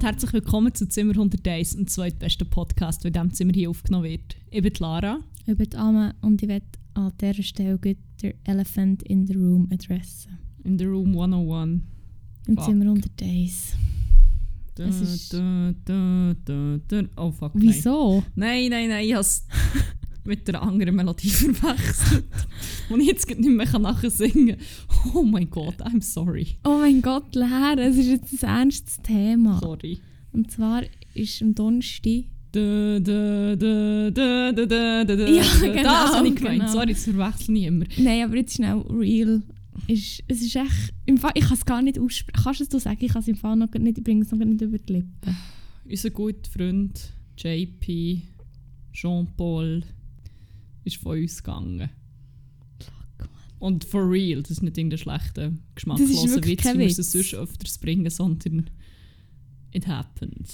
Und 0.00 0.06
herzlich 0.06 0.32
willkommen 0.32 0.74
zu 0.74 0.88
Zimmer 0.88 1.12
101, 1.12 1.76
dem 1.76 1.86
zweitbesten 1.86 2.48
Podcast, 2.48 3.04
der 3.04 3.08
in 3.08 3.12
diesem 3.12 3.34
Zimmer 3.34 3.52
hier 3.52 3.68
aufgenommen 3.68 4.04
wird. 4.04 4.34
Ich 4.50 4.62
bin 4.62 4.72
Lara. 4.78 5.20
Ich 5.44 5.54
bin 5.54 5.74
Anne 5.74 6.14
und 6.22 6.40
ich 6.42 6.48
werde 6.48 6.64
an 6.94 7.12
dieser 7.20 7.42
Stelle 7.42 7.76
den 7.78 7.98
Elephant 8.44 9.02
in 9.02 9.26
the 9.26 9.34
Room 9.34 9.68
adressen. 9.70 10.38
In 10.64 10.78
the 10.78 10.86
Room 10.86 11.10
101. 11.18 11.82
Im 12.48 12.56
Fuck. 12.56 12.64
Zimmer 12.64 12.84
101. 12.86 13.74
Da, 14.76 14.84
Es 14.84 15.00
ist- 15.02 15.34
da, 15.34 15.74
da, 15.84 16.34
da, 16.46 16.78
da. 16.88 17.02
Oh 17.18 17.30
fuck. 17.30 17.52
Wieso? 17.54 18.24
Nein, 18.34 18.70
nein, 18.70 18.88
nein, 18.88 19.04
ich 19.04 19.12
habe 19.12 19.20
es 19.20 19.44
mit 20.24 20.48
einer 20.48 20.62
anderen 20.62 20.94
Melodie 20.96 21.28
verwechselt. 21.30 22.24
Und 22.88 23.00
ich 23.00 23.06
jetzt 23.08 23.28
nicht 23.28 23.40
mehr 23.48 23.66
kann 23.66 23.82
nachher 23.82 24.10
singen 24.10 24.56
Oh 25.14 25.22
mein 25.22 25.48
Gott, 25.50 25.80
I'm 25.82 26.02
sorry. 26.02 26.46
Oh 26.64 26.78
mein 26.80 27.00
Gott, 27.02 27.34
Lehrer, 27.34 27.78
es 27.78 27.96
ist 27.96 28.08
jetzt 28.08 28.44
ein 28.44 28.62
ernstes 28.62 28.98
Thema. 29.02 29.58
Sorry. 29.60 30.00
Und 30.32 30.50
zwar 30.50 30.82
ist 31.14 31.42
am 31.42 31.54
Donnerstag. 31.54 32.24
Da, 32.52 32.98
da, 32.98 33.54
da, 33.56 34.10
da, 34.10 34.52
da, 34.52 34.66
da, 34.66 35.04
da, 35.04 35.16
da. 35.16 35.28
Ja, 35.28 35.42
Das 35.42 35.60
genau, 35.62 35.88
habe 35.90 36.28
ich 36.28 36.34
gemeint. 36.34 36.60
genau. 36.60 36.72
Sorry, 36.72 36.92
das 36.92 37.04
verwechsel 37.04 37.56
ich 37.56 37.64
immer. 37.64 37.84
Nein, 37.96 38.24
aber 38.24 38.36
jetzt 38.36 38.54
schnell 38.56 38.78
real. 38.90 39.42
Ist, 39.86 40.22
es 40.28 40.42
ist 40.42 40.56
echt. 40.56 40.92
Im 41.06 41.16
Fall, 41.16 41.30
ich 41.34 41.44
kann 41.44 41.54
es 41.56 41.64
gar 41.64 41.80
nicht 41.80 41.98
aussprechen. 41.98 42.42
Kannst 42.42 42.72
du 42.72 42.76
es 42.76 42.82
sagen? 42.82 42.98
Ich 43.00 43.12
kann 43.12 43.22
es 43.22 43.28
im 43.28 43.36
Fall 43.36 43.56
noch 43.56 43.72
nicht, 43.72 43.98
ich 43.98 44.04
bringe 44.04 44.22
es 44.24 44.30
noch 44.32 44.38
nicht 44.38 44.60
über 44.60 44.78
die 44.78 44.92
Lippen. 44.94 45.36
Unser 45.88 46.10
guter 46.10 46.50
Freund 46.50 47.00
JP, 47.38 48.20
Jean-Paul, 48.92 49.82
ist 50.84 50.96
von 50.96 51.18
uns 51.18 51.42
gegangen. 51.42 51.90
Und 53.58 53.84
for 53.84 54.08
real, 54.10 54.40
das 54.42 54.52
ist 54.52 54.62
nicht 54.62 54.78
irgendein 54.78 54.98
schlechter, 54.98 55.52
geschmackloser 55.74 56.42
Witz, 56.46 56.64
wie 56.64 56.78
wir 56.78 56.86
es 56.86 56.96
sonst 56.96 57.34
öfters 57.34 57.76
bringen, 57.78 58.08
sondern 58.10 58.70
it 59.72 59.86
happened. 59.86 60.48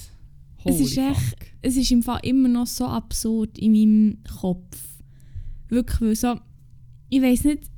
Es 0.65 0.81
ist 0.81 0.97
Holy 0.97 1.11
echt- 1.11 1.21
fuck. 1.21 1.39
es 1.63 1.77
ist 1.77 1.91
im 1.93 2.03
Fall 2.03 2.21
immer 2.25 2.49
noch 2.49 2.67
so 2.67 2.87
absurd 2.87 3.57
in 3.59 3.73
meinem 3.73 4.19
Kopf. 4.41 4.77
Wirklich, 5.69 6.01
weil 6.01 6.17
so, 6.17 6.41
ich 7.09 7.23
weiß 7.23 7.45
nicht. 7.45 7.71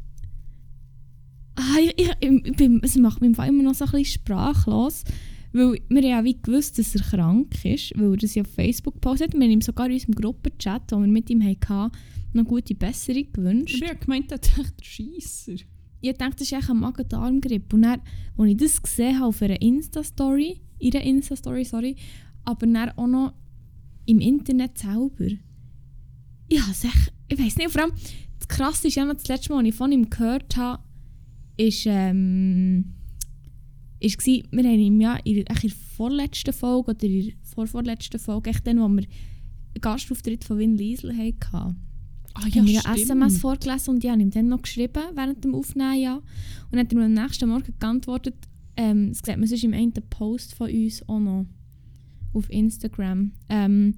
Ah, 1.57 1.77
ich, 1.83 1.95
ich, 1.99 2.11
ich 2.45 2.57
bin, 2.57 2.81
es 2.83 2.97
macht 2.97 3.21
mich 3.21 3.29
im 3.29 3.35
Fall 3.35 3.49
immer 3.49 3.65
noch 3.65 3.75
so 3.75 3.85
ein 3.85 3.91
bisschen 3.91 4.23
sprachlos. 4.23 5.05
Weil 5.53 5.81
wir 5.89 6.03
ja 6.05 6.25
wie 6.25 6.41
gewusst, 6.41 6.79
dass 6.79 6.95
er 6.95 7.03
krank 7.03 7.65
ist, 7.65 7.93
weil 7.97 8.13
er 8.13 8.17
das 8.17 8.35
ja 8.35 8.43
auf 8.43 8.49
Facebook 8.49 8.95
gepostet 8.95 9.29
hat. 9.29 9.35
Wir 9.35 9.45
haben 9.45 9.51
ihm 9.51 9.61
sogar 9.61 9.87
in 9.87 9.95
unserem 9.95 10.15
Gruppenchat, 10.15 10.93
wo 10.93 10.99
wir 10.99 11.07
mit 11.07 11.31
ihm 11.31 11.43
hatten, 11.43 11.91
noch 12.33 12.45
gute 12.45 12.75
Besserung 12.75 13.33
gewünscht. 13.33 13.81
Ich 13.83 13.89
habe 13.89 13.99
gemeint, 13.99 14.31
das 14.31 14.41
ist 14.43 14.59
echt 14.59 14.81
der 14.81 14.85
Scheisser. 14.85 15.65
Ich 16.01 16.17
dachte, 16.17 16.37
das 16.37 16.43
ist 16.43 16.53
echt 16.53 16.71
ein 16.71 16.79
Magen-Darm-Grippe. 16.79 17.77
Und 17.77 17.83
dann, 17.83 18.01
als 18.37 18.51
ich 18.51 18.57
das 18.57 18.83
gesehen 18.83 19.17
habe 19.17 19.29
auf 19.29 19.43
einer 19.43 19.61
Insta-Story, 19.61 20.61
ihrer 20.79 21.01
Insta-Story, 21.01 21.65
sorry, 21.65 21.97
aber 22.45 22.67
dann 22.67 22.91
auch 22.91 23.07
noch 23.07 23.33
im 24.07 24.21
Internet 24.21 24.79
selber. 24.79 25.35
Ja, 26.51 26.62
echt, 26.71 27.12
ich 27.28 27.39
weiß 27.39 27.56
nicht, 27.56 27.71
vor 27.71 27.83
allem, 27.83 27.93
das 28.39 28.49
Krasse 28.49 28.89
ist 28.89 28.95
ja 28.95 29.05
noch 29.05 29.15
das 29.15 29.28
letzte 29.28 29.53
Mal, 29.53 29.59
als 29.61 29.69
ich 29.69 29.75
von 29.75 29.93
ihm 29.93 30.09
gehört 30.09 30.56
habe, 30.56 30.83
ist, 31.56 31.84
ähm, 31.87 32.95
ist 34.00 34.19
gsi, 34.19 34.44
wir 34.50 34.64
haben 34.64 34.78
ihm 34.78 35.00
ja 35.00 35.16
in, 35.25 35.36
der- 35.36 35.50
echt 35.50 35.64
in 35.64 35.70
der 35.70 35.78
vorletzten 35.97 36.53
Folge 36.53 36.91
oder 36.92 37.04
in 37.04 37.25
der 37.26 37.32
vorvorletzten 37.42 38.20
Folge, 38.20 38.50
echt 38.50 38.66
dann, 38.66 38.78
wo 38.78 38.88
wir 38.88 39.03
einen 39.04 39.81
Gastauftritt 39.81 40.44
von 40.44 40.59
Win 40.59 40.76
Liesel 40.76 41.16
hatten, 41.16 41.76
Ah 42.34 42.47
ja, 42.53 42.64
wir 42.64 42.86
eine 42.86 43.00
SMS 43.00 43.38
vorgelesen 43.38 43.94
und 43.94 44.04
ich 44.04 44.10
habe 44.10 44.20
ihm 44.22 44.31
dann 44.31 44.48
noch 44.48 44.62
geschrieben 44.62 45.03
während 45.14 45.42
dem 45.42 45.54
Aufnehmen. 45.56 46.00
Ja. 46.00 46.16
Und 46.16 46.25
dann 46.70 46.81
hat 46.81 46.92
er 46.92 46.98
mir 46.98 47.04
am 47.06 47.14
nächsten 47.14 47.48
Morgen 47.48 47.75
geantwortet, 47.81 48.34
ähm, 48.76 49.09
das 49.09 49.19
sieht 49.25 49.36
man 49.38 49.47
sonst 49.48 49.64
im 49.64 49.72
einen 49.75 49.92
Post 50.09 50.54
von 50.54 50.70
uns 50.70 51.03
auch 51.09 51.19
noch 51.19 51.47
auf 52.34 52.48
Instagram. 52.50 53.32
Ähm, 53.48 53.94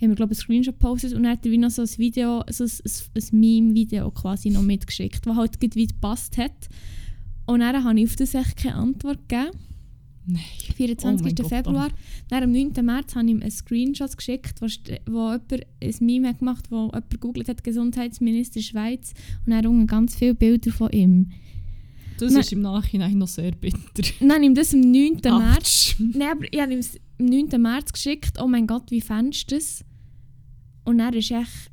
haben 0.00 0.08
wir, 0.10 0.14
glaube 0.14 0.32
ich, 0.32 0.38
einen 0.38 0.44
Screenshot 0.44 0.74
gepostet 0.78 1.12
und 1.12 1.24
dann 1.24 1.32
hat 1.32 1.44
er 1.44 1.52
wie 1.52 1.58
noch 1.58 1.70
so 1.70 1.82
ein 1.82 1.88
Video, 1.98 2.42
so 2.50 2.64
ein, 2.64 2.70
ein, 2.70 3.22
ein 3.22 3.40
Meme-Video 3.40 4.10
quasi 4.12 4.48
noch 4.50 4.62
mitgeschickt, 4.62 5.26
das 5.26 5.36
halt 5.36 5.60
gut 5.60 5.74
wie 5.76 5.86
gepasst 5.86 6.38
hat. 6.38 6.68
Und 7.46 7.60
dann 7.60 7.84
habe 7.84 8.00
ich 8.00 8.06
auf 8.06 8.16
das 8.16 8.34
echt 8.34 8.56
keine 8.56 8.76
Antwort 8.76 9.28
gegeben. 9.28 9.50
Nein. 10.26 10.42
24. 10.76 11.20
Oh 11.20 11.24
mein 11.24 11.34
Gott, 11.34 11.48
Februar. 11.48 11.90
Dann 12.28 12.44
am 12.44 12.52
9. 12.52 12.72
März 12.82 13.14
habe 13.14 13.26
ich 13.26 13.32
ihm 13.32 13.42
einen 13.42 13.50
Screenshot 13.50 14.16
geschickt, 14.16 14.60
wo, 14.60 14.66
wo 15.12 15.32
jemand 15.32 15.52
ein 15.82 15.94
Meme 16.00 16.28
hat 16.28 16.38
gemacht 16.38 16.70
wo 16.70 16.86
jemand 16.86 17.10
gegoogelt 17.10 17.48
hat, 17.48 17.62
Gesundheitsminister 17.62 18.62
Schweiz. 18.62 19.12
Und 19.44 19.52
dann 19.52 19.66
unten 19.66 19.86
ganz 19.86 20.14
viele 20.16 20.34
Bilder 20.34 20.72
von 20.72 20.90
ihm. 20.90 21.30
Das 22.18 22.32
Nein. 22.32 22.40
ist 22.40 22.52
im 22.52 22.62
Nachhinein 22.62 23.18
noch 23.18 23.28
sehr 23.28 23.50
bitter. 23.52 23.78
Dann 24.20 24.32
habe 24.32 24.40
ich 24.40 24.46
ihm 24.46 24.54
das 24.54 24.72
am 24.72 24.80
9. 24.80 25.20
März... 25.24 25.56
Autsch. 25.56 25.96
Nein, 25.98 26.28
aber 26.30 26.44
ich 26.48 26.60
habe 26.60 26.72
ihm 26.72 26.80
am 27.18 27.26
9. 27.26 27.60
März 27.60 27.92
geschickt. 27.92 28.40
Oh 28.40 28.46
mein 28.46 28.68
Gott, 28.68 28.90
wie 28.90 29.00
fändest 29.00 29.50
du 29.50 29.56
das? 29.56 29.84
Und 30.84 30.98
dann 30.98 31.12
ist 31.14 31.32
echt 31.32 31.72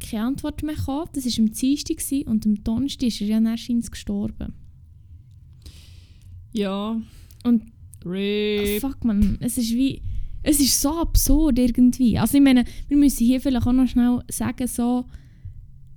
keine 0.00 0.26
Antwort 0.26 0.62
mehr 0.62 0.76
gekommen. 0.76 1.08
Das 1.12 1.24
war 1.24 1.44
am 1.44 1.50
Dienstag 1.50 2.26
und 2.26 2.46
am 2.46 2.62
Donnerstag 2.62 3.08
ist 3.08 3.20
er 3.20 3.26
ja 3.26 3.40
dann 3.40 3.80
gestorben. 3.90 4.54
Ja. 6.52 7.00
Und 7.44 7.62
Rip. 8.04 8.80
Fuck 8.80 9.04
man, 9.04 9.38
es 9.40 9.58
ist 9.58 9.72
wie. 9.72 10.02
Es 10.42 10.58
ist 10.58 10.80
so 10.80 10.98
absurd 11.00 11.58
irgendwie. 11.58 12.18
Also 12.18 12.38
ich 12.38 12.42
meine, 12.42 12.64
wir 12.88 12.96
müssen 12.96 13.26
hier 13.26 13.42
vielleicht 13.42 13.66
auch 13.66 13.72
noch 13.72 13.86
schnell 13.86 14.20
sagen, 14.30 14.66
so, 14.66 15.04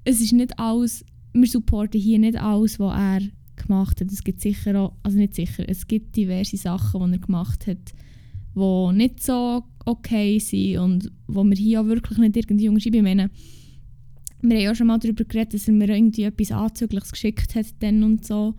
es 0.03 0.19
ist 0.19 0.34
nicht 0.34 0.59
alles, 0.59 1.06
wir 1.31 1.47
supporten 1.47 2.00
hier 2.00 2.19
nicht 2.19 2.38
alles, 2.38 2.78
was 2.78 2.94
er 2.94 3.22
gemacht 3.56 4.02
hat. 4.02 4.12
Es 4.12 4.22
gibt 4.22 4.41
sicher 4.41 4.78
auch, 4.78 4.94
also 5.03 5.18
nicht 5.18 5.36
sicher, 5.36 5.64
es 5.68 5.88
gibt 5.88 6.18
diverse 6.18 6.58
Sachen, 6.58 7.12
die 7.12 7.18
er 7.18 7.22
gemacht 7.22 7.68
hat, 7.68 7.94
die 8.53 8.94
nicht 8.97 9.24
so 9.24 9.64
okay 9.85 10.40
sind 10.40 10.78
und 10.78 11.12
wo 11.28 11.44
wir 11.46 11.56
hier 11.56 11.81
auch 11.81 11.85
wirklich 11.85 12.18
nicht 12.18 12.35
irgendwie 12.35 12.68
unterschreiben. 12.68 12.97
Ich 12.97 13.03
meine, 13.03 13.30
wir 14.41 14.58
haben 14.58 14.64
ja 14.64 14.75
schon 14.75 14.88
mal 14.88 15.00
darüber 15.00 15.24
geredet, 15.24 15.53
dass 15.53 15.70
er 15.70 15.74
mir 15.74 15.88
irgendwie 15.88 16.24
etwas 16.24 16.52
Anzügliches 16.52 17.12
geschickt 17.12 17.56
hat 17.56 17.68
dann 17.80 18.03
und 18.03 18.25
so. 18.25 18.56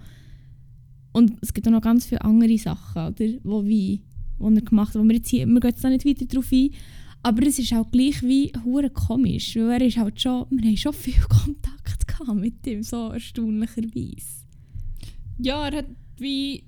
Und 1.15 1.35
es 1.41 1.55
gibt 1.55 1.67
auch 1.69 1.73
noch 1.73 1.81
ganz 1.81 2.07
viele 2.07 2.23
andere 2.23 2.59
Sachen, 2.59 3.07
oder? 3.07 3.25
Wo 3.45 3.65
wie, 3.65 4.03
wo 4.37 4.51
er 4.51 4.61
gemacht 4.61 4.95
hat, 4.95 5.01
wo 5.01 5.07
wir 5.07 5.15
jetzt 5.15 5.29
hier, 5.29 5.47
wir 5.47 5.61
gehen 5.61 5.71
jetzt 5.71 5.85
da 5.85 5.89
nicht 5.89 6.05
weiter 6.05 6.25
drauf 6.27 6.51
ein, 6.51 6.71
aber 7.23 7.47
es 7.47 7.59
ist 7.61 7.73
auch 7.73 7.89
gleich 7.89 8.21
wie 8.23 8.53
hure 8.65 8.91
komisch, 8.91 9.55
weil 9.55 9.81
er 9.81 9.87
ist 9.87 9.97
halt 9.97 10.21
schon, 10.21 10.45
wir 10.51 10.69
haben 10.69 10.77
schon 10.77 10.93
viel 10.93 11.15
Kontakt 11.29 12.09
gehabt 12.09 12.35
mit 12.35 12.67
ihm, 12.67 12.83
so 12.83 13.11
erstaunlicherweise. 13.11 14.45
Ja, 15.39 15.69
er 15.69 15.79
hat 15.79 15.87
wie. 16.19 16.65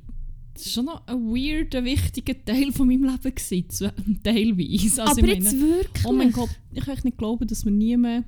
Das 0.55 0.73
schon 0.73 0.87
noch 0.87 1.07
ein 1.07 1.19
weirder, 1.27 1.85
wichtiger 1.85 2.43
Teil 2.43 2.73
von 2.73 2.87
meinem 2.87 3.05
Leben. 3.05 3.35
Gewesen, 3.35 3.67
teilweise. 4.25 5.03
Also 5.03 5.21
aber 5.21 5.29
jetzt 5.29 5.53
meine, 5.53 5.61
wirklich? 5.61 6.07
oh 6.07 6.13
mein 6.13 6.33
Gott, 6.33 6.49
ich 6.73 6.85
kann 6.85 6.99
nicht 7.03 7.19
glauben, 7.19 7.47
dass 7.47 7.67
wir 7.67 7.73
nie 7.73 7.97
mehr 7.97 8.25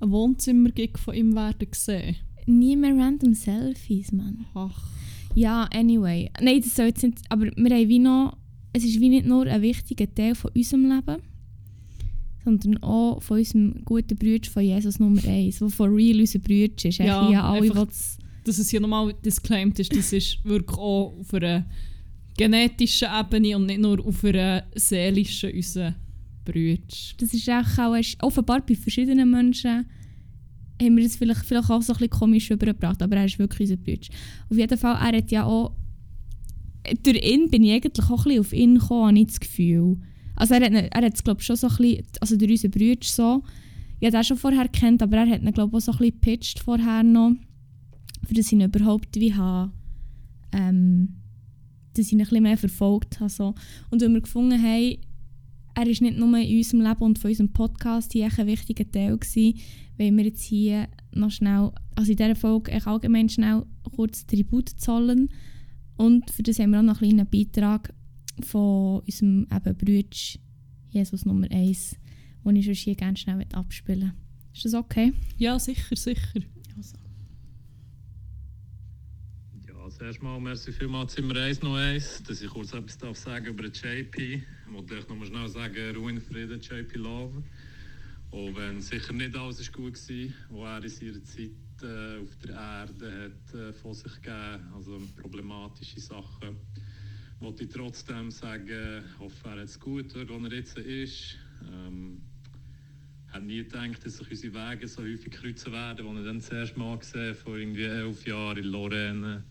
ein 0.00 0.10
Wohnzimmer-Gig 0.10 0.98
von 0.98 1.14
ihm 1.14 1.36
werden 1.36 1.68
sehen. 1.70 2.16
Nie 2.46 2.74
mehr 2.74 2.96
random 2.96 3.34
Selfies, 3.34 4.10
Mann. 4.10 4.46
Ach, 4.54 4.82
Ja, 5.34 5.64
anyway. 5.74 6.30
Nein, 6.40 6.60
das 6.62 6.74
soll 6.76 6.86
jetzt 6.86 7.02
nicht, 7.02 7.18
aber 7.28 7.44
wir 7.46 7.76
haben 7.76 7.88
wie 7.88 7.98
noch, 7.98 8.36
es 8.72 8.84
ist 8.84 9.00
wie 9.00 9.08
nicht 9.08 9.26
nur 9.26 9.46
ein 9.46 9.62
wichtiger 9.62 10.12
Teil 10.14 10.34
von 10.34 10.50
unserem 10.54 10.88
Leben, 10.90 11.22
sondern 12.44 12.82
auch 12.82 13.22
von 13.22 13.38
unserem 13.38 13.84
guten 13.84 14.16
Bruder 14.16 14.50
von 14.50 14.62
Jesus 14.62 14.98
Nummer 14.98 15.24
1, 15.26 15.58
der 15.58 15.68
von 15.70 15.94
real 15.94 16.20
unser 16.20 16.38
Bruder 16.38 16.72
ist. 16.84 16.98
Ja, 16.98 17.30
Ja, 17.30 17.50
alle, 17.50 17.62
einfach- 17.70 17.86
dass 18.44 18.58
es 18.58 18.68
hier 18.70 18.80
nochmal 18.80 19.14
disclaimed 19.24 19.78
ist, 19.78 19.96
das 19.96 20.12
ist 20.12 20.44
wirklich 20.44 20.76
auch 20.78 21.14
auf 21.18 21.32
einer 21.34 21.64
genetischen 22.36 23.08
Ebene 23.18 23.56
und 23.56 23.66
nicht 23.66 23.80
nur 23.80 24.04
auf 24.06 24.22
einer 24.24 24.64
seelischen 24.74 25.52
unser 25.52 25.94
Brüder. 26.44 26.82
das 27.18 27.32
ist 27.32 27.48
auch, 27.48 27.94
erst- 27.94 28.22
offenbar 28.22 28.60
bei 28.66 28.74
verschiedenen 28.74 29.30
Menschen 29.30 29.86
haben 30.80 30.96
wir 30.96 31.04
das 31.04 31.16
vielleicht, 31.16 31.44
vielleicht 31.44 31.70
auch 31.70 31.82
so 31.82 31.92
ein 31.92 31.98
bisschen 31.98 32.10
komisch 32.10 32.50
übergebracht, 32.50 33.02
aber 33.02 33.16
er 33.16 33.26
ist 33.26 33.38
wirklich 33.38 33.70
unser 33.70 33.82
Bruder. 33.82 34.08
Auf 34.50 34.56
jeden 34.56 34.78
Fall, 34.78 34.94
er 34.94 35.18
hat 35.18 35.30
ja 35.30 35.44
auch, 35.44 35.72
durch 37.02 37.24
ihn 37.24 37.48
bin 37.50 37.64
ich 37.64 37.72
eigentlich 37.72 38.06
auch 38.06 38.18
ein 38.18 38.24
bisschen 38.24 38.40
auf 38.40 38.52
ihn 38.52 38.78
gekommen, 38.78 39.08
habe 39.08 39.18
ich 39.18 39.26
das 39.28 39.40
Gefühl. 39.40 39.98
Also 40.36 40.54
er 40.54 40.64
hat, 40.64 40.72
er 40.72 41.12
es 41.12 41.22
glaube 41.22 41.40
ich 41.40 41.46
schon 41.46 41.56
so 41.56 41.68
ein 41.68 41.76
bisschen, 41.76 42.04
also 42.20 42.36
durch 42.36 42.50
unseren 42.50 42.70
Bruder 42.72 42.98
so, 43.02 43.42
ich 44.00 44.06
habe 44.08 44.16
ihn 44.16 44.24
schon 44.24 44.36
vorher 44.36 44.68
kennt, 44.68 45.02
aber 45.02 45.18
er 45.18 45.30
hat 45.30 45.42
ihn 45.42 45.52
glaube 45.52 45.70
ich 45.70 45.76
auch 45.76 45.86
so 45.86 45.92
ein 45.92 45.98
bisschen 45.98 46.20
gepitcht 46.20 46.58
vorher 46.58 47.02
noch, 47.02 47.32
für 48.26 48.34
das 48.34 48.46
ich 48.46 48.52
ihn 48.52 48.60
überhaupt 48.62 49.14
wie 49.14 49.32
habe, 49.32 49.72
ähm, 50.52 51.20
dass 51.94 52.06
ich 52.06 52.12
ihn 52.12 52.20
ein 52.20 52.26
bisschen 52.26 52.42
mehr 52.42 52.58
verfolgt 52.58 53.20
habe. 53.20 53.30
So. 53.30 53.54
Und 53.90 54.02
wenn 54.02 54.12
wir 54.12 54.20
gefunden 54.20 54.60
haben, 54.60 54.96
er 55.74 55.86
ist 55.86 56.02
nicht 56.02 56.16
nur 56.16 56.36
in 56.38 56.56
unserem 56.56 56.80
Leben 56.82 57.02
und 57.02 57.18
von 57.18 57.30
unserem 57.30 57.52
Podcast 57.52 58.12
hier 58.12 58.28
ein 58.36 58.46
wichtiger 58.46 58.90
Teil 58.90 59.18
gewesen, 59.18 59.58
weil 59.98 60.16
wir 60.16 60.24
jetzt 60.24 60.42
hier 60.42 60.88
noch 61.12 61.30
schnell, 61.30 61.72
also 61.94 62.10
in 62.10 62.16
dieser 62.16 62.36
Folge 62.36 62.86
allgemein 62.86 63.28
schnell 63.28 63.64
kurz 63.94 64.26
Tribut 64.26 64.68
zollen 64.68 65.30
und 65.96 66.30
für 66.30 66.42
das 66.42 66.58
haben 66.58 66.70
wir 66.70 66.80
auch 66.80 66.84
noch 66.84 67.00
einen 67.00 67.16
kleinen 67.16 67.30
Beitrag 67.30 67.92
von 68.40 69.00
unserem 69.00 69.46
eben 69.52 69.76
Bruder 69.76 70.16
Jesus 70.88 71.24
Nummer 71.24 71.50
1, 71.50 71.96
den 72.44 72.56
ich 72.56 72.66
sonst 72.66 72.78
hier 72.78 72.94
gerne 72.94 73.16
schnell 73.16 73.44
abspielen 73.52 74.00
möchte. 74.00 74.24
Ist 74.54 74.64
das 74.66 74.74
okay? 74.74 75.12
Ja, 75.36 75.58
sicher, 75.58 75.96
sicher. 75.96 76.40
Also. 76.76 76.96
Ja, 79.66 79.90
zuerst 79.90 80.22
mal 80.22 80.40
merci 80.40 80.72
vielmals 80.72 81.14
Zimmer 81.14 81.36
1 81.36 81.62
noch 81.62 81.74
eins, 81.74 82.22
dass 82.22 82.40
ich 82.40 82.48
kurz 82.48 82.72
etwas 82.72 82.98
darf 82.98 83.16
sagen 83.16 83.46
über 83.46 83.68
den 83.68 83.72
JP. 83.72 84.42
Ich 84.76 85.08
nochmal 85.08 85.28
schnell 85.28 85.48
sagen, 85.48 85.94
Ruhe 85.94 86.10
in 86.10 86.20
Frieden, 86.20 86.60
JP 86.60 86.98
Love. 86.98 87.44
Auch 88.32 88.56
wenn 88.56 88.80
sicher 88.80 89.12
nicht 89.12 89.36
alles 89.36 89.60
ist 89.60 89.72
gut 89.72 89.94
war, 90.50 90.82
was 90.82 91.00
er 91.00 91.06
in 91.06 91.14
seiner 91.14 91.24
Zeit 91.24 91.82
äh, 91.82 92.20
auf 92.20 92.36
der 92.42 92.54
Erde 92.54 93.30
hat 93.30 93.54
äh, 93.54 93.72
von 93.72 93.94
sich 93.94 94.14
gegeben, 94.14 94.72
also 94.74 95.00
problematische 95.22 96.00
Sachen. 96.00 96.56
Wollte 97.38 97.64
ich 97.64 97.70
trotzdem 97.70 98.32
sagen, 98.32 99.04
hoffe, 99.20 99.48
er 99.48 99.50
hat 99.52 99.58
es 99.60 99.78
gut, 99.78 100.12
wo 100.12 100.44
er 100.44 100.52
jetzt 100.52 100.76
ist. 100.76 101.38
Ähm, 101.72 102.20
habe 103.32 103.46
nie 103.46 103.58
gedacht, 103.58 104.04
dass 104.04 104.16
sich 104.16 104.28
unsere 104.28 104.54
Wege 104.54 104.88
so 104.88 105.02
häufig 105.02 105.32
kreuzen 105.32 105.72
werden, 105.72 106.08
als 106.08 106.18
ich 106.18 106.24
dann 106.24 106.38
das 106.38 106.50
erste 106.50 106.78
Mal 106.80 106.98
gesehen 106.98 107.36
vor 107.36 107.56
irgendwie 107.56 107.84
elf 107.84 108.26
Jahren 108.26 108.58
in 108.58 108.64
Lorraine 108.64 109.44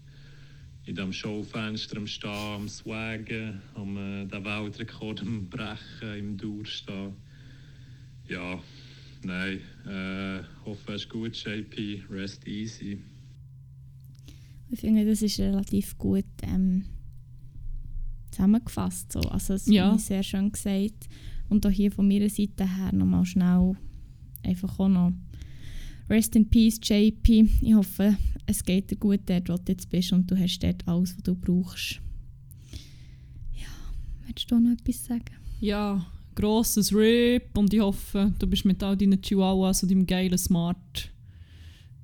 in 0.86 0.96
diesem 0.96 1.14
Showfenster 1.14 1.98
am 1.98 2.08
Stehen, 2.08 2.32
am 2.32 2.68
Swaggen, 2.68 3.62
am 3.76 3.98
äh, 3.98 4.26
den 4.26 4.44
Weltrekord 4.44 5.22
am 5.22 5.50
Brechen, 5.50 6.18
im 6.18 6.38
Durchstehen. 6.38 7.14
Ja, 8.28 8.60
nein, 9.24 9.60
äh, 9.86 10.44
hoffe 10.66 10.94
es 10.94 11.04
ist 11.04 11.10
gut, 11.10 11.36
JP, 11.36 12.04
rest 12.10 12.46
easy. 12.48 13.00
Ich 14.70 14.80
finde, 14.80 15.06
das 15.06 15.22
ist 15.22 15.40
relativ 15.40 15.98
gut 15.98 16.26
ähm, 16.42 16.86
zusammengefasst. 18.32 19.12
So. 19.12 19.20
Also, 19.22 19.54
das 19.54 19.68
Ja. 19.68 19.90
ja. 19.90 19.96
ich 19.96 20.02
sehr 20.02 20.24
schön 20.24 20.52
gesagt. 20.52 21.08
Und 21.50 21.66
auch 21.66 21.72
hier 21.72 21.92
von 21.92 22.08
meiner 22.08 22.30
Seite 22.30 22.68
her 22.68 22.92
nochmal 22.92 23.26
schnell 23.26 23.76
einfach 24.42 24.80
auch 24.80 24.90
noch 24.90 25.14
Rest 26.10 26.36
in 26.36 26.50
Peace, 26.50 26.80
JP. 26.82 27.50
Ich 27.62 27.74
hoffe, 27.74 28.18
es 28.46 28.64
geht 28.64 28.92
dir 28.92 28.98
gut 28.98 29.22
dort, 29.26 29.50
wo 29.50 29.56
du 29.56 29.72
jetzt 29.72 29.90
bist 29.90 30.12
und 30.12 30.30
du 30.30 30.38
hast 30.38 30.60
dort 30.60 30.88
alles, 30.88 31.16
was 31.16 31.24
du 31.24 31.36
brauchst. 31.36 32.02
Ja, 33.54 33.68
willst 34.26 34.52
du 34.52 34.60
noch 34.60 34.72
etwas 34.72 35.06
sagen? 35.06 35.34
Ja, 35.62 36.06
grosses 36.36 36.94
Rip 36.94 37.58
und 37.58 37.74
ich 37.74 37.80
hoffe, 37.80 38.34
du 38.38 38.48
bist 38.48 38.66
mit 38.66 38.84
all 38.84 38.98
deinen 38.98 39.22
Chihuahuas 39.22 39.84
und 39.84 39.92
deinem 39.92 40.06
geilen 40.06 40.38
Smart 40.38 41.10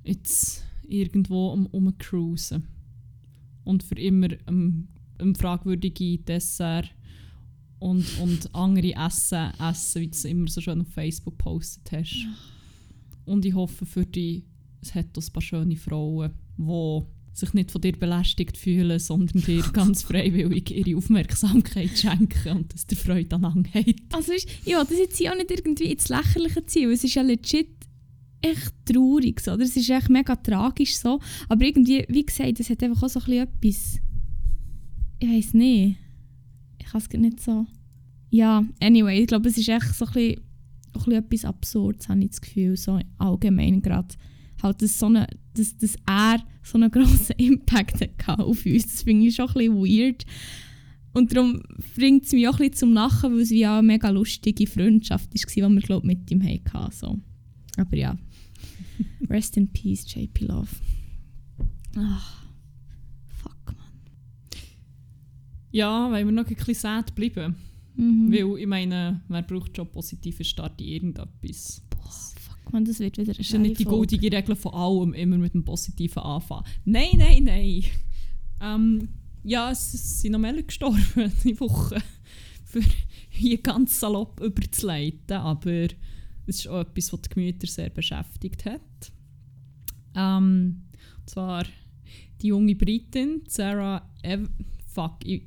jetzt 0.02 0.64
irgendwo 0.88 1.52
am 1.52 1.66
Umcruisen. 1.66 2.66
Und 3.64 3.82
für 3.82 3.96
immer 3.96 4.28
ein, 4.46 4.88
ein 5.18 5.34
fragwürdige 5.34 6.18
Dessert 6.18 6.90
und, 7.78 8.06
und 8.18 8.54
andere 8.54 8.94
Essen 8.94 9.52
essen, 9.60 10.02
wie 10.02 10.06
du 10.06 10.12
es 10.12 10.24
immer 10.24 10.48
so 10.48 10.60
schön 10.60 10.80
auf 10.80 10.88
Facebook 10.88 11.38
gepostet 11.38 11.92
hast. 11.92 12.26
Und 13.30 13.44
ich 13.44 13.54
hoffe 13.54 13.86
für 13.86 14.04
dich, 14.04 14.42
es 14.82 14.96
hat 14.96 15.16
ein 15.16 15.32
paar 15.32 15.40
schöne 15.40 15.76
Frauen, 15.76 16.32
die 16.58 17.00
sich 17.32 17.54
nicht 17.54 17.70
von 17.70 17.80
dir 17.80 17.92
belästigt 17.92 18.56
fühlen, 18.56 18.98
sondern 18.98 19.40
dir 19.42 19.62
ganz 19.72 20.02
freiwillig 20.02 20.72
ihre 20.72 20.96
Aufmerksamkeit 20.96 21.96
schenken 21.96 22.56
und 22.56 22.74
dass 22.74 22.88
der 22.88 22.98
Freude 22.98 23.36
an 23.36 23.68
hat. 23.72 23.94
Also 24.12 24.32
weißt, 24.32 24.48
ich 24.64 24.74
will 24.74 24.84
das 24.84 24.98
jetzt 24.98 25.28
auch 25.28 25.36
nicht 25.36 25.50
irgendwie 25.52 25.92
ins 25.92 26.08
Lächerliche 26.08 26.66
ziehen, 26.66 26.88
weil 26.88 26.94
es 26.94 27.04
ist 27.04 27.14
ja 27.14 27.22
legit 27.22 27.68
echt 28.42 28.74
traurig, 28.84 29.40
so, 29.40 29.52
oder? 29.52 29.62
Es 29.62 29.76
ist 29.76 29.88
echt 29.88 30.10
mega 30.10 30.34
tragisch 30.34 30.96
so, 30.96 31.20
aber 31.48 31.64
irgendwie, 31.64 32.04
wie 32.08 32.26
gesagt, 32.26 32.58
es 32.58 32.68
hat 32.68 32.82
einfach 32.82 33.04
auch 33.04 33.08
so 33.10 33.20
ein 33.20 33.46
bisschen 33.60 34.00
etwas, 34.00 34.00
ich 35.20 35.28
weiß 35.28 35.54
nicht, 35.54 35.98
ich 36.80 36.86
kann 36.86 37.00
es 37.00 37.16
nicht 37.16 37.40
so, 37.40 37.64
ja, 38.30 38.64
anyway, 38.80 39.20
ich 39.20 39.28
glaube, 39.28 39.48
es 39.48 39.56
ist 39.56 39.68
echt 39.68 39.94
so 39.94 40.06
ein 40.06 40.12
bisschen, 40.12 40.49
auch 40.92 41.06
ein 41.06 41.22
bisschen 41.22 41.24
etwas 41.24 41.44
Absurdes, 41.44 42.08
habe 42.08 42.20
ich 42.20 42.30
das 42.30 42.40
Gefühl, 42.40 42.76
so 42.76 42.98
allgemein 43.18 43.82
gerade, 43.82 44.14
halt, 44.62 44.82
dass, 44.82 44.98
so 44.98 45.06
eine, 45.06 45.26
dass, 45.54 45.76
dass 45.76 45.96
er 46.06 46.38
so 46.62 46.78
einen 46.78 46.90
grossen 46.90 47.34
Impact 47.38 48.00
hatte 48.00 48.44
auf 48.44 48.64
uns, 48.66 48.82
das 48.82 49.02
finde 49.02 49.26
ich 49.26 49.34
schon 49.34 49.48
ein 49.48 49.54
bisschen 49.54 49.76
weird. 49.76 50.24
Und 51.12 51.34
darum 51.34 51.60
bringt 51.96 52.24
es 52.24 52.32
mich 52.32 52.46
auch 52.46 52.54
ein 52.54 52.58
bisschen 52.58 52.74
zum 52.74 52.92
Lachen, 52.92 53.32
weil 53.32 53.40
es 53.40 53.50
wie 53.50 53.66
auch 53.66 53.78
eine 53.78 53.86
mega 53.86 54.10
lustige 54.10 54.66
Freundschaft 54.66 55.34
war, 55.34 55.68
die 55.68 55.74
wir 55.74 55.80
glaub, 55.80 56.04
mit 56.04 56.30
ihm 56.30 56.42
hatten. 56.42 56.92
So. 56.92 57.18
Aber 57.76 57.96
ja. 57.96 58.16
Rest 59.28 59.56
in 59.56 59.72
peace, 59.72 60.04
JP 60.14 60.46
Love. 60.46 60.68
Ach, 61.96 62.44
fuck, 63.26 63.66
man. 63.66 63.90
Ja, 65.72 66.10
weil 66.12 66.24
wir 66.24 66.32
noch 66.32 66.46
ein 66.46 66.54
bisschen 66.54 66.74
sad 66.74 67.14
bleiben. 67.14 67.56
Mhm. 67.96 68.32
Weil 68.32 68.58
ich 68.58 68.66
meine, 68.66 69.22
wer 69.28 69.42
braucht 69.42 69.76
schon 69.76 69.88
positiven 69.88 70.44
Start 70.44 70.80
in 70.80 70.88
irgendetwas? 70.88 71.82
Boah, 71.90 72.10
fuck, 72.10 72.72
man, 72.72 72.84
das 72.84 73.00
wird 73.00 73.18
wieder 73.18 73.32
eine 73.32 73.40
ist 73.40 73.52
ja 73.52 73.58
nicht 73.58 73.78
die 73.78 73.84
goldige 73.84 74.32
Regel 74.32 74.56
von 74.56 74.74
allem, 74.74 75.14
immer 75.14 75.38
mit 75.38 75.54
einem 75.54 75.64
positiven 75.64 76.22
Anfang. 76.22 76.64
Nein, 76.84 77.16
nein, 77.16 77.44
nein. 77.44 77.84
Ähm, 78.60 79.08
ja, 79.42 79.70
es 79.70 80.20
sind 80.20 80.32
noch 80.32 80.38
mehr 80.38 80.52
Leute 80.52 80.64
gestorben 80.64 81.00
die 81.44 81.58
Woche. 81.58 82.02
Für 82.64 82.82
hier 83.30 83.58
ganz 83.58 83.98
salopp 83.98 84.40
überzuleiten. 84.40 85.36
Aber 85.36 85.88
es 86.46 86.60
ist 86.60 86.68
auch 86.68 86.80
etwas, 86.80 87.12
was 87.12 87.22
die 87.22 87.28
Gemüter 87.30 87.66
sehr 87.66 87.90
beschäftigt 87.90 88.64
hat. 88.64 89.12
Ähm, 90.14 90.82
und 91.18 91.30
zwar 91.30 91.64
die 92.40 92.48
junge 92.48 92.74
Britin, 92.74 93.42
Sarah 93.48 94.08
Ev 94.22 94.48
Fuck, 94.86 95.24
ich, 95.24 95.42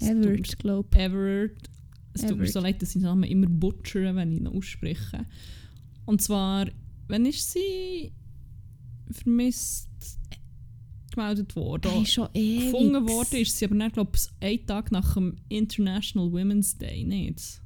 Everett, 0.00 0.58
glaube 0.58 0.98
Everett. 0.98 1.69
Es 2.12 2.26
tut 2.26 2.38
mir 2.38 2.46
so 2.46 2.60
leid, 2.60 2.82
dass 2.82 2.90
ich 2.90 2.94
den 2.94 3.02
Namen 3.02 3.24
immer 3.24 3.46
butchere, 3.46 4.14
wenn 4.16 4.32
ich 4.32 4.40
ihn 4.40 4.46
ausspreche. 4.46 5.26
Und 6.06 6.20
zwar, 6.22 6.66
wenn 7.08 7.26
ist 7.26 7.52
sie 7.52 8.12
vermisst 9.10 9.88
gemeldet 11.12 11.54
worden? 11.56 11.90
Hey, 11.90 12.06
schon 12.06 12.28
ewig. 12.34 12.72
Gefunden 12.72 13.08
worden 13.08 13.36
ist 13.40 13.56
sie 13.56 13.64
aber 13.64 13.74
nicht, 13.74 13.94
glaube 13.94 14.12
ich, 14.14 14.28
einen 14.40 14.66
Tag 14.66 14.92
nach 14.92 15.14
dem 15.14 15.36
International 15.48 16.32
Women's 16.32 16.76
Day, 16.76 17.04
nicht? 17.04 17.60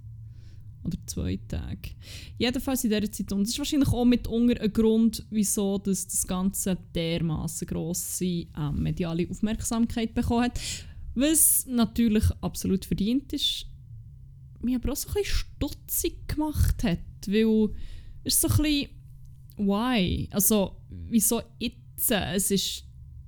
Oder 0.84 0.98
zwei 1.06 1.38
Tage. 1.48 1.90
Jedenfalls 2.36 2.84
in 2.84 2.90
dieser 2.90 3.10
Zeit. 3.10 3.32
Und 3.32 3.42
das 3.42 3.50
ist 3.50 3.58
wahrscheinlich 3.58 3.88
auch 3.88 4.04
mitunter 4.04 4.60
ein 4.60 4.72
Grund, 4.72 5.24
wieso 5.30 5.78
das, 5.78 6.06
das 6.06 6.26
Ganze 6.26 6.76
dermaßen 6.94 7.66
grosse 7.66 8.24
ähm, 8.24 8.82
mediale 8.82 9.26
Aufmerksamkeit 9.30 10.12
bekommen 10.12 10.44
hat. 10.44 10.60
Was 11.14 11.64
natürlich 11.66 12.24
absolut 12.42 12.84
verdient 12.84 13.32
ist, 13.32 13.66
mich 14.64 14.76
aber 14.76 14.92
auch 14.92 14.97
so 14.97 15.09
ein 15.09 15.14
bisschen 15.14 15.37
stutzig 15.37 16.28
gemacht 16.28 16.83
hat. 16.85 16.99
Weil 17.26 17.71
es 18.25 18.35
ist 18.35 18.40
so 18.40 18.49
ein 18.49 18.56
bisschen, 18.56 18.88
why? 19.56 20.28
Also, 20.30 20.76
wieso 20.88 21.42
jetzt? 21.59 22.11
Es 22.11 22.50
ist, 22.50 22.85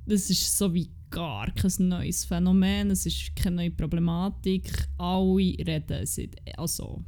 das 0.07 0.29
ist 0.29 0.57
so 0.57 0.73
wie 0.75 0.91
gar 1.11 1.51
kein 1.53 1.89
neues 1.89 2.25
Phänomen, 2.25 2.91
es 2.91 3.07
ist 3.07 3.35
keine 3.37 3.57
neue 3.57 3.71
Problematik. 3.71 4.71
Alle 4.99 5.55
reden 5.59 6.05
seit, 6.05 6.37
also 6.59 7.05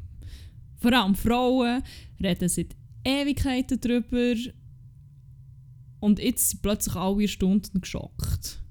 vor 0.76 0.92
allem 0.92 1.14
Frauen 1.14 1.82
reden 2.22 2.48
seit 2.48 2.76
Ewigkeiten 3.04 3.80
darüber. 3.80 4.34
Und 6.00 6.20
jetzt 6.20 6.50
sind 6.50 6.62
plötzlich 6.62 6.94
alle 6.94 7.28
und 7.42 7.82
geschockt. 7.82 8.62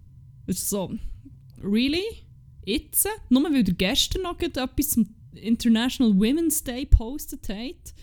Es 0.46 0.60
ist 0.60 0.70
so, 0.70 0.94
really? 1.62 2.04
Jetzt? 2.66 3.08
Nur 3.30 3.44
weil 3.44 3.68
ihr 3.68 3.74
gestern 3.74 4.24
noch 4.24 4.40
etwas 4.40 4.90
zum 4.90 5.17
International 5.42 6.14
Women's 6.14 6.64
Day 6.64 6.86
postet 6.86 7.48
habt? 7.50 7.94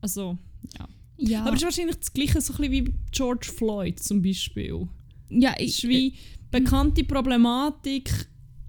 Also, 0.00 0.38
ja. 0.78 0.88
Ja, 1.18 1.42
Aber 1.42 1.50
es 1.50 1.60
ist 1.60 1.64
wahrscheinlich 1.64 1.96
das 1.96 2.12
Gleiche 2.12 2.40
so 2.40 2.52
ein 2.54 2.58
bisschen 2.58 2.86
wie 2.86 2.94
George 3.12 3.48
Floyd 3.54 4.00
zum 4.00 4.22
Beispiel. 4.22 4.88
ja 5.28 5.54
Es 5.56 5.62
ich, 5.62 5.84
ist 5.84 5.88
wie 5.88 6.14
bekannte 6.50 7.04
Problematik, 7.04 8.10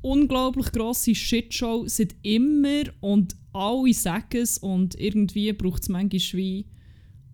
unglaublich 0.02 0.72
grosse 0.72 1.16
Shitshow 1.16 1.88
seit 1.88 2.16
immer 2.22 2.84
und 3.02 3.36
alle 3.54 3.94
sagen 3.94 4.42
es 4.42 4.58
und 4.58 5.00
irgendwie 5.00 5.52
braucht 5.54 5.84
es 5.84 5.90
manchmal 5.90 6.40
wie 6.40 6.66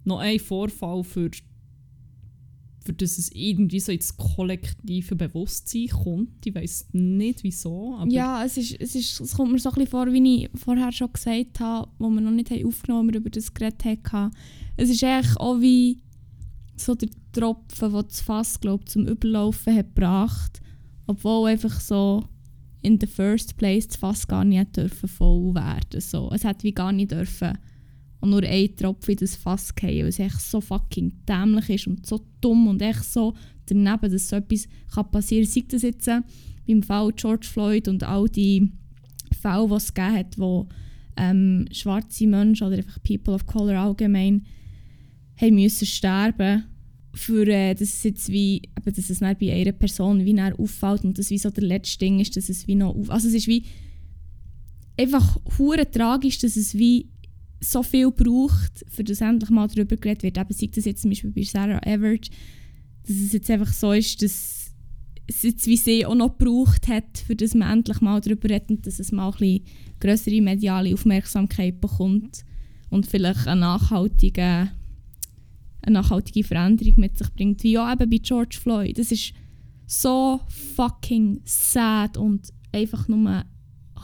noch 0.05 0.19
einen 0.19 0.39
Vorfall 0.39 1.03
für, 1.03 1.29
für 2.89 2.93
dass 2.93 3.17
es 3.17 3.31
irgendwie 3.31 3.79
so 3.79 3.91
ins 3.91 4.17
kollektive 4.17 5.15
Bewusstsein 5.15 5.87
kommt. 5.87 6.45
Ich 6.45 6.55
weiß 6.55 6.87
nicht 6.93 7.43
wieso, 7.43 7.95
aber 7.95 8.11
Ja, 8.11 8.43
es, 8.43 8.57
ist, 8.57 8.75
es, 8.79 8.95
ist, 8.95 9.19
es 9.19 9.35
kommt 9.35 9.51
mir 9.51 9.59
so 9.59 9.69
ein 9.69 9.75
bisschen 9.75 9.91
vor, 9.91 10.11
wie 10.11 10.43
ich 10.43 10.49
vorher 10.55 10.91
schon 10.91 11.13
gesagt 11.13 11.59
habe, 11.59 11.89
wo 11.99 12.09
wir 12.09 12.21
noch 12.21 12.31
nicht 12.31 12.51
aufgenommen 12.51 13.09
haben, 13.09 13.17
über 13.17 13.29
das 13.29 13.53
geredet 13.53 13.83
haben. 14.11 14.33
Es 14.77 14.89
ist 14.89 15.03
eigentlich 15.03 15.37
auch 15.37 15.59
wie 15.61 16.01
so 16.75 16.95
der 16.95 17.09
Tropfen, 17.31 17.91
der 17.91 18.03
das 18.03 18.21
Fass 18.21 18.59
glaub, 18.59 18.87
zum 18.87 19.07
Überlaufen 19.07 19.75
hat 19.75 19.93
gebracht 19.95 20.61
obwohl 21.09 21.49
einfach 21.49 21.81
so 21.81 22.23
in 22.83 22.99
the 23.01 23.07
first 23.07 23.57
place 23.57 23.87
das 23.87 23.97
Fass 23.97 24.27
gar 24.27 24.45
nicht 24.45 24.79
voll 25.17 25.55
werden 25.55 25.99
so. 25.99 26.29
Es 26.31 26.45
hat 26.45 26.63
wie 26.63 26.71
gar 26.71 26.91
nicht 26.91 27.11
dürfen 27.11 27.57
und 28.21 28.31
nur 28.31 28.43
ein 28.43 28.75
Tropfen 28.75 29.11
in 29.11 29.17
das 29.17 29.35
Fass 29.35 29.73
fallen, 29.79 29.99
weil 29.99 30.07
es 30.07 30.19
echt 30.19 30.41
so 30.41 30.61
fucking 30.61 31.13
dämlich 31.27 31.69
ist 31.69 31.87
und 31.87 32.05
so 32.05 32.25
dumm 32.41 32.67
und 32.67 32.81
echt 32.81 33.05
so 33.05 33.33
daneben, 33.65 34.11
dass 34.11 34.29
so 34.29 34.35
etwas 34.35 34.67
kann 34.93 35.11
passieren 35.11 35.45
kann. 35.45 35.53
Sei 35.53 35.65
das 35.69 35.81
jetzt 35.83 36.07
äh, 36.07 36.21
beim 36.67 36.83
Fall 36.83 37.11
George 37.15 37.47
Floyd 37.47 37.87
und 37.87 38.03
all 38.03 38.27
die 38.27 38.71
Fälle, 39.41 39.67
die 39.67 39.73
es 39.73 39.93
gegeben 39.93 40.15
hat, 40.15 40.37
wo 40.37 40.67
ähm, 41.17 41.67
schwarze 41.71 42.27
Menschen 42.27 42.67
oder 42.67 42.77
einfach 42.77 43.01
People 43.03 43.33
of 43.33 43.45
Color 43.45 43.79
allgemein 43.79 44.45
haben 45.39 45.55
müssen 45.55 45.85
sterben 45.85 46.65
für 47.13 47.47
äh, 47.47 47.73
dass 47.73 47.89
es 47.89 48.03
jetzt 48.03 48.29
wie, 48.29 48.57
eben, 48.57 48.95
dass 48.95 49.09
es 49.09 49.19
bei 49.19 49.53
einer 49.53 49.71
Person 49.71 50.23
wie 50.23 50.39
auffällt 50.39 51.03
und 51.03 51.17
das 51.17 51.29
wie 51.29 51.37
so 51.37 51.49
der 51.49 51.63
letzte 51.63 51.99
Ding 51.99 52.19
ist, 52.19 52.37
dass 52.37 52.49
es 52.49 52.67
wie 52.67 52.75
noch 52.75 52.95
auf, 52.95 53.09
also 53.09 53.27
es 53.27 53.33
ist 53.33 53.47
wie 53.47 53.63
einfach 54.97 55.37
hure 55.57 55.89
tragisch, 55.89 56.39
dass 56.39 56.55
es 56.55 56.75
wie 56.75 57.09
so 57.61 57.83
viel 57.83 58.11
braucht, 58.11 58.85
für 58.87 59.03
das 59.03 59.21
endlich 59.21 59.49
mal 59.49 59.67
darüber 59.67 59.97
geredet 59.97 60.23
wird. 60.23 60.37
Eben 60.37 60.53
sei 60.53 60.69
das 60.73 60.85
jetzt 60.85 61.01
zum 61.01 61.11
Beispiel 61.11 61.31
bei 61.31 61.43
Sarah 61.43 61.81
Everett, 61.85 62.29
dass 63.07 63.17
es 63.17 63.33
jetzt 63.33 63.49
einfach 63.49 63.73
so 63.73 63.91
ist, 63.91 64.21
dass 64.21 64.73
es 65.27 65.43
jetzt 65.43 65.67
wie 65.67 65.77
sie 65.77 66.05
auch 66.05 66.15
noch 66.15 66.37
gebraucht 66.37 66.87
hat, 66.87 67.17
für 67.25 67.35
das 67.35 67.53
man 67.53 67.79
endlich 67.79 68.01
mal 68.01 68.19
darüber 68.21 68.49
redet 68.49 68.69
und 68.69 68.87
dass 68.87 68.99
es 68.99 69.11
mal 69.11 69.27
ein 69.27 69.37
bisschen 69.37 69.65
größere 69.99 70.41
mediale 70.41 70.93
Aufmerksamkeit 70.93 71.79
bekommt 71.81 72.45
und 72.89 73.05
vielleicht 73.05 73.47
eine 73.47 73.61
nachhaltige, 73.61 74.71
eine 75.81 75.93
nachhaltige 75.93 76.43
Veränderung 76.43 76.93
mit 76.97 77.17
sich 77.17 77.29
bringt. 77.33 77.63
Wie 77.63 77.77
auch 77.77 77.91
eben 77.91 78.09
bei 78.09 78.17
George 78.17 78.57
Floyd. 78.59 78.97
Das 78.97 79.11
ist 79.11 79.33
so 79.85 80.39
fucking 80.75 81.41
sad 81.45 82.17
und 82.17 82.49
einfach 82.71 83.07
nur 83.07 83.43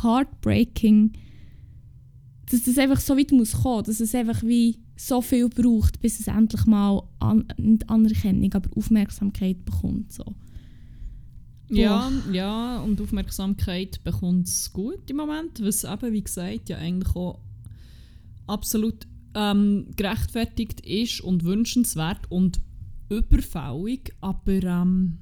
heartbreaking, 0.03 1.13
dass 2.49 2.63
das 2.63 2.77
einfach 2.77 2.99
so 2.99 3.17
weit 3.17 3.31
muss 3.31 3.53
kommen, 3.53 3.83
dass 3.83 3.99
es 3.99 4.13
einfach 4.13 4.43
wie 4.43 4.79
so 4.95 5.21
viel 5.21 5.49
braucht, 5.49 5.99
bis 6.01 6.19
es 6.19 6.27
endlich 6.27 6.65
mal 6.65 7.03
an, 7.19 7.45
nicht 7.57 7.89
Anerkennung, 7.89 8.53
aber 8.53 8.69
Aufmerksamkeit 8.77 9.65
bekommt. 9.65 10.13
So. 10.13 10.23
Ja, 11.69 12.11
ja, 12.31 12.79
und 12.81 13.01
Aufmerksamkeit 13.01 14.03
bekommt 14.03 14.47
es 14.47 14.71
gut 14.71 15.09
im 15.09 15.17
Moment, 15.17 15.63
was 15.63 15.83
eben, 15.83 16.13
wie 16.13 16.23
gesagt, 16.23 16.69
ja 16.69 16.77
eigentlich 16.77 17.15
auch 17.15 17.39
absolut 18.45 19.07
ähm, 19.33 19.87
gerechtfertigt 19.95 20.81
ist 20.81 21.21
und 21.21 21.43
wünschenswert 21.43 22.29
und 22.29 22.61
überfällig, 23.09 24.13
aber 24.21 24.63
ähm, 24.63 25.17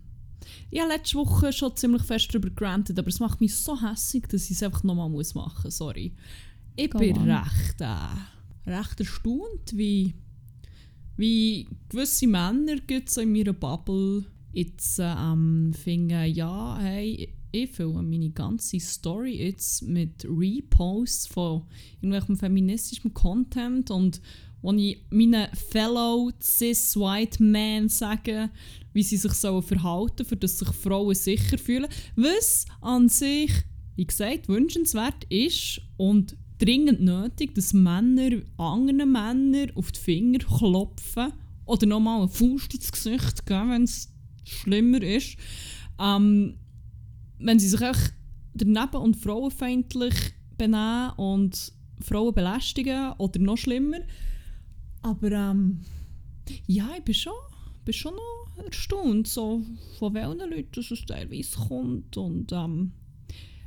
ich 0.70 0.82
habe 0.82 0.92
letzte 0.92 1.18
Woche 1.18 1.54
schon 1.54 1.76
ziemlich 1.76 2.04
fest 2.04 2.30
darüber 2.30 2.50
gerantet, 2.50 3.00
aber 3.00 3.08
es 3.08 3.20
macht 3.20 3.40
mich 3.40 3.56
so 3.56 3.82
hässlich, 3.82 4.28
dass 4.28 4.46
ich 4.46 4.58
es 4.58 4.64
einfach 4.64 4.84
nochmal 4.84 5.10
machen 5.10 5.14
muss, 5.14 5.78
sorry. 5.78 6.14
Ich 6.76 6.90
Go 6.90 7.00
bin 7.00 7.18
on. 7.18 7.30
recht, 7.30 7.82
äh, 7.82 8.70
recht 8.70 9.00
erstaunt, 9.00 9.74
wie, 9.74 10.14
wie 11.18 11.68
gewisse 11.90 12.28
Männer 12.28 12.78
so 13.06 13.22
in 13.22 13.32
meiner 13.32 13.54
Bubble 13.54 14.26
jetzt 14.54 15.00
äh, 15.00 15.04
ähm, 15.04 15.74
finden, 15.74 16.34
ja, 16.34 16.78
hey, 16.80 17.30
ich 17.52 17.70
fülle 17.70 18.02
meine 18.02 18.32
ganze 18.32 18.80
Story 18.80 19.36
jetzt 19.46 19.84
mit 19.84 20.26
Reposts 20.26 21.28
von 21.28 21.64
irgendwelchem 22.02 22.36
feministischem 22.36 23.14
Content 23.14 23.92
und 23.92 24.22
wo 24.64 24.72
ich 24.74 24.98
meinen 25.12 25.48
fellow 25.54 26.32
cis 26.42 26.96
white 26.96 27.44
men 27.44 27.90
sage, 27.90 28.50
wie 28.94 29.04
sie 29.04 29.18
sich 29.18 29.34
sollen 29.34 29.62
verhalten, 29.62 30.26
für 30.26 30.38
dass 30.38 30.58
sich 30.58 30.70
Frauen 30.70 31.14
sicher 31.14 31.58
fühlen, 31.60 31.88
was 32.16 32.66
an 32.82 33.10
sich, 33.10 33.52
wie 33.98 34.08
gesagt, 34.08 34.48
wünschenswert 34.48 35.26
ist 35.30 35.82
und 35.98 36.36
dringend 36.64 37.02
nötig, 37.02 37.54
dass 37.56 37.74
Männer 37.74 38.42
anderen 38.58 39.12
Männern 39.12 39.72
auf 39.76 39.92
die 39.92 40.00
Finger 40.00 40.40
klopfen 40.40 41.34
oder 41.66 41.86
nochmal 41.86 42.22
einen 42.22 42.30
Faust 42.30 42.74
ins 42.74 42.92
Gesicht 42.92 43.46
geben, 43.46 43.70
wenn 43.70 43.84
es 43.84 44.14
schlimmer 44.46 45.02
ist. 45.02 45.38
Ähm, 46.00 46.58
wenn 47.40 47.60
sie 47.60 47.68
sich 47.68 47.82
echt 47.82 48.14
daneben 48.54 48.96
und 48.98 49.18
frauenfeindlich 49.18 50.16
benehmen 50.58 51.12
und 51.18 51.74
Frauen 52.00 52.34
belästigen 52.34 53.14
oder 53.18 53.40
noch 53.40 53.58
schlimmer. 53.58 54.00
Aber 55.02 55.32
ähm, 55.32 55.82
ja, 56.68 56.90
ich 56.98 57.04
bin 57.04 57.14
schon, 57.14 57.34
bin 57.84 57.94
schon 57.94 58.16
noch 58.16 58.64
erstaunt, 58.64 59.28
so, 59.28 59.62
von 60.00 60.14
welchen 60.14 60.50
Leuten 60.50 60.80
es 60.80 61.06
teilweise 61.06 61.58
kommt 61.68 62.16
und 62.16 62.52
ähm, 62.54 62.94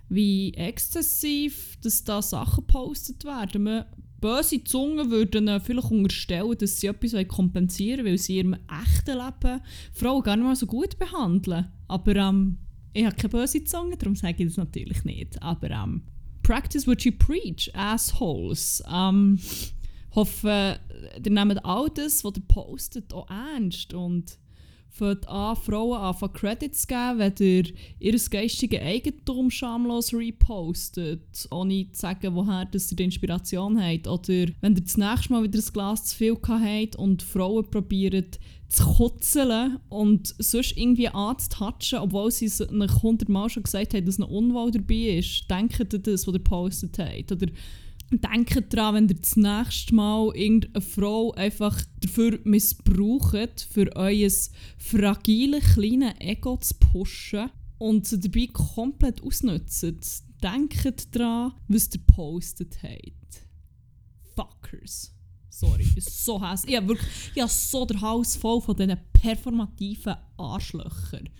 wie 0.08 0.54
exzessiv 0.54 1.76
dass 1.82 2.04
da 2.04 2.22
Sachen 2.22 2.66
gepostet 2.66 3.24
werden. 3.24 3.62
Man, 3.64 3.84
böse 4.20 4.62
Zungen 4.64 5.10
würden 5.10 5.60
vielleicht 5.60 5.90
unterstellen, 5.90 6.56
dass 6.58 6.80
sie 6.80 6.88
etwas 6.88 7.28
kompensieren 7.28 8.00
wollen, 8.00 8.12
weil 8.12 8.18
sie 8.18 8.38
ihrem 8.38 8.56
echten 8.84 9.18
Leben 9.18 9.60
Frauen 9.92 10.22
gar 10.22 10.36
nicht 10.36 10.44
mal 10.44 10.56
so 10.56 10.66
gut 10.66 10.98
behandeln. 10.98 11.66
Aber 11.88 12.16
ähm, 12.16 12.58
ich 12.92 13.04
habe 13.04 13.16
keine 13.16 13.28
böse 13.28 13.64
Zunge, 13.64 13.96
darum 13.96 14.16
sage 14.16 14.42
ich 14.42 14.48
das 14.48 14.56
natürlich 14.56 15.04
nicht. 15.04 15.42
Aber 15.42 15.70
ähm, 15.70 16.02
practice 16.42 16.86
what 16.86 17.02
you 17.02 17.12
preach, 17.12 17.70
assholes. 17.74 18.82
Ähm, 18.90 19.38
hoffe, 20.12 20.80
ihr 21.22 21.30
nehmt 21.30 21.64
all 21.64 21.90
das, 21.90 22.24
was 22.24 22.36
ihr 22.36 22.42
postet, 22.48 23.12
auch 23.12 23.28
ernst 23.28 23.92
und 23.92 24.38
fängt 24.96 25.28
an, 25.28 25.56
Frauen 25.56 25.98
anfangen 25.98 26.32
Credits 26.32 26.82
zu 26.82 26.86
geben, 26.88 27.18
wenn 27.18 27.34
ihr 27.38 27.64
ihr 27.98 28.18
geistiges 28.30 28.80
Eigentum 28.80 29.50
schamlos 29.50 30.12
repostet, 30.12 31.46
ohne 31.50 31.90
zu 31.92 32.00
sagen, 32.00 32.34
woher 32.34 32.64
das 32.64 32.90
ihr 32.90 32.96
die 32.96 33.04
Inspiration 33.04 33.80
habt. 33.80 34.08
Oder 34.08 34.52
wenn 34.60 34.76
ihr 34.76 34.82
das 34.82 34.96
nächste 34.96 35.32
Mal 35.32 35.42
wieder 35.42 35.58
ein 35.58 35.72
Glas 35.72 36.04
zu 36.06 36.16
viel 36.16 36.36
habt 36.48 36.96
und 36.96 37.22
Frauen 37.22 37.70
probieren 37.70 38.26
zu 38.68 38.84
kutzeln 38.84 39.78
und 39.88 40.34
sonst 40.38 40.76
irgendwie 40.76 41.08
anzutatschen, 41.08 42.00
obwohl 42.00 42.30
sie 42.30 42.46
es 42.46 42.58
nach 42.70 42.96
100 42.96 43.28
Mal 43.28 43.48
schon 43.48 43.62
gesagt 43.62 43.94
haben, 43.94 44.04
dass 44.04 44.18
eine 44.18 44.26
Unwahl 44.26 44.70
dabei 44.70 45.18
ist. 45.18 45.48
Denkt 45.48 45.80
an 45.80 46.02
das, 46.02 46.26
was 46.26 46.34
ihr 46.34 46.38
gepostet 46.38 46.98
habt. 46.98 47.32
Oder 47.32 47.46
denkt 48.10 48.72
daran, 48.72 48.94
wenn 48.94 49.08
ihr 49.08 49.16
das 49.16 49.36
nächste 49.36 49.94
Mal 49.94 50.34
irgendeine 50.34 50.80
Frau 50.80 51.32
einfach 51.32 51.80
dafür 52.00 52.38
missbraucht, 52.44 53.66
für 53.68 53.94
euer 53.96 54.30
fragile 54.78 55.60
kleine 55.60 56.20
Ego 56.20 56.56
zu 56.56 56.74
pushen 56.74 57.50
und 57.78 58.06
sie 58.06 58.20
dabei 58.20 58.48
komplett 58.52 59.22
ausnutzt. 59.22 59.84
Denkt 60.42 61.16
daran, 61.16 61.52
was 61.68 61.86
ihr 61.86 61.92
gepostet 61.92 62.78
habt. 62.82 63.46
Fuckers. 64.34 65.12
Sorry, 65.48 65.82
ich 65.82 65.94
bin 65.94 66.04
so 66.06 66.42
hässlich. 66.46 66.72
Ich 66.72 66.76
habe 66.76 66.88
wirklich 66.88 67.08
ich 67.34 67.40
habe 67.40 67.50
so 67.50 67.86
den 67.86 68.00
Hals 68.00 68.36
voll 68.36 68.60
von 68.60 68.76
diesen 68.76 68.98
performativen 69.14 70.16
Arschlöchern. 70.36 71.30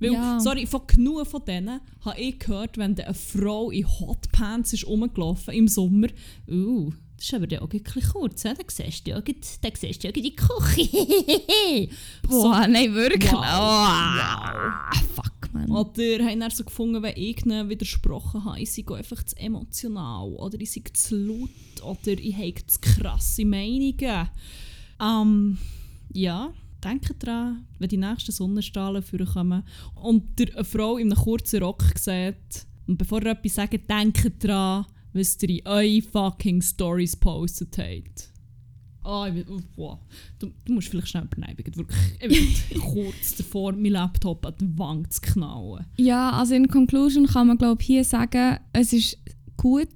Weil, 0.00 0.12
Ja. 0.12 0.40
sorry, 0.40 0.66
von 0.66 0.86
genug 0.86 1.26
von 1.26 1.44
denen 1.44 1.80
habe 2.02 2.20
ich 2.20 2.38
gehört, 2.38 2.78
wenn 2.78 2.98
eine 2.98 3.14
Frau 3.14 3.70
in 3.70 3.86
Hotpants 3.86 4.72
ist 4.72 4.86
rumgelaufen 4.86 5.54
im 5.54 5.68
Sommer. 5.68 6.08
Uh, 6.48 6.92
das 7.16 7.26
ist 7.26 7.34
aber 7.34 7.48
dann 7.48 7.58
auch 7.60 7.68
bisschen 7.68 8.02
kurz, 8.12 8.44
he? 8.44 8.50
dann 8.54 8.66
siehst 8.68 9.06
du 9.06 9.10
ja, 9.10 9.20
dann 9.20 9.72
siehst 9.74 10.02
du 10.02 10.06
ja 10.06 10.12
gleich 10.12 10.24
die 10.24 10.36
Küche. 10.36 11.88
Boah, 12.28 12.66
nein, 12.68 12.94
wirklich. 12.94 13.32
Wow. 13.32 13.42
Ah, 13.42 14.90
fuck, 15.16 15.52
man. 15.52 15.68
Oder 15.68 16.24
haben 16.24 16.38
dann 16.38 16.50
so 16.52 16.62
gefunden, 16.62 17.02
wenn 17.02 17.16
ich 17.16 17.44
ihnen 17.44 17.68
widersprochen 17.68 18.44
habe, 18.44 18.60
ich 18.60 18.72
sei 18.72 18.84
einfach 18.94 19.20
zu 19.24 19.36
emotional 19.36 20.28
oder 20.34 20.60
ich 20.60 20.70
sei 20.70 20.82
zu 20.92 21.16
laut 21.16 21.50
oder 21.82 22.12
ich 22.12 22.36
habe 22.36 22.54
zu 22.66 22.78
krasse 22.80 23.44
Meinungen. 23.44 24.28
Ähm, 25.00 25.58
ja, 26.12 26.52
denkt 26.84 27.24
dran, 27.24 27.66
wenn 27.78 27.88
die 27.88 27.96
nächsten 27.96 28.32
Sonnenstrahlen 28.32 29.02
vorkommen 29.02 29.64
und 29.94 30.38
ihr 30.40 30.54
eine 30.54 30.64
Frau 30.64 30.96
in 30.96 31.12
einem 31.12 31.22
kurzen 31.22 31.62
Rock 31.62 31.84
sieht 31.96 32.66
und 32.86 32.98
bevor 32.98 33.22
ihr 33.22 33.32
etwas 33.32 33.54
sagt, 33.54 33.90
denkt 33.90 34.44
dran, 34.44 34.86
was 35.12 35.42
ihr 35.42 35.50
in 35.50 35.66
eure 35.66 36.02
fucking 36.02 36.62
Stories 36.62 37.16
postet 37.16 37.78
habt. 37.78 38.32
Ah, 39.02 39.26
ich 39.26 39.44
bin, 39.46 39.64
wow. 39.76 39.98
du, 40.38 40.52
du 40.64 40.72
musst 40.72 40.88
vielleicht 40.88 41.08
schnell 41.08 41.24
bin 41.24 41.76
wirklich 41.76 41.98
ich 42.20 42.70
bin 42.70 42.80
kurz 42.80 43.36
davor, 43.36 43.72
meinen 43.72 43.92
Laptop 43.92 44.44
an 44.44 44.54
die 44.60 44.78
Wange 44.78 45.08
zu 45.08 45.20
knallen. 45.22 45.86
Ja, 45.96 46.30
also 46.32 46.54
in 46.54 46.68
Conclusion 46.68 47.26
kann 47.26 47.46
man 47.46 47.56
glaube 47.56 47.82
hier 47.82 48.04
sagen, 48.04 48.58
es 48.72 48.92
ist 48.92 49.16
gut, 49.56 49.88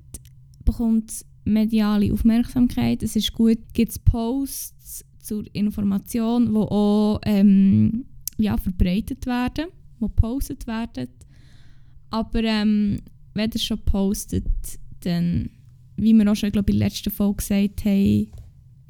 bekommt 0.65 1.27
mediale 1.45 2.13
Aufmerksamkeit, 2.13 3.03
es 3.03 3.17
ist 3.17 3.35
gut, 3.35 3.59
gibt 3.75 3.93
es 3.93 3.99
Posts 3.99 5.05
zur 5.33 5.45
Information, 5.55 6.47
die 6.47 6.57
auch 6.57 7.21
ähm, 7.25 8.05
ja, 8.37 8.57
verbreitet 8.57 9.25
werden, 9.27 9.67
die 9.97 10.05
gepostet 10.05 10.67
werden. 10.67 11.09
Aber 12.11 12.43
ähm, 12.45 13.01
wenn 13.35 13.51
ihr 13.51 13.61
schon 13.61 13.79
postet, 13.79 14.45
dann, 15.01 15.49
wie 15.97 16.13
wir 16.13 16.31
auch 16.31 16.37
schon 16.37 16.53
glaub, 16.53 16.69
in 16.69 16.79
der 16.79 16.89
letzten 16.89 17.11
Folge 17.11 17.37
gesagt 17.37 17.85
haben, 17.85 18.29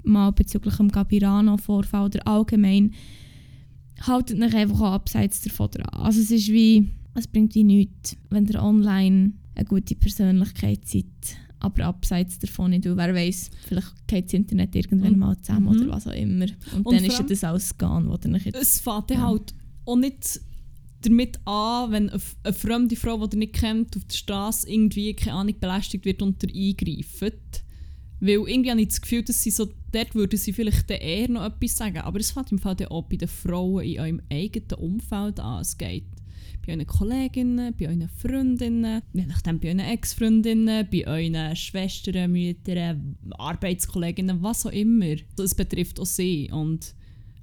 mal 0.03 0.33
bezüglich 0.33 0.75
dem 0.75 0.89
Gabirano-Vorfall 0.89 2.07
oder 2.07 2.27
allgemein, 2.27 2.93
haltet 4.01 4.43
euch 4.43 4.55
einfach 4.55 4.81
auch 4.81 4.93
abseits 4.95 5.43
davon 5.43 5.71
dran. 5.71 5.87
Also 5.93 6.21
es 6.21 6.33
ist 6.33 6.49
wie, 6.49 6.89
es 7.15 7.29
bringt 7.29 7.55
wie 7.55 7.63
nichts, 7.63 8.17
wenn 8.31 8.47
ihr 8.47 8.61
online 8.61 9.35
eine 9.55 9.65
gute 9.65 9.95
Persönlichkeit 9.95 10.89
seid, 10.89 11.07
aber 11.63 11.85
abseits 11.87 12.39
davon 12.39 12.71
nicht, 12.71 12.85
weil 12.85 12.97
wer 12.97 13.15
weiß, 13.15 13.51
vielleicht 13.69 14.07
geht 14.09 14.27
das 14.27 14.35
Internet 14.35 14.75
irgendwann 14.75 15.13
Und- 15.15 15.19
mal 15.19 15.39
zusammen 15.39 15.75
mhm. 15.75 15.83
oder 15.83 15.91
was 15.97 16.07
auch 16.07 16.13
immer. 16.13 16.47
Und, 16.75 16.87
Und 16.87 16.95
dann 16.97 17.05
ist 17.05 17.19
ja 17.19 17.25
das 17.25 17.45
alles 17.45 17.79
gone, 17.79 18.09
was 18.09 18.27
euch 18.27 18.47
jetzt... 18.47 18.61
Es 18.61 18.81
fängt 18.81 19.11
dann 19.11 19.19
Ja. 19.19 19.27
halt 19.29 19.55
auch 19.87 19.97
nicht 19.97 20.41
damit 21.03 21.41
an, 21.47 21.91
wenn 21.91 22.11
eine, 22.11 22.21
eine 22.45 22.53
fremde 22.53 22.97
Frau, 22.97 23.27
die 23.27 23.37
ihr 23.37 23.39
nicht 23.41 23.55
kennt, 23.55 23.97
auf 23.97 24.05
der 24.05 24.15
Straße 24.17 24.71
irgendwie, 24.71 25.15
keine 25.15 25.37
Ahnung, 25.37 25.55
belästigt 25.59 26.05
wird 26.05 26.23
und 26.23 26.43
ihr 26.45 26.69
eingreift. 26.71 27.65
Weil 28.21 28.31
irgendwie 28.31 28.71
habe 28.71 28.81
ich 28.81 28.89
das 28.89 29.01
Gefühl, 29.01 29.23
dass 29.25 29.43
sie 29.43 29.51
so, 29.51 29.69
dort 29.91 30.15
würden 30.15 30.39
sie 30.39 30.53
vielleicht 30.53 30.89
dann 30.89 30.99
eher 30.99 31.29
noch 31.29 31.45
etwas 31.45 31.77
sagen. 31.77 31.99
Aber 31.99 32.21
es 32.21 32.31
fängt 32.31 32.53
im 32.53 32.59
Fall 32.61 32.77
dann 32.77 32.87
auch 32.89 33.03
bei 33.03 33.17
den 33.17 33.27
Frauen 33.27 33.85
in 33.85 33.99
eurem 33.99 34.23
eigenen 34.31 34.79
Umfeld 34.79 35.41
an. 35.41 35.61
Es 35.63 35.77
geht 35.77 36.05
bei 36.65 36.73
euren 36.73 36.87
Kolleginnen, 36.87 37.75
bei 37.79 37.89
euren 37.89 38.09
Freundinnen, 38.09 39.03
je 39.13 39.27
nachdem 39.27 39.59
bei 39.59 39.69
euren 39.69 39.81
Ex-Freundinnen, 39.81 40.89
bei 40.91 41.07
euren 41.07 41.57
Schwestern, 41.57 42.33
Müttern, 42.33 43.17
Arbeitskolleginnen, 43.31 44.43
was 44.43 44.67
auch 44.67 44.73
immer. 44.73 45.17
Es 45.39 45.55
betrifft 45.55 45.99
auch 46.01 46.07
sie. 46.07 46.51
Und 46.53 46.95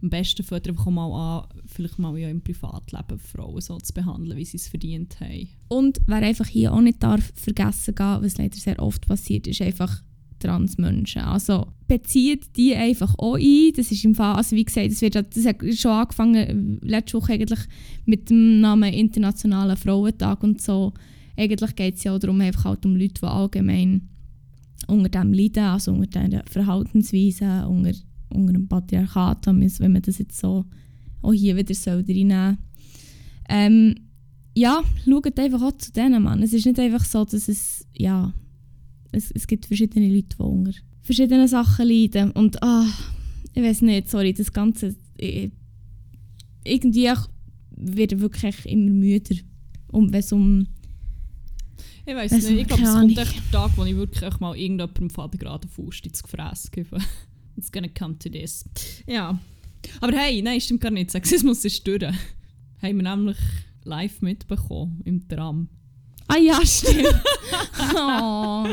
am 0.02 0.10
besten 0.10 0.44
fängt 0.44 0.68
einfach 0.70 0.86
mal 0.86 1.12
an, 1.12 1.48
vielleicht 1.66 2.00
mal 2.00 2.18
in 2.18 2.26
eurem 2.26 2.42
Privatleben 2.42 3.20
Frauen 3.20 3.62
so 3.62 3.78
zu 3.80 3.94
behandeln, 3.94 4.38
wie 4.38 4.46
sie 4.46 4.58
es 4.58 4.68
verdient 4.68 5.20
haben. 5.20 5.50
Und 5.68 6.00
wer 6.08 6.18
einfach 6.18 6.48
hier 6.48 6.74
auch 6.74 6.82
nicht 6.82 7.04
darf 7.04 7.32
vergessen 7.36 7.96
gehen, 7.96 8.20
was 8.22 8.38
leider 8.38 8.58
sehr 8.58 8.80
oft 8.80 9.06
passiert, 9.08 9.48
ist 9.48 9.62
einfach 9.62 10.02
Transmenschen. 10.40 11.22
Also 11.22 11.68
bezieht 11.88 12.56
die 12.56 12.76
einfach 12.76 13.14
auch 13.18 13.36
ein. 13.36 13.72
Das 13.76 13.92
ist 13.92 14.06
im 14.06 14.16
Fall, 14.16 14.36
also 14.36 14.56
wie 14.56 14.66
gesagt, 14.66 14.92
das, 14.92 15.02
wird, 15.02 15.16
das 15.16 15.46
hat 15.46 15.58
schon 15.76 15.92
angefangen 15.92 16.80
letzte 16.82 17.18
Woche 17.18 17.34
eigentlich 17.34 17.60
mit 18.06 18.30
dem 18.30 18.62
Namen 18.62 18.94
Internationaler 18.94 19.76
Frauentag 19.76 20.44
und 20.44 20.62
so. 20.62 20.94
Eigentlich 21.38 21.76
geht 21.76 21.96
es 21.96 22.04
ja 22.04 22.14
auch 22.14 22.20
darum, 22.20 22.42
einfach 22.42 22.66
halt 22.66 22.86
um 22.86 22.96
Leute, 22.96 23.22
die 23.22 23.28
allgemein 23.28 24.10
unter 24.88 25.10
dem 25.10 25.34
leiden, 25.34 25.64
also 25.64 25.94
unter 25.94 26.24
diesen 26.24 26.42
Verhaltensweisen, 26.50 27.66
unter, 27.66 27.92
unter 28.30 28.54
dem 28.54 28.68
Patriarchat, 28.68 29.46
wenn 29.48 29.92
man 29.92 30.02
das 30.02 30.18
jetzt 30.18 30.40
so 30.40 30.66
auch 31.22 31.34
hier 31.34 31.56
wieder 31.56 31.74
soll 31.74 32.04
reinnehmen 32.08 32.58
ähm, 33.50 33.96
ja, 34.56 34.84
schaut 35.06 35.40
einfach 35.40 35.62
auch 35.62 35.78
zu 35.78 35.92
denen, 35.92 36.24
Mann. 36.24 36.44
Es 36.44 36.54
ist 36.54 36.66
nicht 36.66 36.80
einfach 36.80 37.04
so, 37.04 37.26
dass 37.26 37.48
es, 37.48 37.88
ja, 37.94 38.34
es, 39.12 39.32
es 39.32 39.48
gibt 39.48 39.66
verschiedene 39.66 40.14
Leute, 40.14 40.36
die 40.38 40.44
unter 40.44 40.72
verschiedenen 41.02 41.48
Sachen 41.48 41.88
leiden. 41.88 42.32
Und 42.32 42.62
ah, 42.62 42.86
ich 43.54 43.64
weiß 43.64 43.82
nicht, 43.82 44.10
sorry, 44.10 44.34
das 44.34 44.52
Ganze. 44.54 44.96
Ich, 45.18 45.52
irgendwie 46.64 47.12
wird 47.72 48.20
wirklich 48.20 48.66
immer 48.66 48.92
müder. 48.92 49.36
Um, 49.88 50.12
wenn 50.12 50.20
es 50.20 50.32
um. 50.32 50.68
Ich 52.06 52.16
weiß 52.16 52.32
nicht, 52.32 52.50
ich 52.50 52.68
glaube, 52.68 52.84
es 52.84 52.94
kommt 52.94 53.18
echt 53.18 53.36
der 53.36 53.52
Tag, 53.52 53.78
wo 53.78 53.86
ich 53.86 53.96
wirklich 53.96 54.40
mal 54.40 54.56
irgendjemandem 54.56 55.10
Vater 55.10 55.38
gerade 55.38 55.68
Fuß 55.68 56.02
ins 56.04 56.24
Gefäß 56.24 56.72
gebe. 56.72 56.98
It's 57.56 57.72
gonna 57.72 57.88
come 57.88 58.18
to 58.18 58.30
this. 58.30 58.66
Ja. 59.06 59.40
Aber 60.02 60.18
hey, 60.18 60.42
nein, 60.42 60.60
stimmt 60.60 60.82
gar 60.82 60.92
nicht. 60.92 61.12
Sexismus 61.12 61.64
ist 61.66 61.86
durch. 61.86 62.04
Haben 62.04 62.16
wir 62.82 63.16
nämlich 63.16 63.38
live 63.84 64.22
mitbekommen 64.22 65.02
im 65.06 65.28
Tram. 65.28 65.70
Ah 66.30 66.38
ja, 66.38 66.60
stimmt. 66.66 67.22
oh. 67.96 68.68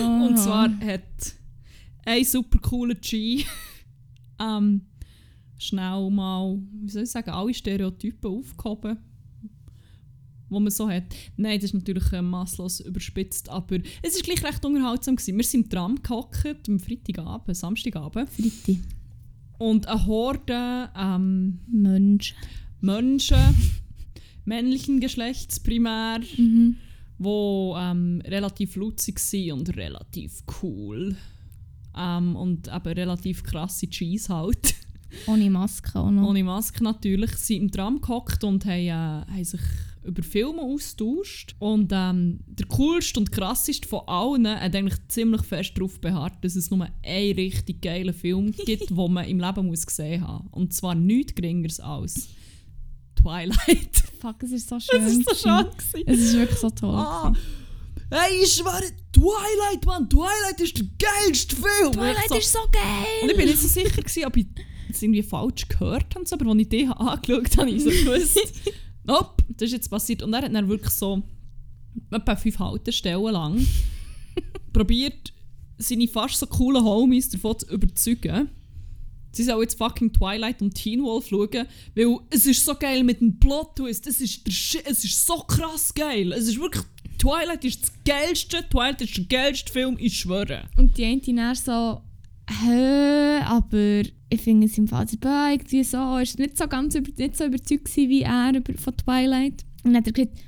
Oh. 0.00 0.26
Und 0.26 0.36
zwar 0.36 0.68
hat 0.80 1.36
ein 2.04 2.24
super 2.24 2.58
cooler 2.58 2.96
G 2.96 3.44
ähm, 4.40 4.82
schnell 5.58 6.10
mal, 6.10 6.58
wie 6.82 6.90
soll 6.90 7.04
ich 7.04 7.10
sagen, 7.10 7.30
alle 7.30 7.54
Stereotypen 7.54 8.30
aufgehoben, 8.30 8.98
die 10.50 10.54
man 10.60 10.70
so 10.70 10.90
hat. 10.90 11.04
Nein, 11.36 11.60
das 11.60 11.66
ist 11.66 11.74
natürlich 11.74 12.12
äh, 12.12 12.20
masslos 12.20 12.80
überspitzt, 12.80 13.48
aber 13.48 13.78
es 14.02 14.16
war 14.16 14.22
gleich 14.22 14.42
recht 14.42 14.64
unterhaltsam. 14.64 15.14
Gewesen. 15.14 15.36
Wir 15.36 15.44
sind 15.44 15.64
im 15.64 15.70
Tram 15.70 16.02
gehockt, 16.02 16.68
am 16.68 16.80
Freitagabend, 16.80 17.56
Samstagabend. 17.56 18.28
Freitag. 18.28 18.82
Und 19.58 19.86
eine 19.86 20.06
Horde 20.06 20.90
ähm, 20.96 21.60
Menschen. 21.68 22.36
Menschen 22.80 23.38
männlichen 24.44 25.00
Geschlechts 25.00 25.60
primär, 25.60 26.20
Mhm. 26.36 26.76
wo 27.18 27.76
ähm, 27.78 28.22
relativ 28.24 28.76
lutzig 28.76 29.18
sind 29.18 29.52
und 29.52 29.76
relativ 29.76 30.42
cool. 30.62 31.16
Ähm, 31.96 32.36
und 32.36 32.68
eben 32.68 32.92
relativ 32.92 33.42
krasse 33.42 33.88
Cheese 33.88 34.32
halt. 34.34 34.74
Ohne 35.26 35.50
Maske 35.50 35.98
auch 35.98 36.10
noch. 36.10 36.28
Ohne 36.28 36.44
Maske 36.44 36.84
natürlich. 36.84 37.32
Sie 37.32 37.54
sind 37.54 37.62
im 37.64 37.70
Tram 37.72 38.00
gehockt 38.00 38.44
und 38.44 38.64
haben, 38.64 38.86
äh, 38.86 38.90
haben 38.92 39.44
sich 39.44 39.60
über 40.04 40.22
Filme 40.22 40.62
austauscht. 40.62 41.56
Und 41.58 41.90
ähm, 41.92 42.38
der 42.46 42.66
coolste 42.68 43.18
und 43.20 43.32
krasseste 43.32 43.86
von 43.88 44.00
allen 44.06 44.46
hat 44.48 44.74
eigentlich 44.74 44.96
ziemlich 45.08 45.42
fest 45.42 45.72
darauf 45.76 46.00
beharrt, 46.00 46.42
dass 46.42 46.54
es 46.56 46.70
nur 46.70 46.86
einen 47.04 47.34
richtig 47.34 47.82
geilen 47.82 48.14
Film 48.14 48.52
gibt, 48.66 48.88
den 48.88 49.12
man 49.12 49.26
im 49.28 49.40
Leben 49.40 49.66
muss 49.66 49.84
gesehen 49.84 50.26
haben. 50.26 50.46
Und 50.52 50.72
zwar 50.72 50.94
nichts 50.94 51.34
geringeres 51.34 51.80
als 51.80 52.28
Twilight. 53.20 53.96
Fuck, 54.20 54.42
es 54.42 54.52
ist 54.52 54.68
so 54.68 54.78
schön. 54.78 55.02
Es 55.02 55.12
ist 55.12 55.28
so 55.28 55.34
schön. 55.34 55.66
gewesen. 55.70 56.04
Es 56.06 56.18
ist 56.20 56.36
wirklich 56.36 56.58
so 56.58 56.70
toll. 56.70 56.94
Ah, 56.94 57.32
hey, 58.10 58.42
ich 58.42 58.52
schwöre, 58.52 58.90
Twilight, 59.12 59.84
Mann, 59.86 60.08
Twilight 60.08 60.60
ist 60.60 60.78
der 60.78 60.86
geilste 60.98 61.56
Film. 61.56 61.92
Twilight 61.92 62.28
so, 62.28 62.36
ist 62.36 62.52
so 62.52 62.58
geil! 62.72 63.22
Und 63.22 63.30
ich 63.30 63.36
bin 63.36 63.46
nicht 63.46 63.58
so 63.58 63.68
sicher, 63.68 64.02
gewesen, 64.02 64.24
ob 64.24 64.36
ich 64.36 64.46
es 64.88 65.02
irgendwie 65.02 65.22
falsch 65.22 65.68
gehört 65.68 66.14
habe, 66.14 66.24
aber 66.30 66.50
als 66.50 66.60
ich 66.60 66.68
den 66.68 66.92
angeschaut 66.92 67.56
habe, 67.56 67.60
habe 67.62 67.70
ich 67.70 67.82
so 67.82 67.90
gewusst, 68.04 68.38
nope, 69.04 69.44
das 69.48 69.66
ist 69.66 69.72
jetzt 69.72 69.90
passiert. 69.90 70.22
Und 70.22 70.32
er 70.32 70.42
hat 70.42 70.54
dann 70.54 70.68
wirklich 70.68 70.92
so 70.92 71.22
etwa 72.10 72.36
fünf 72.36 72.58
Haltestellen 72.58 73.32
lang 73.32 73.66
probiert, 74.72 75.32
seine 75.78 76.08
fast 76.08 76.36
so 76.36 76.46
coolen 76.46 76.84
Homies 76.84 77.28
davon 77.28 77.58
zu 77.58 77.66
überzeugen. 77.66 78.50
Sie 79.32 79.44
sollen 79.44 79.62
jetzt 79.62 79.78
fucking 79.78 80.12
Twilight 80.12 80.60
und 80.60 80.74
Teen 80.74 81.02
Wolf 81.02 81.28
schauen, 81.28 81.66
weil 81.94 82.18
es 82.30 82.46
ist 82.46 82.64
so 82.64 82.74
geil 82.74 83.04
mit 83.04 83.20
dem 83.20 83.38
Plot-Twist. 83.38 84.06
Es 84.06 84.20
ist, 84.20 84.46
der 84.46 84.52
Shit, 84.52 84.82
es 84.86 85.04
ist 85.04 85.26
so 85.26 85.38
krass 85.38 85.94
geil. 85.94 86.32
Es 86.32 86.48
ist 86.48 86.60
wirklich... 86.60 86.84
Twilight 87.18 87.64
ist 87.66 87.82
das 87.82 87.92
geilste, 88.06 88.66
Twilight 88.70 89.02
ist 89.02 89.14
der 89.14 89.24
geilste 89.24 89.70
Film, 89.70 89.96
ich 90.00 90.16
schwöre. 90.16 90.62
Und 90.78 90.96
die 90.96 91.04
eine 91.04 91.20
dann 91.20 91.54
so, 91.54 92.00
hä, 92.48 93.42
aber 93.44 94.02
ich 94.30 94.40
finde 94.40 94.66
es 94.66 94.78
im 94.78 94.88
Fall 94.88 95.06
irgendwie 95.22 95.84
so, 95.84 96.16
ist 96.16 96.38
nicht 96.38 96.56
so 96.56 96.66
ganz 96.66 96.94
über, 96.94 97.10
nicht 97.18 97.36
so 97.36 97.44
überzeugt 97.44 97.94
wie 97.94 98.22
er 98.22 98.54
über, 98.54 98.72
von 98.74 98.96
Twilight. 98.96 99.64
Und 99.84 99.92
dann 99.92 99.96
hat 99.96 100.06
er 100.06 100.12
gesagt, 100.12 100.38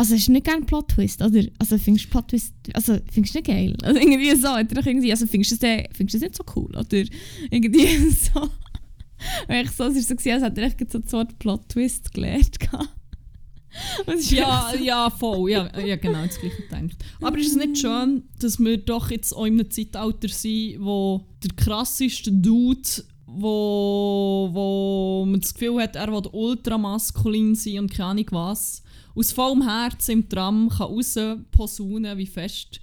also 0.00 0.14
hast 0.14 0.28
du 0.28 0.32
nicht 0.32 0.46
gerne 0.46 0.64
Plot-Twist, 0.64 1.20
oder? 1.22 1.42
Also 1.58 1.76
findest 1.78 2.06
du 2.06 2.10
Plot-Twist, 2.10 2.54
also 2.72 2.96
findest 3.12 3.34
du 3.34 3.38
nicht 3.38 3.46
geil? 3.46 3.76
Also 3.82 4.00
irgendwie 4.00 4.34
so, 4.34 4.48
hat 4.48 4.72
er 4.72 4.80
doch 4.80 4.86
irgendwie, 4.86 5.10
also 5.10 5.26
findest 5.26 5.52
du 5.52 5.54
das, 5.56 5.60
den- 5.60 5.86
findest 5.92 6.14
das 6.14 6.22
nicht 6.22 6.36
so 6.36 6.44
cool, 6.56 6.70
oder? 6.74 7.04
Irgendwie 7.50 7.86
so. 8.10 8.40
Und 8.40 9.54
ich 9.54 9.70
so, 9.72 9.84
es 9.84 9.96
ist 9.96 10.08
so 10.08 10.14
gewesen, 10.16 10.32
als 10.32 10.42
hätte 10.42 10.60
er 10.62 10.66
echt 10.68 10.90
so 10.90 10.98
das 10.98 11.12
Wort 11.12 11.38
Plot-Twist 11.38 12.12
gelernt 12.14 12.56
es 14.06 14.30
Ja, 14.30 14.70
so- 14.72 14.82
ja, 14.82 15.10
voll. 15.10 15.50
Ja, 15.50 15.78
ja 15.78 15.96
genau 15.96 16.24
das 16.26 16.40
gleiche 16.40 16.62
gedacht. 16.62 16.96
Aber 17.20 17.38
ist 17.38 17.48
es 17.50 17.56
nicht 17.56 17.78
schön, 17.78 18.22
dass 18.40 18.58
wir 18.58 18.78
doch 18.78 19.10
jetzt 19.10 19.32
auch 19.34 19.44
in 19.44 19.60
einem 19.60 19.70
Zeitalter 19.70 20.28
sind, 20.28 20.80
wo 20.82 21.26
der 21.44 21.50
krasseste 21.56 22.32
Dude, 22.32 22.80
wo, 23.26 24.48
wo 24.52 25.24
man 25.26 25.40
das 25.40 25.52
Gefühl 25.54 25.80
hat, 25.82 25.94
er 25.96 26.10
will 26.10 26.26
ultramaskulin 26.32 27.54
sein 27.54 27.80
und 27.80 27.92
keine 27.92 28.08
Ahnung 28.10 28.26
was, 28.30 28.82
aus 29.14 29.32
vollem 29.32 29.62
Herzen 29.62 30.12
im 30.12 30.28
Tram 30.28 30.68
kann 30.68 30.86
rausposaunen, 30.86 32.18
wie 32.18 32.26
fest 32.26 32.80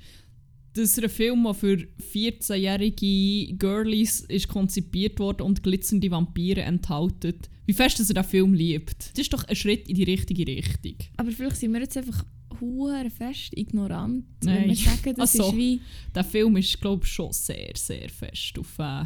dass 0.77 0.99
ein 0.99 1.09
Film, 1.09 1.43
der 1.43 1.53
für 1.53 1.87
14-jährige 2.13 3.53
Girlies 3.55 4.21
ist 4.21 4.47
konzipiert 4.47 5.19
wurde 5.19 5.43
und 5.43 5.63
glitzernde 5.63 6.11
Vampire 6.11 6.61
enthält, 6.61 7.49
wie 7.65 7.73
fest 7.73 7.99
dass 7.99 8.09
er 8.09 8.15
den 8.15 8.23
Film 8.23 8.53
liebt. 8.53 9.11
Das 9.11 9.19
ist 9.19 9.33
doch 9.33 9.43
ein 9.43 9.55
Schritt 9.55 9.89
in 9.89 9.95
die 9.95 10.03
richtige 10.03 10.45
Richtung. 10.45 10.95
Aber 11.17 11.31
vielleicht 11.31 11.57
sind 11.57 11.73
wir 11.73 11.81
jetzt 11.81 11.97
einfach 11.97 12.23
hure 12.59 13.09
fest 13.09 13.57
ignorant, 13.57 14.25
Nein. 14.43 14.61
wenn 14.61 14.69
wir 14.69 14.75
sagen, 14.75 15.15
das 15.15 15.31
Ach 15.31 15.35
so. 15.35 15.49
ist 15.49 15.57
wie... 15.57 15.81
Der 16.15 16.23
Film 16.23 16.55
ist, 16.57 16.79
glaube 16.79 17.05
ich, 17.05 17.11
schon 17.11 17.31
sehr, 17.31 17.71
sehr 17.75 18.09
fest 18.09 18.57
auf 18.57 18.79
äh, 18.79 19.05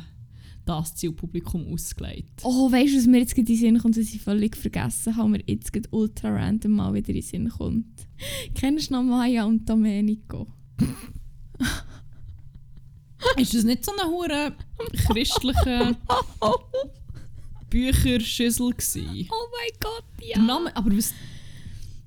das 0.65 0.95
Zielpublikum 0.95 1.74
ausgelegt. 1.74 2.41
Oh, 2.43 2.71
weißt 2.71 2.93
du, 2.93 2.97
was 2.97 3.08
mir 3.08 3.19
jetzt 3.19 3.36
gerade 3.36 3.52
in 3.52 3.58
den 3.58 3.58
Sinn 3.58 3.80
kommt, 3.80 3.97
was 3.97 4.13
ich 4.13 4.21
völlig 4.21 4.56
vergessen 4.56 5.15
habe, 5.17 5.30
mir 5.30 5.43
jetzt 5.45 5.74
gerade 5.74 5.89
ultra 5.91 6.30
random 6.30 6.71
mal 6.71 6.93
wieder 6.93 7.10
in 7.10 7.15
den 7.15 7.24
Sinn 7.24 7.50
kommt. 7.50 8.08
Kennst 8.56 8.89
du 8.89 8.93
noch 8.93 9.04
Maya 9.04 9.45
und 9.45 9.67
Domenico? 9.67 10.47
ist 13.38 13.54
das 13.54 13.63
nicht 13.63 13.86
so 13.86 13.91
eine 13.91 14.10
hure 14.10 14.54
christliche 15.08 15.95
Bücherschüssel 17.69 18.71
gewesen? 18.71 19.30
Oh 19.32 19.47
mein 19.52 19.80
Gott, 19.80 20.06
ja! 20.21 20.36
Der 20.36 20.43
Name, 20.43 20.76
aber 20.76 20.95
was 20.97 21.13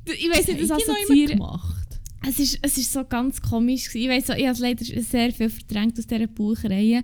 ich 0.07 0.31
weiß 0.31 0.49
nicht, 0.49 0.71
das 0.71 1.31
gemacht? 1.31 1.85
Es 2.27 2.39
ist, 2.39 2.59
es 2.63 2.79
ist 2.79 2.93
so 2.93 3.05
ganz 3.05 3.41
komisch. 3.41 3.89
gewesen. 3.89 4.03
Ich 4.03 4.09
weiß 4.09 4.39
ich 4.39 4.47
habe 4.47 4.59
leider 4.61 4.85
sehr 4.85 5.33
viel 5.33 5.51
verdrängt 5.51 5.99
aus 5.99 6.07
dieser 6.07 6.27
Buchreihe. 6.27 7.03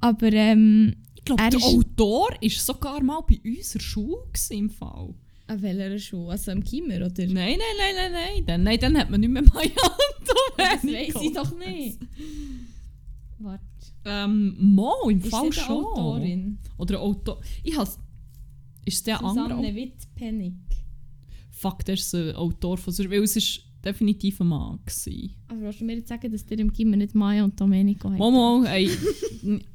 Aber 0.00 0.32
ähm, 0.32 0.94
Ich 1.16 1.24
glaube, 1.24 1.42
Er 1.42 1.50
der 1.50 1.58
ist- 1.58 1.66
Autor 1.66 2.28
war 2.30 2.50
sogar 2.50 3.02
mal 3.02 3.20
bei 3.28 3.40
unserer 3.44 3.82
Schule 3.82 4.22
im 4.50 4.70
Fall. 4.70 5.14
an 5.46 5.62
welcher 5.62 5.98
Schule? 5.98 6.30
Also 6.32 6.50
im 6.52 6.62
Kimmer, 6.64 6.96
oder? 6.96 7.26
Nein, 7.26 7.34
nein, 7.34 7.58
nein, 7.78 7.94
nein, 7.96 8.12
nein. 8.12 8.46
Dann, 8.46 8.62
nein, 8.62 8.78
dann 8.80 8.98
hat 8.98 9.10
man 9.10 9.20
nicht 9.20 9.30
mehr 9.30 9.42
Maya 9.54 9.70
Das 10.56 10.84
weiß 10.84 11.22
ich 11.22 11.32
doch 11.32 11.56
nicht. 11.58 11.98
Warte. 13.38 13.62
Ähm, 14.04 14.56
Mo, 14.58 15.08
im 15.08 15.20
Ist 15.20 15.30
Fall 15.30 15.52
schon. 15.52 15.84
Autorin? 15.84 16.58
Oder 16.78 17.00
Autor. 17.00 17.40
Ich 17.62 17.76
has 17.76 17.98
Ist 18.84 19.06
der 19.06 19.22
andere? 19.22 19.48
Susanne 19.56 19.74
Witt-Pennig. 19.74 20.54
Fuck, 21.50 21.84
der 21.84 21.94
ist 21.94 22.14
ein 22.14 22.34
Autor 22.36 22.78
von. 22.78 22.96
Weil 22.98 23.22
es 23.22 23.36
ist 23.36 23.60
definitiv 23.84 24.40
ein 24.40 24.48
Mann. 24.48 24.78
Gewesen. 24.84 25.34
Also 25.48 25.62
willst 25.62 25.80
du 25.80 25.84
mir 25.84 25.96
jetzt 25.96 26.08
sagen, 26.08 26.30
dass 26.32 26.44
dir 26.46 26.58
im 26.58 26.72
Gimmer 26.72 26.96
nicht 26.96 27.14
Maya 27.14 27.44
und 27.44 27.58
Domenico 27.60 28.08
haben? 28.08 28.18
Momo, 28.18 28.64
ey, 28.64 28.90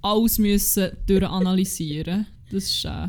alles 0.02 0.38
müssen 0.39 0.92
durchanalysieren. 1.08 2.26
Das 2.52 2.63
ist 2.66 2.86
äh, 2.86 3.08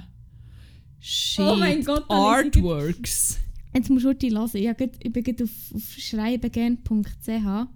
Shit. 1.00 1.44
Oh 1.44 1.56
mein 1.56 1.84
Gott, 1.84 2.04
Artworks. 2.08 3.38
Jetzt 3.74 3.90
musst 3.90 4.04
du 4.06 4.14
die 4.14 4.30
hören. 4.30 4.48
Ich, 4.54 4.64
grad- 4.76 4.96
ich 5.04 5.12
bin 5.12 5.22
gerade 5.24 5.44
auf, 5.44 5.50
auf 5.74 5.92
schreibengern.ch. 5.92 7.68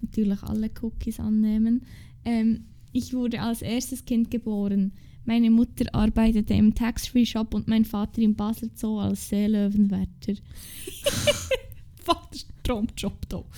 Natürlich 0.00 0.42
alle 0.42 0.70
Cookies 0.82 1.20
annehmen. 1.20 1.84
Ähm, 2.24 2.64
ich 2.92 3.12
wurde 3.14 3.40
als 3.40 3.62
erstes 3.62 4.04
Kind 4.04 4.30
geboren. 4.30 4.92
Meine 5.24 5.50
Mutter 5.50 5.86
arbeitete 5.94 6.54
im 6.54 6.74
Tax-Free-Shop 6.74 7.54
und 7.54 7.68
mein 7.68 7.84
Vater 7.84 8.20
im 8.22 8.34
Basel 8.34 8.70
Zoo 8.74 8.98
als 8.98 9.28
Seelöwenwärter. 9.28 10.32
Ein 11.04 12.04
Traumjob 12.64 13.18
hier. 13.30 13.44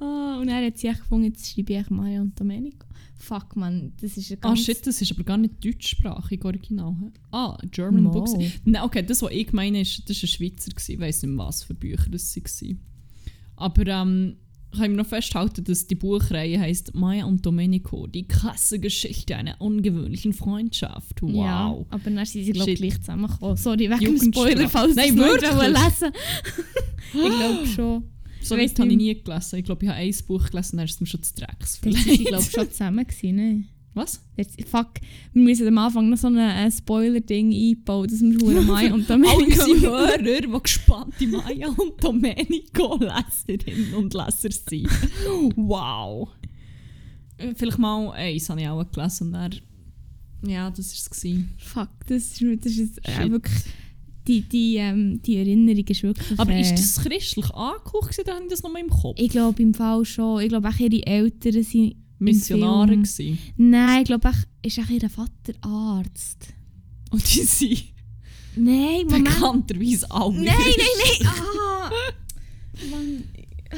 Ah, 0.00 0.38
und 0.40 0.48
er 0.48 0.66
hat 0.66 0.76
sich 0.76 0.90
gefunden, 0.92 1.26
jetzt 1.26 1.48
schreibe 1.48 1.72
ich 1.72 1.88
Maya 1.88 2.20
und 2.20 2.38
Domenico. 2.38 2.86
Fuck, 3.16 3.56
man, 3.56 3.92
das 4.00 4.16
ist 4.16 4.30
ein 4.32 4.38
Ah 4.42 4.48
ganz... 4.48 4.60
shit, 4.64 4.86
das 4.86 5.00
ist 5.00 5.12
aber 5.12 5.24
gar 5.24 5.38
nicht 5.38 5.64
deutschsprachig 5.64 6.44
original. 6.44 6.94
Ah, 7.30 7.56
German 7.70 8.02
Mo. 8.02 8.10
Books. 8.10 8.32
Nein, 8.64 8.82
okay, 8.82 9.02
das, 9.02 9.22
was 9.22 9.30
ich 9.30 9.52
meine, 9.52 9.80
ist, 9.80 10.08
das 10.10 10.16
war 10.18 10.24
ein 10.24 10.28
Schweizer. 10.28 10.70
gewesen. 10.72 10.92
Ich 10.92 11.00
weiss 11.00 11.22
nicht 11.22 11.38
was 11.38 11.62
für 11.62 11.74
Bücher 11.74 12.10
das 12.10 12.36
waren. 12.36 12.80
Aber 13.56 13.86
ähm, 13.86 14.36
kann 14.74 14.90
ich 14.90 14.96
noch 14.96 15.06
festhalten, 15.06 15.64
dass 15.64 15.86
die 15.86 15.94
Buchreihe 15.94 16.60
heißt 16.60 16.94
Maya 16.94 17.24
und 17.24 17.44
Domenico, 17.46 18.06
die 18.06 18.26
krasse 18.28 18.78
Geschichte 18.78 19.36
einer 19.36 19.60
ungewöhnlichen 19.60 20.32
Freundschaft. 20.32 21.22
Wow. 21.22 21.34
Ja, 21.34 21.76
aber 21.90 22.10
dann 22.10 22.24
sind 22.26 22.44
sie 22.44 22.52
glaube 22.52 22.70
ich 22.72 22.78
gleich 22.78 23.00
zusammengekommen. 23.00 23.56
Sorry, 23.56 23.90
wegen 23.90 24.18
dem. 24.18 24.32
Spoiler, 24.32 24.68
falls 24.68 24.94
Nein, 24.96 25.16
du 25.16 25.22
es 25.24 25.42
wirklich? 25.42 25.68
lesen 25.68 26.12
Ich 27.14 27.38
glaube 27.38 27.66
schon. 27.66 28.02
So 28.42 28.56
Ich 28.56 28.62
weit 28.70 28.78
habe 28.78 28.90
ich 28.90 28.96
nie 28.96 29.22
gelesen. 29.22 29.58
Ich 29.58 29.64
glaube, 29.64 29.84
ich 29.84 29.88
habe 29.88 29.98
ein 29.98 30.14
Buch 30.26 30.50
gelesen, 30.50 30.76
dann 30.76 30.84
ist 30.84 30.94
es 30.94 31.00
mir 31.00 31.06
schon 31.06 31.22
zu 31.22 31.34
Drecks 31.34 31.80
sie 31.82 32.24
glaube 32.24 32.42
ich 32.42 32.50
schon 32.50 32.70
zusammen 32.70 33.06
gewesen, 33.06 33.36
ne? 33.36 33.64
Was? 33.94 34.20
Jetzt, 34.36 34.60
fuck, 34.68 34.88
wir 35.32 35.42
müssen 35.42 35.68
am 35.68 35.78
Anfang 35.78 36.08
noch 36.08 36.16
so 36.16 36.26
ein 36.26 36.36
äh, 36.36 36.70
Spoiler-Ding 36.70 37.52
einbauen, 37.52 38.08
dass 38.08 38.20
wir 38.20 38.40
Hure 38.40 38.62
Mai 38.66 38.92
und 38.92 39.08
Domenico... 39.08 39.38
All 39.38 39.44
unsere 39.44 39.80
Hörer, 39.80 40.18
die 40.18 40.62
gespannte 40.62 41.26
Maya 41.28 41.68
und 41.68 42.02
Domenico 42.02 42.98
Leserinnen 42.98 43.94
und 43.94 44.12
Leser 44.12 44.50
sind. 44.50 44.88
Wow. 45.54 46.28
Äh, 47.38 47.54
Vielleicht 47.54 47.78
mal 47.78 48.10
eins 48.12 48.50
habe 48.50 48.60
ich 48.60 48.68
auch 48.68 48.84
gelesen 48.90 49.28
und 49.28 49.32
dann... 49.32 49.54
Ja, 50.44 50.70
das 50.70 50.78
war 50.78 51.12
es. 51.12 51.38
Fuck, 51.58 51.88
das 52.08 52.40
ist, 52.40 52.64
das 52.64 52.72
ist 52.72 52.98
äh, 53.08 53.30
wirklich... 53.30 53.62
Die, 54.26 54.40
die, 54.40 54.76
ähm, 54.76 55.20
die 55.22 55.36
Erinnerung 55.36 55.86
ist 55.86 56.02
wirklich... 56.02 56.40
Aber 56.40 56.50
äh, 56.50 56.62
ist 56.62 56.72
das 56.72 57.04
christlich 57.04 57.46
gewesen, 57.46 58.20
oder 58.22 58.34
habe 58.34 58.44
ich 58.44 58.50
das 58.50 58.62
noch 58.62 58.72
mal 58.72 58.80
im 58.80 58.88
Kopf? 58.88 59.20
Ich 59.20 59.28
glaube 59.28 59.62
im 59.62 59.74
Fall 59.74 60.04
schon. 60.04 60.40
Ich 60.40 60.48
glaube 60.48 60.68
auch 60.68 60.78
ihre 60.80 61.06
Eltern 61.06 61.62
sind... 61.62 61.96
Missionare 62.24 62.96
gewesen. 62.96 63.38
Nein, 63.56 64.00
ich 64.00 64.04
glaube. 64.06 64.30
Ist 64.62 64.78
auch 64.78 64.88
ihr 64.88 65.08
Vater 65.10 65.52
Arzt? 65.60 66.54
Und 67.10 67.34
die 67.34 67.42
sind 67.42 67.84
Nein, 68.56 69.06
Moment. 69.06 69.24
bekannterweise 69.24 70.10
alle. 70.10 70.34
Nein, 70.34 70.46
nein, 70.46 70.64
nein! 71.20 71.28
Ah! 71.84 71.90
Mann, 72.90 73.24
ah, 73.70 73.76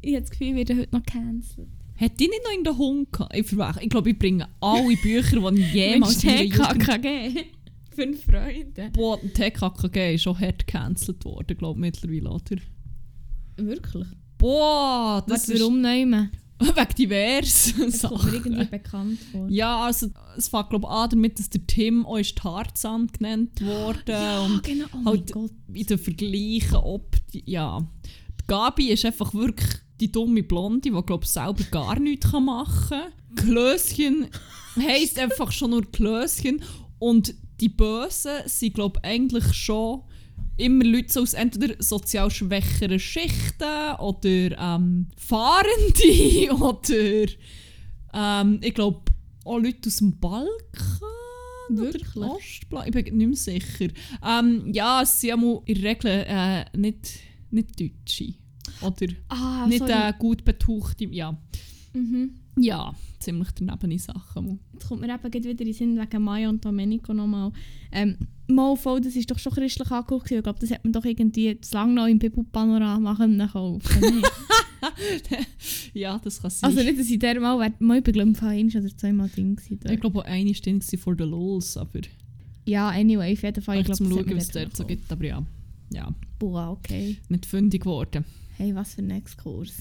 ich 0.00 0.14
habe 0.14 0.22
das 0.22 0.30
Gefühl, 0.30 0.48
wir 0.48 0.56
werden 0.58 0.78
heute 0.78 0.96
noch 0.96 1.04
cancelled. 1.04 1.68
Hat 1.96 2.18
die 2.18 2.28
nicht 2.28 2.42
noch 2.44 2.56
in 2.56 2.64
den 2.64 2.78
Hund 2.78 3.12
gehabt? 3.12 3.34
Ich, 3.36 3.52
ich 3.52 3.90
glaube, 3.90 4.10
ich 4.10 4.18
bringe 4.18 4.48
alle 4.60 4.96
Bücher, 4.96 5.50
die 5.50 5.60
ich 5.60 5.72
jemals. 5.74 6.18
TKKG. 6.18 7.44
Fünf 7.94 8.24
Freunde. 8.24 8.90
Boah, 8.92 9.20
TKKG 9.20 10.14
ist 10.14 10.22
schon 10.22 10.38
hart 10.38 10.66
gecancelt 10.66 11.24
worden, 11.24 11.56
glaube 11.56 11.78
ich, 11.78 11.80
mittlerweile, 11.80 12.30
oder? 12.30 12.56
Wirklich? 13.56 14.06
Boah, 14.38 15.24
das 15.28 15.42
Was, 15.42 15.48
ist 15.50 15.60
warum 15.60 15.80
nehmen? 15.80 16.30
wegen 16.76 16.94
diversen 16.98 17.90
Das 17.90 18.02
kommt 18.02 18.24
mir 18.24 18.32
irgendwie 18.32 18.54
Sachen. 18.56 18.70
bekannt 18.70 19.18
vor. 19.32 19.48
Ja, 19.48 19.84
also 19.84 20.08
es 20.36 20.48
fängt 20.48 20.70
glaube 20.70 20.86
ich 20.86 20.92
an 20.92 21.10
damit, 21.10 21.38
dass 21.38 21.50
der 21.50 21.66
Tim 21.66 22.06
auch 22.06 22.16
ist 22.16 22.36
Tarzan 22.36 23.06
genannt 23.08 23.60
wurde 23.60 24.12
Ja, 24.12 24.40
und 24.40 24.62
genau. 24.62 24.86
Oh 25.04 25.06
halt 25.06 25.32
in 25.72 25.86
den 25.86 25.98
Vergleichen, 25.98 26.76
ob 26.76 27.16
die, 27.32 27.42
ja. 27.46 27.86
Die 28.40 28.46
Gabi 28.46 28.90
ist 28.90 29.04
einfach 29.04 29.32
wirklich 29.34 29.70
die 30.00 30.10
dumme 30.10 30.42
Blonde, 30.42 30.80
die 30.80 30.90
glaube 30.90 31.24
ich 31.24 31.30
selber 31.30 31.64
gar 31.70 31.98
nichts 31.98 32.32
machen 32.32 32.88
kann. 32.88 33.12
Klöschen 33.36 34.28
heisst 34.76 35.18
einfach 35.18 35.52
schon 35.52 35.70
nur 35.70 35.90
Klöschen 35.90 36.62
und 36.98 37.34
die 37.60 37.68
Bösen 37.68 38.38
sind 38.46 38.74
glaube 38.74 39.00
ich 39.02 39.08
eigentlich 39.08 39.52
schon 39.54 40.02
immer 40.56 40.84
Leute 40.84 41.20
aus 41.20 41.34
entweder 41.34 41.74
sozial 41.82 42.30
schwächeren 42.30 42.98
Schichten 42.98 43.94
oder 43.98 44.58
ähm, 44.58 45.08
Fahrende 45.16 46.54
oder 46.60 47.32
ähm, 48.14 48.60
ich 48.62 48.74
glaube 48.74 49.02
auch 49.44 49.58
Leute 49.58 49.88
aus 49.88 49.96
dem 49.96 50.18
Balkan 50.18 50.58
Wirklich? 51.68 52.16
oder 52.16 52.32
Ostblock, 52.32 52.86
ich 52.86 52.92
bin 52.92 53.16
nicht 53.16 53.26
mehr 53.26 53.36
sicher. 53.36 53.92
Ähm, 54.24 54.70
ja, 54.72 55.02
es 55.02 55.20
sind 55.20 55.42
in 55.66 55.80
der 55.80 55.90
Regel 55.90 56.24
äh, 56.26 56.64
nicht, 56.76 57.20
nicht 57.50 57.80
Deutsche 57.80 58.34
oder 58.80 59.12
Ah, 59.28 59.66
nicht 59.66 59.88
äh, 59.88 60.12
gut 60.18 60.44
betuchte, 60.44 61.04
ja. 61.06 61.36
Mhm. 61.92 62.41
Ja, 62.58 62.94
ziemlich 63.18 63.48
daneben 63.52 63.98
Sachen. 63.98 64.60
Jetzt 64.74 64.88
kommt 64.88 65.00
mir 65.00 65.14
eben 65.14 65.32
wieder 65.32 65.50
in 65.50 65.56
den 65.56 65.72
Sinn 65.72 65.98
wegen 65.98 66.22
Maya 66.22 66.48
und 66.48 66.64
Domenico 66.64 67.14
nochmal. 67.14 67.52
Ähm, 67.90 68.16
mal 68.46 68.76
voll, 68.76 69.00
das 69.00 69.16
ist 69.16 69.30
doch 69.30 69.38
schon 69.38 69.52
christlich 69.52 69.90
angeguckt. 69.90 70.30
Ich 70.30 70.42
glaube, 70.42 70.58
das 70.60 70.70
hat 70.70 70.84
man 70.84 70.92
doch 70.92 71.04
irgendwie 71.04 71.58
zu 71.60 71.74
lange 71.74 71.94
noch 71.94 72.06
im 72.06 72.18
Bibelpanorama 72.18 73.14
kaufen 73.52 74.22
ja, 75.94 76.18
das 76.18 76.40
kann 76.40 76.50
sein. 76.50 76.70
Also 76.70 76.82
nicht, 76.82 76.98
dass 76.98 77.08
ich 77.08 77.18
der 77.18 77.40
mal, 77.40 77.72
mal 77.78 77.98
ich 77.98 78.04
glaube 78.04 78.42
eins 78.42 78.74
oder 78.74 78.96
zweimal 78.96 79.28
drin 79.28 79.56
dort. 79.70 79.90
ich 79.90 80.00
glaube, 80.00 80.18
auch 80.18 80.24
eine 80.24 80.52
war 80.54 80.98
vor 80.98 81.14
den 81.14 81.30
Lols, 81.30 81.76
aber 81.76 82.00
Ja, 82.66 82.90
anyway, 82.90 83.32
auf 83.32 83.42
jeden 83.42 83.62
Fall. 83.62 83.80
ich 83.80 83.88
Ich 83.88 83.96
glaube, 83.96 84.12
schauen, 84.12 84.36
was 84.36 84.44
es 84.44 84.50
dort 84.50 84.76
so 84.76 84.84
gibt. 84.84 85.10
Aber 85.10 85.24
ja, 85.24 85.42
ja. 85.92 86.12
Boah, 86.38 86.72
okay. 86.72 87.16
nicht 87.28 87.46
fündig 87.46 87.82
geworden. 87.82 88.24
Hey, 88.56 88.74
was 88.74 88.94
für 88.94 89.02
ein 89.02 89.10
Exkurs. 89.10 89.72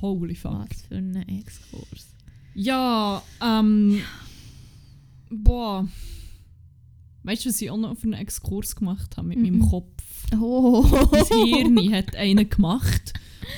Holy 0.00 0.34
fuck. 0.34 0.68
Was 0.70 0.82
für 0.82 0.96
ein 0.96 1.14
Exkurs. 1.28 2.14
Ja, 2.54 3.22
ähm. 3.42 4.00
Boah. 5.30 5.86
Weißt 7.22 7.44
du, 7.44 7.48
was 7.50 7.60
ich 7.60 7.70
auch 7.70 7.76
noch 7.76 7.96
für 7.96 8.04
einen 8.04 8.14
Exkurs 8.14 8.74
gemacht 8.74 9.16
habe 9.16 9.28
mit 9.28 9.38
meinem 9.38 9.58
Mhm. 9.58 9.68
Kopf? 9.68 10.02
Oh. 10.40 10.82
Mein 11.30 11.76
Hirn 11.76 11.92
hat 11.94 12.16
einen 12.16 12.48
gemacht. 12.48 13.12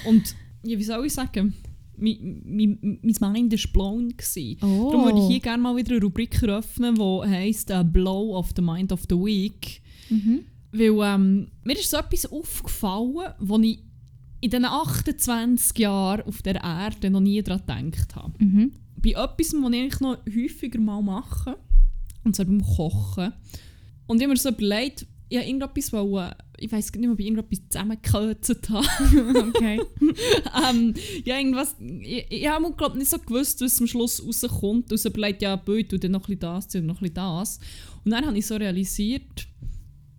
Und 0.07 0.35
ja, 0.64 0.79
wie 0.79 0.83
soll 0.85 1.07
ich 1.07 1.12
sagen? 1.12 1.55
Mein, 1.96 2.42
mein, 2.46 2.79
mein 3.03 3.33
Mind 3.33 3.53
war 3.53 3.72
blown. 3.72 4.14
Oh. 4.62 4.90
Darum 4.90 5.05
würde 5.05 5.20
ich 5.20 5.26
hier 5.29 5.40
gerne 5.40 5.62
mal 5.62 5.76
wieder 5.76 5.92
eine 5.92 6.00
Rubrik 6.03 6.42
eröffnen, 6.42 6.94
die 6.94 7.29
heisst 7.29 7.70
äh, 7.70 7.85
Blow 7.85 8.37
of 8.37 8.50
the 8.57 8.62
Mind 8.62 8.92
of 8.92 9.03
the 9.09 9.16
Week. 9.16 9.83
Mhm. 10.09 10.40
Weil 10.72 11.14
ähm, 11.14 11.48
mir 11.64 11.74
ist 11.79 11.90
so 11.90 11.96
etwas 11.98 12.26
aufgefallen, 12.26 13.35
wo 13.40 13.59
ich 13.59 13.81
in 14.40 14.50
diesen 14.50 14.64
28 14.64 15.79
Jahren 15.79 16.22
auf 16.22 16.42
der 16.42 16.57
Erde 16.57 17.11
noch 17.11 17.20
nie 17.20 17.42
daran 17.42 17.90
gedacht 17.90 18.16
habe. 18.16 18.33
Mhm. 18.42 18.72
Bei 18.96 19.11
etwas, 19.11 19.53
was 19.53 19.72
ich 19.72 20.00
noch 20.00 20.18
häufiger 20.26 20.81
mal 20.81 21.03
mache, 21.03 21.57
und 22.24 22.37
zwar 22.37 22.46
beim 22.46 22.62
Kochen. 22.62 23.33
Und 24.07 24.18
ich 24.18 24.22
habe 24.22 24.33
mir 24.33 24.38
so 24.38 24.50
überlegt, 24.50 25.07
ich 25.29 25.38
habe 25.38 25.46
irgendetwas, 25.46 25.92
wollen, 25.92 26.35
ich 26.59 26.72
weiß 26.72 26.92
nicht 26.92 27.00
mehr, 27.00 27.12
ob 27.12 27.20
ich 27.20 27.26
irgendetwas 27.26 27.61
zusammengekürzt 27.68 28.68
habe. 28.68 29.48
Okay. 29.48 29.81
ähm, 30.68 30.94
ja, 31.24 31.38
irgendwas, 31.38 31.76
ich, 31.79 32.26
ich 32.29 32.48
habe 32.48 32.72
glaube 32.72 32.98
nicht 32.98 33.11
so 33.11 33.18
gewusst, 33.18 33.61
was 33.61 33.81
am 33.81 33.87
Schluss 33.87 34.22
rauskommt. 34.26 34.90
Und 34.90 35.05
überlegt, 35.05 35.42
ja, 35.42 35.55
bö, 35.55 35.83
tu 35.85 35.98
dann 35.98 36.12
noch 36.12 36.22
ein 36.22 36.26
bisschen 36.26 36.40
das, 36.40 36.68
tu 36.68 36.81
noch 36.81 36.96
ein 36.96 37.00
bisschen 37.00 37.14
das. 37.14 37.61
Und 38.05 38.11
dann 38.11 38.26
habe 38.26 38.37
ich 38.37 38.46
so 38.46 38.57
realisiert, 38.57 39.46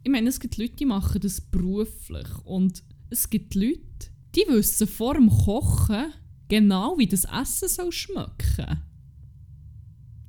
ich 0.03 0.11
meine, 0.11 0.29
es 0.29 0.39
gibt 0.39 0.57
Leute, 0.57 0.75
die 0.77 0.85
machen 0.85 1.19
das 1.21 1.41
beruflich. 1.41 2.27
Und 2.45 2.81
es 3.09 3.29
gibt 3.29 3.53
Leute, 3.55 4.10
die 4.35 4.45
wissen 4.47 4.87
vor 4.87 5.15
dem 5.15 5.29
Kochen 5.29 6.13
genau, 6.47 6.97
wie 6.97 7.07
das 7.07 7.25
Essen 7.25 7.67
soll 7.69 7.91
schmecken 7.91 8.81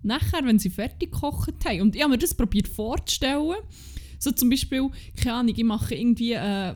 Nachher, 0.05 0.45
wenn 0.45 0.59
sie 0.59 0.71
fertig 0.71 1.13
gekocht 1.13 1.65
haben. 1.65 1.81
Und 1.83 1.95
ich 1.95 2.03
habe 2.03 2.11
mir 2.13 2.19
das 2.19 2.35
probiert 2.35 2.67
vorzustellen. 2.67 3.55
So 4.19 4.33
zum 4.33 4.51
Beispiel, 4.51 4.89
keine 5.17 5.35
Ahnung, 5.37 5.55
ich 5.57 5.65
mache 5.65 5.95
irgendwie 5.95 6.33
äh, 6.33 6.75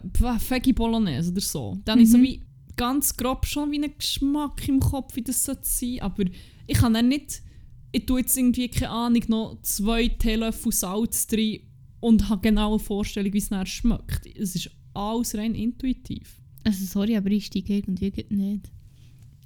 Veggie 0.49 0.73
Bolognese 0.73 1.33
oder 1.33 1.41
so. 1.41 1.77
Dann 1.85 1.95
habe 1.95 2.03
ich 2.03 2.11
so 2.11 2.19
Mhm. 2.19 2.23
wie 2.23 2.47
ganz 2.77 3.17
grob 3.17 3.47
schon 3.47 3.73
wie 3.73 3.83
einen 3.83 3.97
Geschmack 3.99 4.69
im 4.69 4.79
Kopf, 4.79 5.17
wie 5.17 5.23
das 5.23 5.45
sein 5.45 5.59
sollte. 5.63 6.03
Aber 6.03 6.25
ich 6.69 6.79
kann 6.79 6.95
dann 6.95 7.09
nicht, 7.09 7.43
ich 7.91 8.07
tue 8.07 8.21
jetzt 8.21 8.37
irgendwie, 8.37 8.69
keine 8.69 8.91
Ahnung, 8.91 9.23
noch 9.29 9.59
zwei 9.63 10.07
Teelöffel 10.09 10.73
Salz 10.73 11.27
drin 11.27 11.63
und 12.01 12.29
habe 12.29 12.43
genau 12.43 12.71
eine 12.75 12.79
Vorstellung, 12.79 13.33
wie 13.33 13.39
es 13.39 13.51
nachher 13.51 13.67
schmeckt. 13.67 14.27
Es 14.37 14.55
ist 14.55 14.71
alles 14.95 15.35
rein 15.35 15.55
intuitiv. 15.55 16.41
Also 16.67 16.85
sorry, 16.85 17.17
aber 17.17 17.31
ich 17.31 17.47
steige 17.47 17.75
irgendwie 17.77 18.13
nicht. 18.31 18.71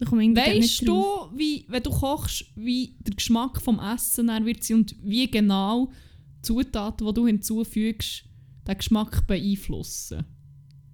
Komme 0.09 0.23
irgendwie 0.25 0.41
Weißt 0.41 0.55
nicht 0.61 0.81
du, 0.89 0.95
drauf. 1.03 1.31
wie, 1.37 1.67
wenn 1.69 1.83
du 1.83 1.91
kochst, 1.91 2.47
wie 2.57 2.97
der 3.01 3.15
Geschmack 3.15 3.61
vom 3.61 3.79
Essen 3.79 4.29
dann 4.29 4.47
wird 4.47 4.65
sein 4.65 4.79
und 4.79 4.97
wie 5.03 5.31
genau 5.31 5.93
die 6.39 6.43
Zutaten, 6.43 7.07
die 7.07 7.13
du 7.13 7.27
hinzufügst, 7.27 8.25
den 8.67 8.79
Geschmack 8.79 9.27
beeinflussen? 9.27 10.25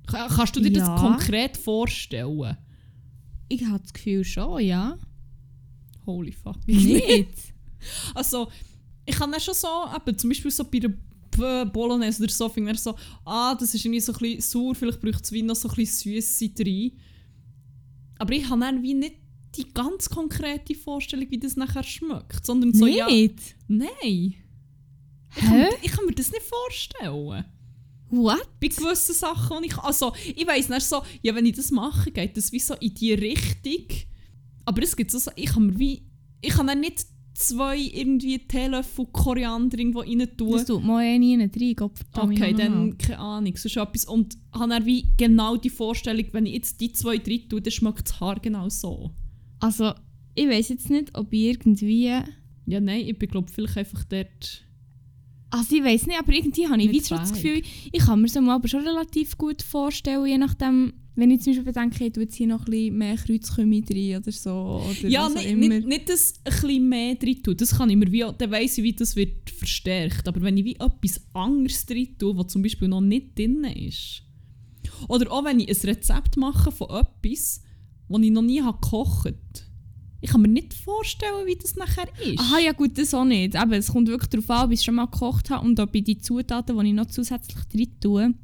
Ka- 0.09 0.27
Kannst 0.29 0.57
du 0.57 0.61
dir 0.61 0.73
Ja. 0.73 0.87
das 0.95 1.01
konkret 1.01 1.57
vorstellen? 1.57 2.57
Ich 3.49 3.65
habe 3.65 3.79
das 3.81 3.93
Gefühl 3.93 4.25
schon, 4.25 4.61
ja. 4.65 4.99
Holy 6.05 6.33
fuck. 6.33 6.57
Nicht? 6.67 7.29
Also, 8.17 8.49
ich 9.05 9.15
kann 9.15 9.31
dann 9.31 9.41
schon 9.41 9.55
so, 9.55 9.69
eben, 9.95 10.19
zum 10.19 10.31
Beispiel 10.31 10.51
so 10.51 10.65
bei 10.65 10.81
der 10.81 10.89
B- 10.89 10.97
Bolognese 11.37 12.23
oder 12.23 12.33
so, 12.33 12.49
finde 12.49 12.73
ich 12.73 12.81
so, 12.81 12.95
ah, 13.25 13.55
das 13.55 13.75
ist 13.75 13.85
irgendwie 13.85 14.01
so 14.01 14.13
ein 14.13 14.19
bisschen 14.19 14.41
sauer, 14.41 14.75
vielleicht 14.75 15.01
braucht 15.01 15.25
es 15.25 15.33
wie 15.33 15.43
noch 15.43 15.57
so 15.57 15.69
ein 15.69 15.75
bisschen 15.75 16.21
Süße 16.21 16.49
drin. 16.51 16.93
Aber 18.19 18.33
ich 18.33 18.49
habe 18.49 18.61
dann 18.61 18.83
wie 18.83 18.95
nicht 18.95 19.17
die 19.57 19.73
ganz 19.73 20.09
konkrete 20.09 20.75
Vorstellung, 20.75 21.31
wie 21.31 21.39
das 21.39 21.57
nachher 21.57 21.83
schmeckt, 21.83 22.45
sondern 22.45 22.75
so, 22.75 22.87
ja, 22.87 23.07
Nicht? 23.07 23.57
nein. 23.69 24.35
Ich 25.35 25.43
kann, 25.43 25.51
Hä? 25.51 25.59
mir, 25.59 25.77
ich 25.83 25.93
kann 25.93 26.07
mir 26.07 26.15
das 26.15 26.31
nicht 26.31 26.43
vorstellen. 26.45 27.45
What? 28.09 28.49
Bei 28.61 28.69
gewissen 28.69 29.15
Sachen, 29.15 29.63
die 29.63 29.69
ich, 29.69 29.79
also, 29.79 30.13
ich 30.25 30.47
weiss 30.47 30.69
nicht 30.69 30.87
so, 30.87 31.03
ja, 31.23 31.35
wenn 31.35 31.45
ich 31.45 31.57
das 31.57 31.71
mache, 31.71 32.11
geht 32.11 32.37
das 32.37 32.53
wie 32.53 32.59
so 32.59 32.75
in 32.75 32.95
die 32.95 33.13
Richtung. 33.15 33.87
Aber 34.65 34.83
es 34.83 34.97
gibt 34.97 35.11
so, 35.11 35.19
so 35.19 35.31
ich 35.35 35.47
kann 35.47 35.67
mir 35.67 35.79
wie, 35.79 36.03
ich 36.41 36.51
kann 36.51 36.67
dann 36.69 36.81
nicht 36.81 37.07
zwei 37.39 37.79
irgendwie 37.79 38.39
Teelöffel 38.39 39.07
Koriander 39.13 39.79
irgendwo 39.79 40.01
rein 40.01 40.27
tun. 40.37 40.53
Das 40.53 40.67
tut 40.67 40.85
mal 40.85 41.03
eh 41.03 41.19
nie 41.19 41.39
rein, 41.39 41.75
Gott 41.77 41.93
Okay, 42.15 42.55
dann 42.55 42.97
keine 42.99 43.19
Ahnung, 43.19 43.57
sonst 43.57 43.77
etwas. 43.77 44.05
Und 44.05 44.37
habe 44.53 44.71
dann 44.71 44.87
wie 44.87 45.05
genau 45.17 45.57
die 45.57 45.71
Vorstellung, 45.71 46.27
wenn 46.33 46.47
ich 46.47 46.55
jetzt 46.55 46.81
die 46.81 46.93
zwei 46.93 47.19
drin 47.19 47.49
tue, 47.49 47.61
dann 47.61 47.73
schmeckt 47.73 48.09
das 48.09 48.21
Haar 48.21 48.41
genau 48.41 48.69
so. 48.69 49.11
Also, 49.61 49.93
ich 50.35 50.49
weiß 50.49 50.69
jetzt 50.71 50.91
nicht, 50.91 51.17
ob 51.17 51.33
ich 51.33 51.45
irgendwie... 51.45 52.07
Ja, 52.69 52.81
nein, 52.81 53.07
ich 53.07 53.19
bin 53.19 53.29
glaube 53.31 53.51
vielleicht 53.51 53.77
einfach 53.77 54.05
dort... 54.05 54.63
Also 55.51 55.77
ich 55.77 55.85
weiß 55.85 56.07
nicht, 56.09 56.19
aber 56.19 56.33
irgendwie 56.33 56.67
habe 56.67 56.83
ich 56.83 56.89
wie 56.91 56.97
Nicht 56.97 57.07
schon 57.07 57.19
das. 57.19 57.33
Gefühl, 57.33 57.63
ich 57.93 58.01
kann 58.05 58.21
mir 58.21 58.29
so 58.29 58.41
mal 58.41 58.57
aber 58.57 58.67
schon 58.67 58.87
relativ 58.87 59.39
gut 59.39 59.63
vorstellen, 59.63 60.27
je 60.27 60.39
nachdem, 60.39 60.93
wenn 61.17 61.31
ich 61.31 61.41
zum 61.41 61.53
Beispiel 61.53 61.73
bedenke, 61.73 62.05
ich 62.07 62.13
tue 62.13 62.23
jetzt 62.25 62.37
hier 62.37 62.47
noch 62.47 62.61
ein 62.61 62.71
bisschen 62.71 62.99
mehr 62.99 63.17
Kreuzkümmel 63.17 63.85
rein 63.91 64.23
oder 64.23 64.33
so. 64.33 64.83
Oder 64.85 65.09
Ja, 65.09 65.27
auch 65.27 65.35
nicht, 65.35 65.47
immer. 65.47 65.69
nicht, 65.69 65.87
nicht 65.87 66.09
das 66.09 66.35
ein 66.45 66.53
bisschen 66.53 66.89
mehr 66.89 67.15
drin 67.15 67.43
tue, 67.43 67.57
das 67.57 67.77
kann 67.77 67.89
ich 67.91 67.97
mir 67.97 68.13
wie, 68.13 68.25
dann 68.37 68.51
weiss 68.51 68.77
ich, 68.79 68.85
wie 68.85 68.93
das 68.93 69.17
wird 69.17 69.51
verstärkt. 69.51 70.29
Aber 70.29 70.43
wenn 70.43 70.57
ich 70.59 70.65
wie 70.65 70.75
etwas 70.77 71.21
anderes 71.33 71.87
drin 71.87 72.17
tue, 72.19 72.37
was 72.37 72.49
zum 72.49 72.63
Beispiel 72.63 72.89
noch 72.89 73.01
nicht 73.01 73.39
drin 73.39 73.65
ist. 73.65 74.23
Oder 75.09 75.33
auch 75.33 75.45
wenn 75.45 75.59
ich 75.61 75.69
ein 75.69 75.89
Rezept 75.91 76.37
mache 76.37 76.71
von 76.71 76.89
etwas, 76.91 77.63
das 78.09 78.21
ich 78.21 78.31
noch 78.31 78.43
nie 78.43 78.63
habe 78.63 78.79
gekocht 78.81 79.35
Ich 80.21 80.31
kann 80.31 80.43
mir 80.43 80.49
nicht 80.49 80.75
vorstellen, 80.75 81.47
wie 81.47 81.57
das 81.57 81.77
nachher 81.77 82.09
ist. 82.25 82.39
Aha, 82.39 82.59
ja 82.59 82.73
gut, 82.73 82.97
das 82.99 83.15
auch 83.15 83.25
nicht. 83.25 83.57
Aber 83.57 83.77
es 83.77 83.89
kommt 83.89 84.09
wirklich 84.09 84.31
darauf 84.31 84.51
an, 84.51 84.67
ob 84.67 84.73
ich 84.73 84.81
es 84.81 84.85
schon 84.85 84.95
mal 84.95 85.07
gekocht 85.07 85.51
habe 85.51 85.67
und 85.67 85.81
ob 85.81 85.95
ich 85.95 86.05
die 86.05 86.19
Zutaten, 86.19 86.79
die 86.79 86.89
ich 86.89 86.95
noch 86.95 87.07
zusätzlich 87.07 87.65
drin 87.73 88.01
tue, 88.01 88.35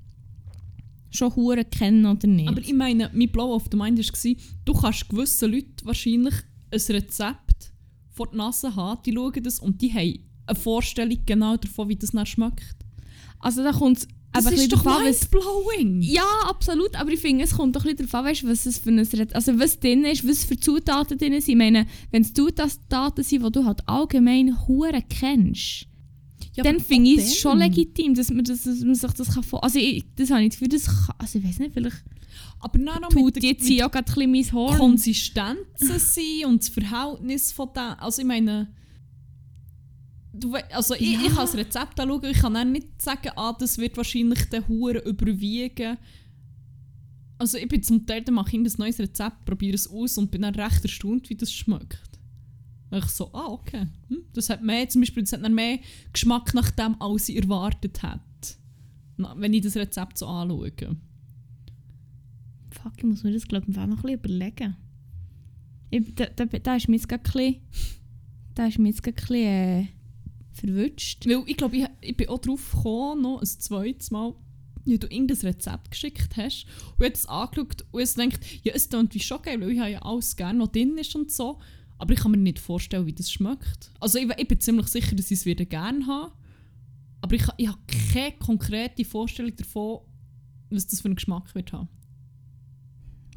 schon 1.12 1.34
hure 1.36 1.64
kennen 1.64 2.06
oder 2.06 2.26
nicht. 2.26 2.48
Aber 2.48 2.60
ich 2.60 2.72
meine, 2.74 3.10
mein 3.14 3.30
Blow 3.30 3.54
of 3.54 3.64
the 3.70 3.76
Mind 3.76 3.98
war, 3.98 4.34
du 4.64 4.72
kannst 4.74 5.08
gewissen 5.08 5.52
Leuten 5.52 5.84
wahrscheinlich 5.84 6.34
ein 6.72 6.80
Rezept 6.88 7.72
vor 8.10 8.28
die 8.32 8.36
Nase 8.36 8.74
haben, 8.74 9.00
die 9.04 9.12
schauen 9.12 9.42
das 9.42 9.58
und 9.60 9.80
die 9.80 9.92
haben 9.92 10.18
eine 10.46 10.58
Vorstellung 10.58 11.18
genau 11.24 11.56
davon, 11.56 11.88
wie 11.88 11.96
das 11.96 12.10
dann 12.10 12.26
schmeckt. 12.26 12.76
also 13.38 13.62
da 13.62 13.72
kommt 13.72 13.98
es 13.98 14.08
Das 14.32 14.46
aber 14.46 14.54
ist 14.56 14.72
doch 14.72 14.84
mindblowing! 14.84 16.00
Ja, 16.02 16.24
absolut. 16.48 16.98
Aber 16.98 17.10
ich 17.10 17.20
finde, 17.20 17.44
es 17.44 17.54
kommt 17.54 17.76
doch 17.76 17.84
ein 17.84 17.94
bisschen 17.94 18.08
darauf 18.10 18.14
an, 18.26 18.30
weißt, 18.30 18.46
was 18.48 18.64
es 18.66 18.78
für 18.78 18.88
ein 18.90 18.98
Ret- 18.98 19.34
also 19.34 19.58
was 19.58 19.78
drin 19.78 20.04
ist, 20.04 20.26
was 20.26 20.44
für 20.44 20.58
Zutaten 20.58 21.18
drin 21.18 21.32
sind. 21.34 21.48
Ich 21.50 21.56
meine, 21.56 21.86
wenn 22.10 22.22
es 22.22 22.32
Zutaten 22.32 23.22
sind, 23.22 23.44
die 23.44 23.52
du 23.52 23.64
halt 23.64 23.86
allgemein 23.86 24.66
hure 24.66 25.02
kennst, 25.08 25.86
Ja, 26.54 26.64
dann 26.64 26.80
finde 26.80 27.10
ich 27.10 27.18
es 27.18 27.36
schon 27.36 27.58
legitim, 27.58 28.14
dass 28.14 28.30
man, 28.30 28.44
das, 28.44 28.64
dass 28.64 28.80
man 28.80 28.94
sich 28.94 29.10
das 29.12 29.34
kann. 29.34 29.44
Also 29.62 29.78
ich, 29.78 30.04
das 30.16 30.30
habe 30.30 30.42
ich 30.42 30.50
das 30.50 30.58
Gefühl, 30.58 30.68
das 30.68 30.84
kann... 30.86 31.16
Also 31.18 31.38
ich 31.38 31.44
weiß 31.46 31.58
nicht, 31.60 31.72
vielleicht 31.72 32.04
Aber 32.60 32.78
dann 32.78 33.02
tut 33.08 33.36
mit, 33.36 33.42
jetzt 33.42 33.64
auch 33.82 33.90
gerade 33.90 34.20
ein 34.20 34.32
bisschen 34.32 34.32
mein 34.32 34.52
Horn. 34.52 34.78
Konsistenzen 34.78 35.98
sein 35.98 36.46
und 36.46 36.60
das 36.60 36.68
Verhältnis 36.68 37.52
von 37.52 37.68
dem. 37.74 37.94
Also 37.98 38.20
ich 38.20 38.28
meine... 38.28 38.68
Du, 40.34 40.54
also 40.54 40.94
ich, 40.94 41.12
Ja. 41.12 41.20
ich 41.20 41.28
kann 41.28 41.36
das 41.36 41.54
Rezept 41.54 42.00
anschauen, 42.00 42.24
ich 42.24 42.38
kann 42.38 42.54
dann 42.54 42.72
nicht 42.72 43.00
sagen, 43.00 43.30
ah, 43.36 43.54
das 43.58 43.76
wird 43.78 43.96
wahrscheinlich 43.96 44.48
den 44.48 44.66
Huren 44.66 45.02
überwiegen. 45.02 45.98
Also 47.38 47.58
ich 47.58 47.68
bin 47.68 47.82
zum 47.82 48.06
Teil, 48.06 48.22
dann 48.22 48.34
mache 48.34 48.56
ich 48.56 48.62
ein 48.62 48.72
neues 48.78 48.98
Rezept, 48.98 49.44
probiere 49.44 49.74
es 49.74 49.88
aus 49.90 50.16
und 50.16 50.30
bin 50.30 50.42
dann 50.42 50.54
recht 50.54 50.82
erstaunt, 50.82 51.28
wie 51.28 51.34
das 51.34 51.52
schmeckt. 51.52 52.00
Und 52.92 52.98
ich 52.98 53.10
so, 53.10 53.30
ah, 53.32 53.46
okay. 53.48 53.86
Hm, 54.08 54.22
das 54.34 54.50
hat 54.50 54.62
mehr, 54.62 54.88
zum 54.88 55.00
Beispiel, 55.00 55.22
das 55.22 55.32
hat 55.32 55.42
dann 55.42 55.54
mehr 55.54 55.78
Geschmack 56.12 56.54
nach 56.54 56.70
dem, 56.70 57.00
als 57.00 57.28
ich 57.28 57.36
erwartet 57.36 58.02
hätte. 58.02 58.20
Wenn 59.16 59.54
ich 59.54 59.62
das 59.62 59.76
Rezept 59.76 60.18
so 60.18 60.26
anschaue. 60.26 60.72
Fuck, 62.70 62.92
ich 62.98 63.04
muss 63.04 63.24
mir 63.24 63.32
das 63.32 63.48
glaube 63.48 63.66
ich 63.68 63.76
noch 63.76 63.82
ein 63.82 63.90
bisschen 63.90 64.10
überlegen. 64.10 64.76
Ich, 65.90 66.14
da, 66.14 66.26
da, 66.26 66.44
da 66.44 66.76
ist 66.76 66.88
mir 66.88 66.96
jetzt 66.96 67.08
gerade 67.08 67.22
ein 67.24 67.32
bisschen... 67.32 67.56
Da 68.54 68.66
ist 68.66 68.78
mir 68.78 68.88
jetzt 68.88 69.02
gerade 69.02 69.16
ein 69.16 69.26
bisschen... 69.26 69.46
Äh, 69.46 69.86
verwünscht. 70.52 71.26
Weil 71.26 71.42
ich 71.46 71.56
glaube, 71.56 71.76
ich, 71.76 71.86
ich 72.00 72.16
bin 72.16 72.28
auch 72.28 72.38
drauf 72.38 72.72
gekommen, 72.72 73.22
noch 73.22 73.40
ein 73.40 73.46
zweites 73.46 74.10
Mal, 74.10 74.34
wie 74.84 74.98
du 74.98 75.06
irgendein 75.06 75.38
Rezept 75.38 75.90
geschickt 75.90 76.36
hast 76.36 76.66
und 76.98 77.00
ich 77.00 77.04
habe 77.06 77.14
es 77.14 77.26
angeschaut 77.26 77.84
und 77.90 78.02
ich 78.02 78.14
denkt, 78.14 78.40
ja, 78.64 78.72
es 78.74 78.88
klingt 78.88 79.14
wie 79.14 79.20
schon 79.20 79.42
geil, 79.42 79.60
weil 79.60 79.70
ich 79.70 79.78
habe 79.78 79.90
ja 79.90 80.02
alles 80.02 80.36
gerne, 80.36 80.60
was 80.60 80.72
drin 80.72 80.98
ist 80.98 81.14
und 81.14 81.30
so, 81.30 81.60
aber 82.02 82.14
ich 82.14 82.20
kann 82.20 82.32
mir 82.32 82.36
nicht 82.36 82.58
vorstellen, 82.58 83.06
wie 83.06 83.12
das 83.12 83.30
schmeckt. 83.30 83.92
Also 84.00 84.18
ich, 84.18 84.28
ich 84.36 84.48
bin 84.48 84.58
ziemlich 84.58 84.88
sicher, 84.88 85.14
dass 85.14 85.30
ich 85.30 85.38
es 85.38 85.46
wieder 85.46 85.64
gerne 85.64 86.04
habe, 86.06 86.32
aber 87.20 87.36
ich, 87.36 87.44
ich 87.58 87.68
habe 87.68 87.78
keine 88.12 88.32
konkrete 88.32 89.04
Vorstellung 89.04 89.54
davon, 89.54 90.00
was 90.70 90.88
das 90.88 91.00
für 91.00 91.06
einen 91.06 91.14
Geschmack 91.14 91.54
wird 91.54 91.72
haben. 91.72 91.88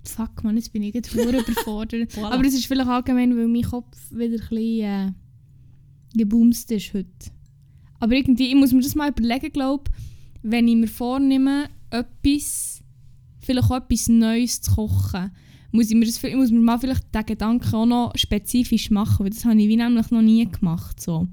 Fuck, 0.04 0.44
man, 0.44 0.56
jetzt 0.56 0.74
bin 0.74 0.82
ich 0.82 0.94
verdammt 1.06 1.48
überfordert. 1.48 2.12
Voilà. 2.14 2.32
Aber 2.32 2.44
es 2.44 2.56
ist 2.56 2.66
vielleicht 2.66 2.90
allgemein, 2.90 3.38
weil 3.38 3.48
mein 3.48 3.62
Kopf 3.62 3.98
wieder 4.10 4.42
ein 4.44 4.50
bisschen 4.50 4.82
äh, 4.82 5.12
gebumst 6.16 6.72
ist 6.72 6.92
heute. 6.96 7.32
Aber 8.00 8.14
irgendwie, 8.14 8.48
ich 8.48 8.56
muss 8.56 8.74
mir 8.74 8.82
das 8.82 8.96
mal 8.96 9.10
überlegen, 9.10 9.52
glaube 9.52 9.92
wenn 10.48 10.68
ich 10.68 10.76
mir 10.76 10.88
vornehme, 10.88 11.70
etwas, 11.90 12.84
vielleicht 13.40 13.70
auch 13.70 13.78
etwas 13.78 14.08
Neues 14.08 14.62
zu 14.62 14.76
kochen, 14.76 15.32
muss 15.76 15.90
ich 15.90 15.96
mir, 15.96 16.06
das, 16.06 16.22
muss 16.24 16.52
mir 16.52 16.60
mal 16.60 16.80
vielleicht 16.80 17.14
den 17.14 17.26
Gedanken 17.26 17.76
auch 17.76 17.86
noch 17.86 18.12
spezifisch 18.16 18.90
machen, 18.90 19.26
weil 19.26 19.32
das 19.32 19.46
habe 19.46 19.60
ich 19.62 19.68
wie 19.68 19.76
nämlich 19.76 20.10
noch 20.10 20.22
nie 20.22 20.50
gemacht. 20.50 21.00
So. 21.00 21.28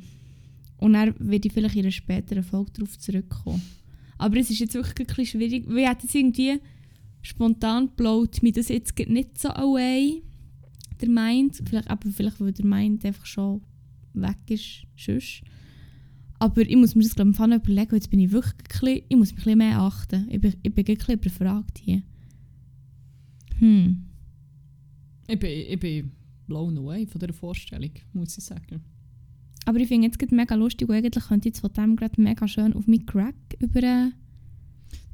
Und 0.78 0.94
dann 0.94 1.14
werde 1.18 1.46
ich 1.46 1.54
vielleicht 1.54 1.76
in 1.76 1.82
einer 1.82 1.92
späteren 1.92 2.42
Folge 2.42 2.72
darauf 2.72 2.98
zurückkommen. 2.98 3.62
Aber 4.18 4.36
es 4.36 4.50
ist 4.50 4.58
jetzt 4.58 4.74
wirklich 4.74 5.08
ein 5.18 5.26
schwierig, 5.26 5.64
weil 5.68 5.78
ich 5.78 5.88
hätte 5.88 6.02
jetzt 6.04 6.14
irgendwie 6.14 6.60
spontan 7.22 7.90
blowt 7.96 8.42
mir 8.42 8.52
das 8.52 8.68
jetzt 8.68 8.98
nicht 8.98 9.40
so 9.40 9.48
away, 9.50 10.22
der 11.00 11.08
Mind. 11.08 11.62
Vielleicht, 11.64 11.88
aber 11.88 12.10
vielleicht, 12.10 12.40
weil 12.40 12.52
der 12.52 12.66
Mind 12.66 13.04
einfach 13.04 13.26
schon 13.26 13.62
weg 14.14 14.38
ist, 14.48 14.86
sonst. 14.96 15.42
Aber 16.38 16.62
ich 16.62 16.76
muss 16.76 16.96
mir 16.96 17.04
das 17.04 17.14
glaube 17.14 17.30
ich 17.30 17.38
noch 17.38 17.46
überlegen, 17.46 17.94
jetzt 17.94 18.10
bin 18.10 18.18
ich 18.18 18.32
wirklich 18.32 18.54
ein 18.54 18.68
bisschen, 18.68 19.06
ich 19.08 19.16
muss 19.16 19.30
mich 19.30 19.34
ein 19.34 19.44
bisschen 19.44 19.58
mehr 19.58 19.78
achten. 19.78 20.26
Ich 20.28 20.40
bin, 20.40 20.54
ich 20.62 20.74
bin 20.74 20.84
ein 20.84 20.96
bisschen 20.96 21.14
überfragt 21.14 21.78
hier. 21.78 22.02
Hm. 23.58 24.11
Ich 25.32 25.38
bin, 25.38 25.50
ich 25.50 25.80
bin 25.80 26.12
blown 26.46 26.76
away 26.76 27.06
von 27.06 27.18
dieser 27.18 27.32
Vorstellung, 27.32 27.90
muss 28.12 28.36
ich 28.36 28.44
sagen. 28.44 28.84
Aber 29.64 29.78
ich 29.78 29.88
finde 29.88 30.08
jetzt 30.08 30.30
mega 30.30 30.54
lustig 30.54 30.86
und 30.88 30.94
eigentlich 30.94 31.24
könnte 31.24 31.48
ich 31.48 31.54
jetzt 31.54 31.60
von 31.60 31.72
dem 31.72 31.96
gerade 31.96 32.20
mega 32.20 32.46
schön 32.46 32.74
auf 32.74 32.86
meinen 32.86 33.06
Crack 33.06 33.34
über... 33.58 33.80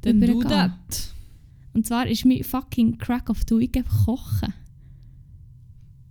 Dann 0.01 0.21
Übergehen. 0.21 0.73
das. 0.89 1.13
Und 1.73 1.85
zwar 1.85 2.05
ist 2.07 2.25
mein 2.25 2.43
fucking 2.43 2.97
Crack 2.97 3.29
of 3.29 3.43
the 3.47 3.57
Week 3.57 3.81
kochen. 4.05 4.53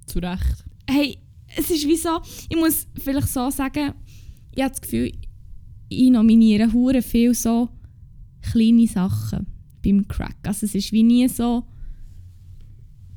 Zu 0.07 0.21
Recht. 0.21 0.65
Hey, 0.89 1.19
es 1.55 1.71
ist 1.71 1.87
wie 1.87 1.97
so, 1.97 2.21
ich 2.49 2.57
muss 2.57 2.87
vielleicht 2.99 3.29
so 3.29 3.51
sagen, 3.51 3.93
ich 4.55 4.63
habe 4.63 4.71
das 4.71 4.81
Gefühl, 4.81 5.13
ich 5.91 6.11
nominiere 6.11 6.73
hure 6.73 7.03
viel 7.03 7.35
so 7.35 7.69
kleine 8.41 8.87
Sachen 8.87 9.47
beim 9.85 10.09
Crack. 10.09 10.37
Also 10.45 10.65
es 10.65 10.75
ist 10.75 10.93
wie 10.93 11.03
nie 11.03 11.29
so, 11.29 11.65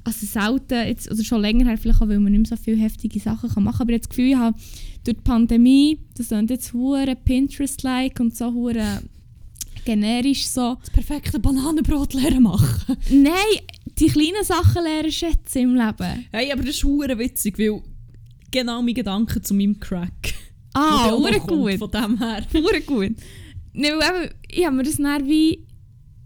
also 0.03 0.25
selten, 0.25 0.87
jetzt, 0.87 1.11
oder 1.11 1.23
schon 1.23 1.41
länger 1.41 1.65
her, 1.65 1.77
vielleicht 1.77 2.01
auch, 2.01 2.07
weil 2.07 2.19
man 2.19 2.31
nicht 2.31 2.49
mehr 2.49 2.57
so 2.57 2.63
viele 2.63 2.77
heftige 2.77 3.19
Sachen 3.19 3.49
kann 3.49 3.63
machen 3.63 3.79
kann, 3.79 3.87
aber 3.87 3.93
habe 3.93 3.99
das 3.99 4.09
Gefühl, 4.09 4.29
ich 4.29 4.35
habe 4.35 4.57
durch 5.03 5.17
die 5.17 5.23
Pandemie, 5.23 5.99
das 6.17 6.29
sind 6.29 6.49
jetzt 6.49 6.73
hure 6.73 7.15
Pinterest-like 7.15 8.19
und 8.19 8.35
so 8.35 8.51
hure 8.51 9.01
generisch 9.85 10.47
so, 10.47 10.77
Das 10.79 10.89
perfekte 10.91 11.39
Bananenbrot 11.39 12.13
lernen 12.13 12.43
machen. 12.43 12.97
nein, 13.09 13.33
die 13.99 14.07
kleinen 14.07 14.43
Sachen 14.43 14.83
lernen 14.83 15.11
schätzen 15.11 15.61
im 15.61 15.75
Leben. 15.75 16.25
Hey, 16.31 16.51
aber 16.51 16.61
das 16.61 16.75
ist 16.75 16.83
hure 16.83 17.17
witzig, 17.17 17.57
weil 17.57 17.81
genau 18.51 18.81
mein 18.81 18.93
Gedanke 18.93 19.41
zu 19.41 19.53
meinem 19.53 19.79
Crack. 19.79 20.33
Ah, 20.73 21.11
hure 21.17 21.39
gut. 21.39 21.79
Von 21.79 21.91
dem 21.91 22.17
her. 22.19 22.45
Hure 22.53 22.81
gut. 22.81 23.15
Nein, 23.73 23.93
weil 23.97 24.23
eben, 24.23 24.33
ich 24.49 24.65
habe 24.65 24.75
mir 24.75 24.83
das 24.83 24.97
dann 24.97 25.27
wie, 25.27 25.65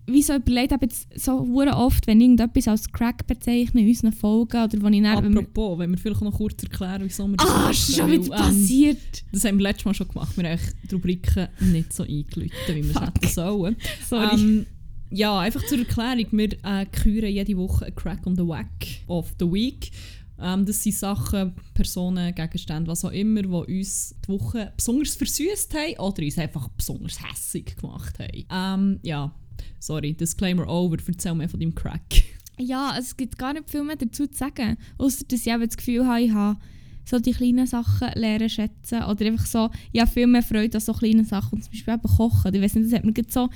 wie 0.08 0.22
so 0.22 0.36
überlegt, 0.36 0.72
habe 0.72 0.86
jetzt 0.86 1.08
so 1.20 1.40
hure 1.40 1.76
oft, 1.76 2.06
wenn 2.08 2.22
irgendetwas 2.22 2.68
als 2.68 2.92
Crack 2.92 3.26
bezeichne 3.28 3.82
in 3.82 3.88
unseren 3.88 4.14
Folgen 4.14 4.64
oder 4.64 4.82
wo 4.82 4.88
ich 4.88 5.02
dann... 5.02 5.24
wenn 5.24 5.34
wir- 5.34 5.40
Apropos, 5.42 5.80
wenn 5.80 5.92
wir 5.92 5.98
vielleicht 5.98 6.22
noch 6.22 6.34
kurz 6.38 6.62
erklären, 6.64 7.02
wieso 7.06 7.28
wir 7.28 7.40
Ah, 7.40 7.44
machen, 7.46 7.72
ist 7.72 7.96
schon 7.96 8.12
wieder 8.12 8.24
ähm, 8.24 8.30
passiert. 8.30 9.24
Das 9.32 9.46
haben 9.46 9.58
wir 9.58 9.64
letztes 9.64 9.86
Mal 9.86 9.94
schon 9.94 10.08
gemacht. 10.08 10.38
Wir 10.38 10.50
haben 10.50 10.60
die 10.90 10.96
Rubriken 10.96 11.48
nicht 11.72 11.92
so 11.94 12.04
eingeläutet, 12.04 12.54
wie 12.70 12.84
wir 12.84 12.92
es 12.96 13.02
hätten 13.02 13.28
sollen. 13.28 13.76
Sorry. 14.08 14.36
Ähm, 14.40 14.66
Ja, 15.12 15.40
einfach 15.40 15.66
zur 15.66 15.80
Erklärung. 15.80 16.26
Wir 16.32 16.54
äh, 16.64 16.86
küren 16.92 17.32
jede 17.32 17.56
Woche 17.58 17.86
einen 17.86 17.96
Crack 17.96 18.26
on 18.28 18.36
the 18.36 18.46
Wack 18.48 18.86
of 19.08 19.34
the 19.40 19.46
Week. 19.52 19.92
Ähm, 20.40 20.66
das 20.66 20.84
sind 20.84 20.96
Sachen, 20.96 21.54
Personen, 21.74 22.36
Gegenstände, 22.36 22.92
was 22.92 23.06
auch 23.06 23.12
immer, 23.12 23.42
die 23.42 23.48
uns 23.80 24.14
die 24.28 24.30
Woche 24.34 24.74
besonders 24.76 25.16
versüßt 25.16 25.74
haben 25.74 25.98
oder 26.00 26.24
uns 26.24 26.38
einfach 26.38 26.68
besonders 26.70 27.18
hässig 27.24 27.78
gemacht 27.78 28.20
haben. 28.20 28.46
Ähm, 28.52 29.00
ja, 29.04 29.34
sorry, 29.80 30.14
Disclaimer 30.14 30.68
over. 30.68 30.98
Erzähl 31.06 31.34
mir 31.34 31.50
von 31.50 31.60
deinem 31.60 31.76
Crack. 31.76 32.24
Ja, 32.58 32.96
es 32.98 33.18
gibt 33.18 33.38
gar 33.38 33.54
nicht 33.54 33.70
viel 33.70 33.84
mehr 33.84 33.98
dazu 33.98 34.28
zu 34.28 34.38
sagen. 34.38 34.78
Außer 34.98 35.26
dass 35.28 35.42
ich 35.42 35.52
eben 35.52 35.66
das 35.66 35.78
Gefühl 35.78 36.08
habe, 36.08 36.22
ich 36.22 36.32
habe 36.32 36.58
so 37.04 37.20
die 37.20 37.34
kleinen 37.34 37.68
Sachen 37.68 38.10
lernen 38.16 38.50
schätzen. 38.50 39.04
Oder 39.04 39.26
einfach 39.26 39.46
so, 39.46 39.70
ich 39.92 40.02
habe 40.02 40.12
viel 40.12 40.28
mehr 40.28 40.42
Freude 40.42 40.78
an 40.78 40.82
so 40.82 40.94
kleinen 40.94 41.26
Sachen. 41.26 41.56
Und 41.56 41.64
zum 41.64 41.72
Beispiel 41.72 41.94
eben 41.94 42.04
Kochen. 42.04 42.54
Ich 42.54 42.62
weiß 42.62 42.76
nicht, 42.76 42.92
das 42.92 42.94
hat 42.94 43.06
mir 43.06 43.14
so 43.28 43.50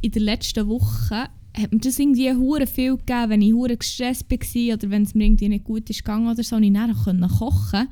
in 0.00 0.10
der 0.10 0.22
letzten 0.22 0.66
Woche 0.68 1.28
hat 1.54 1.72
mir 1.72 1.80
das 1.80 1.98
irgendwie 1.98 2.32
hure 2.32 2.66
viel 2.66 2.96
gegeben, 2.96 3.30
wenn 3.30 3.42
ich 3.42 3.52
hure 3.52 3.76
gestresst 3.76 4.30
war 4.30 4.74
oder 4.74 4.90
wenn 4.90 5.02
es 5.02 5.14
mir 5.14 5.24
irgendwie 5.24 5.48
nicht 5.48 5.64
gut 5.64 5.88
ist 5.90 5.98
gegangen 5.98 6.30
oder 6.30 6.42
so, 6.42 6.56
und 6.56 6.62
ich 6.62 6.72
dann 6.72 6.94
kochen. 6.94 7.88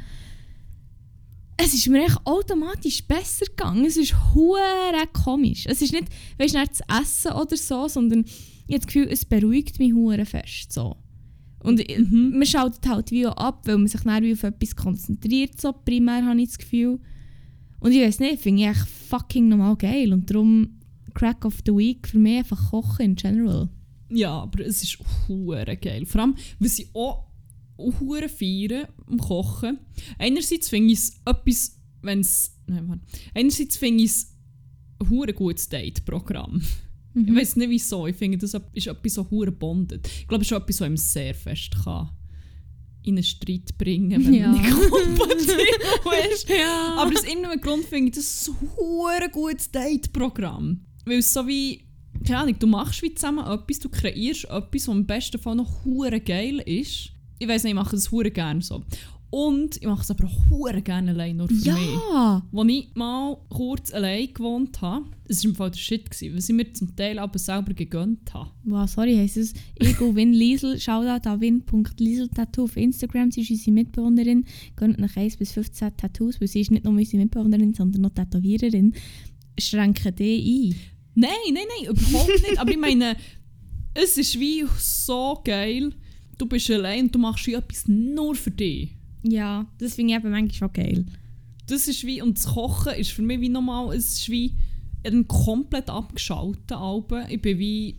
Es 1.63 1.75
ist 1.75 1.89
mir 1.89 2.05
echt 2.05 2.19
automatisch 2.25 3.03
besser 3.05 3.47
gegangen. 3.47 3.85
Es 3.85 3.97
ist 3.97 4.15
hure 4.35 5.07
komisch. 5.13 5.65
Es 5.67 5.83
ist 5.83 5.93
nicht, 5.93 6.09
weißt 6.39 6.55
nicht 6.55 6.73
das 6.89 7.03
Essen 7.03 7.33
oder 7.33 7.57
so, 7.57 7.87
sondern 7.89 8.25
ich 8.25 8.75
habe 8.75 8.79
das 8.79 8.87
Gefühl, 8.87 9.09
es 9.11 9.25
beruhigt 9.25 9.79
mich 9.79 9.93
hure 9.93 10.25
fest. 10.25 10.73
So. 10.73 10.97
Und 11.63 11.81
Mhm. 11.99 12.31
man 12.39 12.47
schaltet 12.47 12.87
halt 12.89 13.11
wie 13.11 13.27
auch 13.27 13.37
ab, 13.37 13.63
weil 13.67 13.77
man 13.79 13.89
sich 13.89 14.01
dann 14.01 14.23
wie 14.23 14.33
auf 14.33 14.43
etwas 14.43 14.75
konzentriert, 14.77 15.61
so 15.61 15.73
primär 15.73 16.25
habe 16.25 16.41
ich 16.41 16.49
das 16.49 16.59
Gefühl. 16.59 16.99
Und 17.81 17.93
ich 17.93 18.01
weiß 18.01 18.21
nicht, 18.21 18.41
finde 18.41 18.63
ich 18.63 18.69
echt 18.69 18.89
fucking 19.09 19.49
normal 19.49 19.77
geil. 19.77 20.13
Und 20.13 20.31
darum 20.31 20.79
Crack 21.15 21.45
of 21.45 21.59
the 21.67 21.73
Week 21.77 22.07
für 22.09 22.19
mich 22.19 22.39
einfach 22.39 22.71
Kochen 22.71 23.05
in 23.05 23.15
general. 23.17 23.69
Ja, 24.09 24.31
aber 24.43 24.65
es 24.65 24.83
ist 24.83 24.99
hure 25.29 25.77
geil. 25.77 26.07
Vor 26.07 26.21
allem, 26.23 26.35
was 26.59 26.79
ich 26.79 26.89
auch 26.95 27.27
hure 28.01 28.29
feiere 28.29 28.89
am 29.07 29.19
Kochen. 29.19 29.79
Einerseits 30.19 30.69
finde 30.69 30.93
ich 30.93 30.99
es 31.01 31.21
etwas, 31.27 31.77
wenn 32.03 32.21
es... 32.21 32.57
Einerseits 33.35 33.77
finde 33.77 34.05
ich 34.05 34.11
es 34.11 34.35
ein 35.01 35.11
hure 35.11 35.33
gutes 35.33 35.69
Date-Programm. 35.69 36.63
Ich 37.15 37.35
weiß 37.35 37.57
nicht 37.57 37.71
wieso. 37.71 38.07
Ich 38.07 38.15
finde, 38.17 38.39
das 38.39 38.55
ist 38.73 38.87
etwas 38.87 39.15
so 39.15 39.29
hure 39.31 39.51
bonded. 39.51 40.07
Ich 40.07 40.29
glaube, 40.29 40.43
es 40.45 40.51
ist 40.51 40.57
etwas, 40.57 40.81
was 40.81 40.87
einem 40.87 40.97
sehr 40.97 41.35
fest 41.35 41.75
kann 41.85 42.11
in 43.03 43.15
einen 43.15 43.23
Streit 43.25 43.77
bringen, 43.79 44.25
wenn 44.27 44.35
Ja. 44.35 44.49
man 44.53 44.61
nicht 44.61 44.91
kompatibel 44.91 45.57
ist. 46.35 46.49
Ja. 46.49 46.97
Aber 46.99 47.11
aus 47.11 47.25
irgendeinem 47.25 47.61
Grund 47.61 47.85
finde 47.87 48.11
ich 48.11 48.15
das 48.17 48.49
ein 48.49 48.69
hure 48.77 49.29
gutes 49.33 49.71
Date-Programm. 49.71 50.83
Weil 51.07 51.19
es 51.21 51.33
so 51.33 51.47
wie, 51.49 51.83
keine 52.25 52.41
Ahnung, 52.41 52.57
du 52.59 52.67
machst 52.67 53.03
wie 53.03 53.15
zusammen 53.15 53.45
etwas, 53.47 53.79
du 53.79 53.89
kreierst 53.89 54.45
etwas, 54.45 54.87
was 54.87 54.95
im 54.95 55.07
besten 55.07 55.41
Fall 55.41 55.57
noch 55.57 55.85
hure 55.85 56.21
geil 56.21 56.59
ist. 56.67 57.13
Ich 57.41 57.49
weiß 57.49 57.65
nicht, 57.65 57.71
ich 57.71 57.75
mache 57.75 57.97
das 57.97 58.11
hure 58.11 58.31
gerne 58.31 58.61
so. 58.61 58.85
Und 59.31 59.77
ich 59.77 59.87
mache 59.87 60.03
es 60.03 60.11
aber 60.11 60.27
auch 60.27 60.51
hure 60.51 60.83
gerne 60.83 61.13
allein, 61.13 61.39
nur 61.39 61.49
für 61.49 61.55
mich. 61.55 61.65
ja! 61.65 62.43
Als 62.53 62.69
ich 62.69 62.89
mal 62.95 63.39
kurz 63.49 63.95
allein 63.95 64.35
gewohnt 64.35 64.83
habe, 64.83 65.07
das 65.27 65.43
war 65.43 65.51
im 65.51 65.57
Fall 65.57 65.71
der 65.71 65.79
Shit, 65.79 66.11
gewesen, 66.11 66.33
weil 66.35 66.41
ich 66.41 66.49
mir 66.49 66.73
zum 66.75 66.95
Teil 66.97 67.19
aber 67.19 67.39
selber 67.39 67.73
gegönnt 67.73 68.35
habe. 68.35 68.51
Wow, 68.65 68.91
sorry, 68.91 69.17
heisst 69.17 69.39
es 69.39 69.55
Ego 69.77 70.15
Win 70.15 70.35
Liesel. 70.35 70.79
Shoutout 70.79 71.27
an 71.31 71.41
win.lieseltattoo 71.41 72.65
auf 72.65 72.77
Instagram. 72.77 73.31
Sie 73.31 73.41
ist 73.41 73.51
unsere 73.51 73.71
Mitbewohnerin. 73.71 74.45
Gönnt 74.77 74.99
nach 74.99 75.17
1 75.17 75.39
bis 75.39 75.53
15 75.53 75.97
Tattoos, 75.97 76.41
weil 76.43 76.49
sie 76.49 76.61
ist 76.61 76.71
nicht 76.71 76.85
nur 76.85 76.93
unsere 76.93 77.23
Mitbewohnerin, 77.23 77.73
sondern 77.73 78.03
noch 78.03 78.11
Tätowiererin. 78.11 78.93
Schränken 79.59 80.15
die 80.15 80.75
ein. 80.75 80.77
Nein, 81.15 81.31
nein, 81.55 81.65
nein, 81.79 81.97
überhaupt 81.97 82.43
nicht. 82.43 82.59
Aber 82.59 82.71
ich 82.71 82.79
meine, 82.79 83.17
es 83.95 84.19
ist 84.19 84.39
wie 84.39 84.65
so 84.77 85.41
geil. 85.43 85.95
Du 86.41 86.47
bist 86.47 86.71
allein 86.71 87.05
und 87.05 87.15
du 87.15 87.19
machst 87.19 87.47
wie 87.47 87.53
etwas 87.53 87.87
nur 87.87 88.35
für 88.35 88.51
dich. 88.51 88.97
Ja, 89.23 89.67
das 89.77 89.97
finde 89.97 90.15
ich 90.15 90.21
eben 90.21 90.31
manchmal 90.31 90.55
schon 90.55 90.73
geil. 90.73 91.05
Das 91.67 91.87
ist 91.87 92.07
wie, 92.07 92.23
und 92.23 92.39
das 92.39 92.47
Kochen 92.47 92.95
ist 92.95 93.11
für 93.11 93.21
mich 93.21 93.43
wie 93.43 93.51
normal, 93.51 93.95
es 93.95 94.15
ist 94.15 94.31
wie 94.31 94.55
ein 95.05 95.29
komplett 95.29 95.91
abgeschaltet 95.91 96.73
Alben. 96.73 97.27
Ich 97.29 97.43
bin 97.43 97.59
wie, 97.59 97.97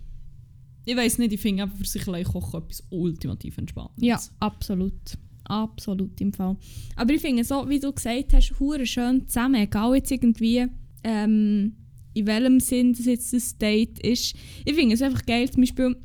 ich 0.86 0.98
weiß 0.98 1.20
nicht, 1.20 1.34
ich 1.34 1.40
finde 1.40 1.62
einfach 1.62 1.78
für 1.78 1.86
sich 1.86 2.08
allein 2.08 2.24
kochen 2.24 2.64
etwas 2.64 2.84
ultimativ 2.90 3.60
Entspannendes. 3.60 4.04
Ja, 4.04 4.20
absolut. 4.40 5.20
Absolut 5.44 6.20
im 6.20 6.34
Fall. 6.34 6.58
Aber 6.96 7.14
ich 7.14 7.22
finde 7.22 7.44
so, 7.44 7.70
wie 7.70 7.80
du 7.80 7.94
gesagt 7.94 8.34
hast, 8.34 8.60
hure 8.60 8.88
schön 8.88 9.28
zusammen, 9.28 9.62
egal 9.62 9.94
jetzt 9.94 10.10
irgendwie 10.10 10.66
ähm, 11.04 11.74
in 12.16 12.26
welchem 12.26 12.60
Sinn 12.60 12.94
das 12.94 13.06
jetzt 13.06 13.34
das 13.34 13.56
Date 13.60 14.00
ist. 14.00 14.34
Ich 14.66 14.74
finde 14.74 14.96
es 14.96 15.02
einfach 15.04 15.26
geil, 15.28 15.48
zum 15.52 15.62
Beispiel, 15.62 15.96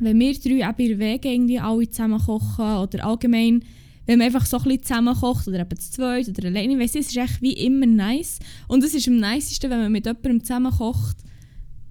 wenn 0.00 0.18
wir 0.18 0.34
drei 0.34 0.68
eben 0.68 0.90
in 0.90 0.98
der 0.98 0.98
Wege 0.98 1.28
irgendwie 1.28 1.58
alle 1.58 1.88
zusammen 1.88 2.20
kochen 2.20 2.76
oder 2.76 3.04
allgemein, 3.04 3.64
wenn 4.06 4.18
man 4.18 4.26
einfach 4.26 4.46
so 4.46 4.56
ein 4.58 4.64
bisschen 4.64 4.82
zusammen 4.82 5.14
kocht 5.14 5.46
oder 5.46 5.60
eben 5.60 5.78
zu 5.78 5.90
zweit 5.90 6.28
oder 6.28 6.48
alleine, 6.48 6.72
ich 6.72 6.78
weiss, 6.78 6.96
es 6.96 7.08
ist 7.08 7.16
echt 7.16 7.42
wie 7.42 7.52
immer 7.52 7.86
nice. 7.86 8.38
Und 8.66 8.82
es 8.82 8.94
ist 8.94 9.06
am 9.08 9.18
nicesten, 9.18 9.70
wenn 9.70 9.78
man 9.78 9.92
mit 9.92 10.06
jemandem 10.06 10.42
zusammen 10.42 10.72
kocht, 10.72 11.18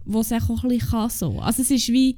wo 0.06 0.22
es 0.22 0.32
auch 0.32 0.50
ein 0.50 0.70
bisschen 0.70 0.90
kann 0.90 1.10
so. 1.10 1.40
Also 1.40 1.62
es 1.62 1.72
ist 1.72 1.88
wie, 1.90 2.18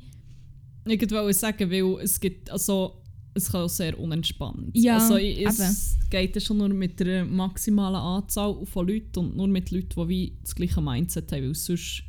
Ich 0.88 1.12
wollte 1.12 1.34
sagen, 1.34 1.70
weil 1.70 2.04
es 2.04 2.20
gibt, 2.20 2.50
also 2.50 3.02
es 3.34 3.52
kann 3.52 3.62
auch 3.62 3.70
sehr 3.70 3.98
unentspannt. 4.00 4.72
Ja, 4.74 4.96
also 4.96 5.18
es 5.18 5.98
geht 6.10 6.36
ja 6.36 6.42
schon 6.42 6.58
nur 6.58 6.70
mit 6.70 7.00
der 7.00 7.24
maximalen 7.26 7.96
Anzahl 7.96 8.66
von 8.66 8.88
Leuten 8.88 9.20
und 9.20 9.38
nur 9.38 9.48
mit 9.48 9.72
Leuten, 9.72 9.90
die 9.96 10.10
wie 10.10 10.38
das 10.42 10.56
gleiche 10.56 10.82
Mindset 10.82 11.32
haben, 11.32 11.44
weil 11.44 11.56
sonst 11.56 12.04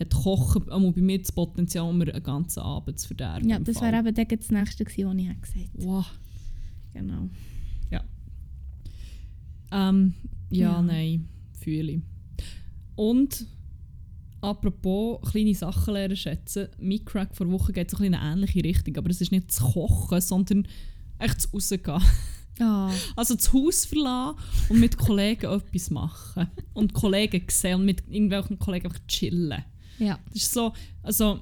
hat 0.00 0.10
Kochen 0.14 0.68
einmal 0.70 0.92
bei 0.92 1.00
mir 1.00 1.18
das 1.18 1.32
Potenzial, 1.32 1.92
mir 1.92 2.12
einen 2.14 2.22
ganzen 2.22 2.60
Abend 2.60 2.98
zu 2.98 3.08
verderben. 3.08 3.48
ja, 3.48 3.58
das 3.58 3.80
wäre 3.80 3.98
eben 3.98 4.14
dann 4.14 4.26
das 4.28 4.50
Nächste 4.50 4.84
gewesen, 4.84 5.08
was 5.08 5.16
ich 5.16 5.40
gesagt 5.42 5.70
Wow. 5.84 6.06
Genau. 6.92 7.28
Ähm, 9.70 10.14
ja, 10.50 10.72
Ja. 10.72 10.82
nein, 10.82 11.28
fühle 11.52 11.92
ich. 11.92 12.00
Und 12.94 13.46
apropos 14.40 15.20
kleine 15.30 15.54
Sachen 15.54 15.92
lernen 15.94 16.16
schätzen, 16.16 16.68
mein 16.80 17.04
Crack 17.04 17.36
vor 17.36 17.50
Woche 17.50 17.72
geht 17.72 17.90
so 17.90 17.98
ein 17.98 18.04
in 18.04 18.14
eine 18.14 18.32
ähnliche 18.32 18.64
Richtung, 18.64 18.96
aber 18.96 19.10
es 19.10 19.20
ist 19.20 19.30
nicht 19.32 19.48
das 19.50 19.60
Kochen, 19.60 20.20
sondern 20.20 20.66
echt 21.18 21.36
das 21.36 21.52
Rausgehen. 21.52 22.02
Ah, 22.60 22.90
Also 23.16 23.34
das 23.34 23.52
Haus 23.52 23.84
verlassen 23.84 24.38
und 24.70 24.80
mit 24.80 24.96
Kollegen 24.96 25.46
etwas 25.52 25.90
machen. 25.90 26.48
Und 26.72 26.94
Kollegen 26.94 27.44
sehen 27.48 27.80
und 27.80 27.84
mit 27.84 28.02
irgendwelchen 28.08 28.58
Kollegen 28.58 28.86
einfach 28.86 29.06
chillen. 29.06 29.64
Ja. 29.98 30.18
Das 30.32 30.42
ist 30.42 30.52
so, 30.52 30.72
also 31.02 31.40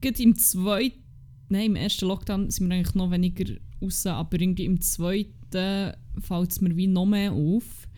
gerade 0.00 0.22
im 0.22 0.36
zweiten, 0.36 1.02
nein, 1.48 1.66
im 1.66 1.76
ersten 1.76 2.06
Lockdown 2.06 2.50
sind 2.50 2.68
wir 2.68 2.76
eigentlich 2.76 2.94
noch 2.94 3.10
weniger 3.10 3.54
raus, 3.80 4.06
aber 4.06 4.40
irgendwie 4.40 4.64
im 4.64 4.80
zweiten 4.80 5.94
fällt 6.20 6.50
es 6.50 6.60
mir 6.60 6.76
wie 6.76 6.86
noch 6.86 7.06
mehr 7.06 7.32
auf. 7.32 7.88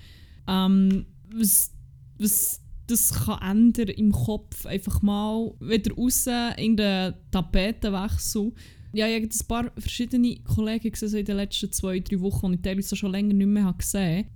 Ähm, 0.46 1.06
was, 1.34 1.72
was 2.18 2.60
das 2.86 3.12
kann 3.12 3.42
ändern 3.42 3.88
im 3.88 4.12
Kopf, 4.12 4.64
einfach 4.66 5.02
mal 5.02 5.52
wieder 5.60 5.94
raus 5.94 6.26
in 6.56 6.76
den 6.76 7.14
Tapetenwechsel. 7.30 8.52
Ja, 8.92 9.08
ich 9.08 9.16
habe 9.16 9.26
ein 9.26 9.48
paar 9.48 9.72
verschiedene 9.80 10.36
Kollegen 10.36 10.92
gesehen 10.92 11.08
so 11.08 11.18
in 11.18 11.24
den 11.24 11.36
letzten 11.36 11.72
zwei, 11.72 11.98
drei 11.98 12.20
Wochen, 12.20 12.52
die 12.52 12.56
ich 12.56 12.62
teilweise 12.62 12.96
schon 12.96 13.10
länger 13.10 13.34
nicht 13.34 13.46
mehr 13.46 13.64
habe 13.64 13.78
gesehen 13.78 14.26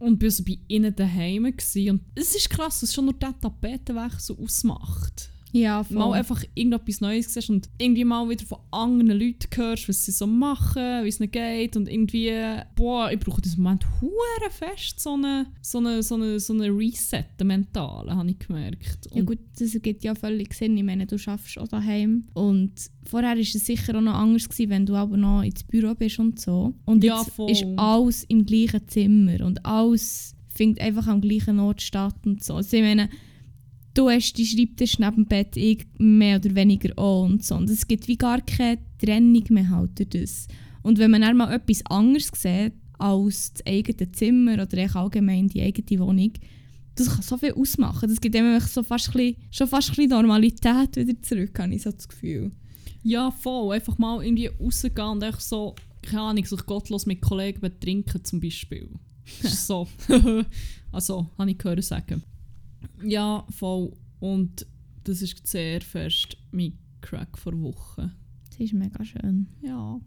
und 0.00 0.18
bin 0.18 0.26
also 0.26 0.44
bei 0.44 0.58
ihnen 0.66 0.94
daheim 0.96 1.44
gewesen. 1.44 1.90
Und 1.90 2.02
es 2.14 2.34
ist 2.34 2.50
krass, 2.50 2.80
dass 2.80 2.92
schon 2.92 3.04
nur 3.04 3.14
der 3.14 3.38
Tapetenwechsel 3.40 4.36
ausmacht. 4.42 5.30
Ja, 5.52 5.82
voll. 5.82 5.96
Mal 5.98 6.12
einfach 6.14 6.42
irgendetwas 6.54 7.00
Neues 7.00 7.34
siehst 7.34 7.50
und 7.50 7.68
irgendwie 7.78 8.04
mal 8.04 8.28
wieder 8.28 8.44
von 8.44 8.58
anderen 8.70 9.18
Leuten 9.18 9.48
hörst, 9.54 9.88
was 9.88 10.04
sie 10.04 10.12
so 10.12 10.26
machen, 10.26 11.04
wie 11.04 11.08
es 11.08 11.18
ihnen 11.20 11.30
geht 11.30 11.76
und 11.76 11.88
irgendwie, 11.88 12.32
boah, 12.76 13.10
ich 13.10 13.18
brauche 13.18 13.38
in 13.38 13.42
diesem 13.42 13.62
Moment 13.64 13.84
hure 14.00 14.50
fest 14.50 15.00
so 15.00 15.14
eine, 15.14 15.46
so 15.60 15.78
eine, 15.78 16.02
so 16.02 16.14
eine, 16.14 16.38
so 16.38 16.52
eine 16.52 16.68
Reset, 16.68 17.24
eine 17.38 17.46
mentale, 17.46 18.14
habe 18.14 18.30
ich 18.30 18.38
gemerkt. 18.38 19.08
ja 19.12 19.20
Und 19.20 19.26
gut, 19.26 19.38
das 19.58 19.74
ergibt 19.74 20.04
ja 20.04 20.14
völlig 20.14 20.54
Sinn. 20.54 20.76
Ich 20.76 20.84
meine, 20.84 21.06
du 21.06 21.18
schaffst 21.18 21.58
auch 21.58 21.68
daheim 21.68 22.24
und 22.34 22.72
vorher 23.04 23.30
war 23.30 23.38
es 23.38 23.52
sicher 23.52 23.96
auch 23.96 24.00
noch 24.02 24.14
anders, 24.14 24.48
gewesen, 24.48 24.70
wenn 24.70 24.86
du 24.86 24.94
aber 24.94 25.16
noch 25.16 25.42
ins 25.42 25.64
Büro 25.64 25.94
bist 25.94 26.18
und 26.18 26.40
so. 26.40 26.74
Und 26.84 27.02
Ja, 27.02 27.18
jetzt 27.18 27.30
voll. 27.30 27.50
ist 27.50 27.64
alles 27.76 28.24
im 28.24 28.46
gleichen 28.46 28.86
Zimmer 28.88 29.44
und 29.44 29.64
alles 29.66 30.34
findet 30.54 30.80
einfach 30.80 31.06
am 31.06 31.20
gleichen 31.20 31.58
Ort 31.58 31.80
statt 31.82 32.14
und 32.24 32.44
so. 32.44 32.54
Also 32.54 32.76
ich 32.76 32.82
meine, 32.82 33.08
du 33.94 34.08
hast 34.08 34.34
die 34.34 34.46
Schreibtisch 34.46 34.98
neben 34.98 35.16
dem 35.16 35.26
Bett 35.26 35.56
ich 35.56 35.86
mehr 35.98 36.36
oder 36.36 36.54
weniger 36.54 36.96
auch 36.98 37.24
und 37.24 37.44
so. 37.44 37.56
Und 37.56 37.70
es 37.70 37.86
gibt 37.86 38.08
wie 38.08 38.16
gar 38.16 38.40
keine 38.40 38.78
Trennung 38.98 39.44
mehr 39.50 39.70
halt 39.70 40.14
das. 40.14 40.48
Und 40.82 40.98
wenn 40.98 41.10
man 41.10 41.22
dann 41.22 41.36
mal 41.36 41.52
etwas 41.52 41.84
anderes 41.86 42.30
sieht 42.34 42.72
als 42.98 43.52
das 43.54 43.66
eigene 43.66 44.12
Zimmer 44.12 44.54
oder 44.54 44.78
echt 44.78 44.96
allgemein 44.96 45.48
die 45.48 45.62
eigene 45.62 46.00
Wohnung, 46.00 46.32
das 46.94 47.10
kann 47.10 47.22
so 47.22 47.36
viel 47.36 47.52
ausmachen. 47.52 48.08
Das 48.08 48.20
gibt 48.20 48.36
einem 48.36 48.60
so 48.60 48.82
fast 48.82 49.08
ein 49.08 49.12
bisschen, 49.12 49.36
schon 49.50 49.68
fast 49.68 49.98
ein 49.98 50.08
Normalität 50.08 50.96
wieder 50.96 51.20
zurück, 51.22 51.58
habe 51.58 51.74
ich 51.74 51.82
so 51.82 51.90
das 51.90 52.08
Gefühl. 52.08 52.50
ja, 53.02 53.30
voll, 53.30 53.74
einfach 53.74 53.96
mal 53.98 54.22
irgendwie 54.22 54.48
rausgehen 54.48 55.08
und 55.08 55.24
einfach 55.24 55.40
so, 55.40 55.74
keine 56.02 56.22
Ahnung, 56.22 56.44
sich 56.44 56.66
gottlos 56.66 57.06
mit 57.06 57.20
Kollegen 57.20 57.60
betrinken 57.60 58.24
zum 58.24 58.40
Beispiel. 58.40 58.88
So. 59.42 59.86
also, 60.92 61.30
habe 61.38 61.50
ich 61.52 61.58
gehört 61.58 61.84
sagen. 61.84 62.24
Ja, 63.02 63.46
voll. 63.50 63.92
Und 64.20 64.66
das 65.04 65.22
ist 65.22 65.46
sehr 65.46 65.80
fest 65.80 66.36
mein 66.52 66.78
Crack 67.00 67.38
vor 67.38 67.58
Wochen. 67.60 68.12
Das 68.50 68.58
ist 68.60 68.72
mega 68.74 69.02
schön. 69.04 69.46
Ja, 69.62 69.98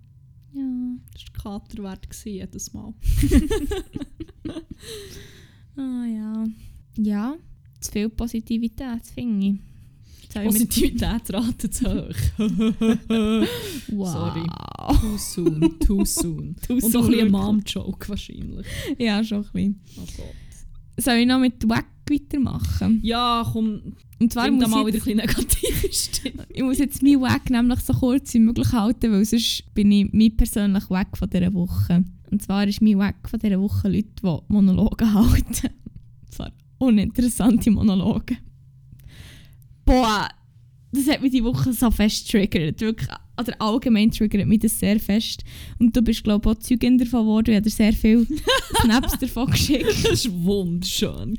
Ja. 0.53 0.95
das 1.13 1.23
war 1.43 1.59
Kater 1.59 1.83
wert 1.83 2.09
gewesen, 2.09 2.29
jedes 2.33 2.73
Mal. 2.73 2.93
Ah 5.75 6.05
ja. 6.05 6.45
Ja, 6.97 7.35
zu 7.79 7.91
viel 7.91 8.09
Positivität, 8.09 9.05
finde 9.13 9.45
ich. 9.47 9.53
Mit- 10.35 10.45
Positivitätsrate 10.45 11.69
zu 11.69 11.85
hoch. 11.85 12.15
Wow. 13.89 14.11
Sorry. 14.11 14.45
Too 14.99 15.17
soon, 15.17 15.79
too 15.79 16.05
soon. 16.05 16.55
Too 16.67 16.73
Und 16.75 16.95
auch 16.95 17.03
ein 17.05 17.11
bisschen 17.11 17.25
ein. 17.27 17.31
Mom-Joke 17.31 18.09
wahrscheinlich. 18.09 18.65
Ja, 18.97 19.23
schon 19.23 19.45
ein 19.45 19.51
bisschen. 19.51 19.81
Oh 19.97 20.05
Gott. 20.17 21.03
Soll 21.03 21.15
ich 21.17 21.27
noch 21.27 21.39
mit 21.39 21.67
Wack 21.69 21.87
weitermachen? 22.09 22.99
Ja, 23.03 23.47
komm, 23.51 23.93
Und 24.19 24.33
zwar 24.33 24.49
muss 24.51 24.67
mal 24.69 24.85
wieder 24.85 24.97
ein 24.97 25.03
bisschen 25.03 25.17
negative 25.17 25.93
Stimme. 25.93 26.45
ich 26.49 26.63
muss 26.63 26.77
jetzt 26.77 27.01
meinen 27.03 27.21
Wack 27.21 27.49
nämlich 27.49 27.79
so 27.81 27.93
kurz 27.93 28.33
wie 28.33 28.39
möglich 28.39 28.71
halten, 28.71 29.11
weil 29.11 29.25
sonst 29.25 29.63
bin 29.73 29.91
ich 29.91 30.11
mein 30.11 30.35
persönlich 30.35 30.89
Wack 30.89 31.17
von 31.17 31.29
dieser 31.29 31.53
Woche. 31.53 32.03
Und 32.31 32.41
zwar 32.41 32.67
ist 32.67 32.81
mein 32.81 32.97
Wack 32.97 33.29
von 33.29 33.39
dieser 33.39 33.61
Woche 33.61 33.89
Leute, 33.89 34.09
die 34.21 34.53
Monologe 34.53 35.13
halten. 35.13 35.69
Und 36.21 36.33
zwar 36.33 36.51
uninteressante 36.77 37.71
Monologe. 37.71 38.37
Boah, 39.85 40.29
das 40.91 41.07
hat 41.07 41.21
mich 41.21 41.31
die 41.31 41.43
Woche 41.43 41.73
so 41.73 41.91
fest 41.91 42.29
triggert. 42.29 42.79
Wirklich, 42.81 43.09
oder 43.39 43.59
allgemein 43.59 44.11
triggert 44.11 44.47
mich 44.47 44.59
das 44.59 44.79
sehr 44.79 44.99
fest. 44.99 45.43
Und 45.79 45.95
du 45.95 46.01
bist, 46.01 46.23
glaube 46.23 46.49
ich, 46.49 46.55
auch 46.55 46.59
Zeugin 46.59 46.97
davon 46.97 47.21
geworden. 47.21 47.51
Ich 47.51 47.55
habe 47.55 47.63
dir 47.63 47.69
sehr 47.71 47.93
viele 47.93 48.27
Snaps 48.81 49.17
davon 49.19 49.49
geschickt. 49.49 49.87
Das 50.09 50.25
war 50.25 50.43
wunderschön. 50.43 51.37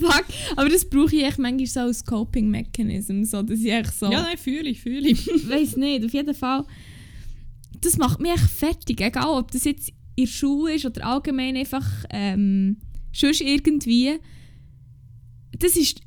Fuck, 0.00 0.24
aber 0.56 0.68
das 0.68 0.84
brauche 0.84 1.14
ich 1.14 1.24
echt 1.24 1.38
manchmal 1.38 1.66
so 1.66 1.80
als 1.80 2.04
Coping 2.04 2.50
Mechanism, 2.50 3.22
so, 3.22 3.42
dass 3.42 3.60
ich 3.60 3.70
echt 3.70 3.98
so, 3.98 4.10
Ja, 4.10 4.22
nein, 4.22 4.36
fühle 4.36 4.68
ich, 4.68 4.80
fühle 4.80 5.08
ich. 5.08 5.26
weiß 5.48 5.76
nicht, 5.76 6.04
auf 6.04 6.12
jeden 6.12 6.34
Fall, 6.34 6.64
das 7.80 7.96
macht 7.98 8.20
mich 8.20 8.32
echt 8.32 8.50
fertig, 8.50 9.00
egal 9.00 9.38
ob 9.38 9.50
das 9.52 9.64
jetzt 9.64 9.90
in 10.16 10.24
der 10.24 10.30
Schule 10.30 10.74
ist 10.74 10.84
oder 10.84 11.06
allgemein 11.06 11.56
einfach 11.56 11.88
ähm, 12.10 12.78
sonst 13.12 13.40
irgendwie. 13.40 14.18
Das 15.58 15.76
ist, 15.76 16.00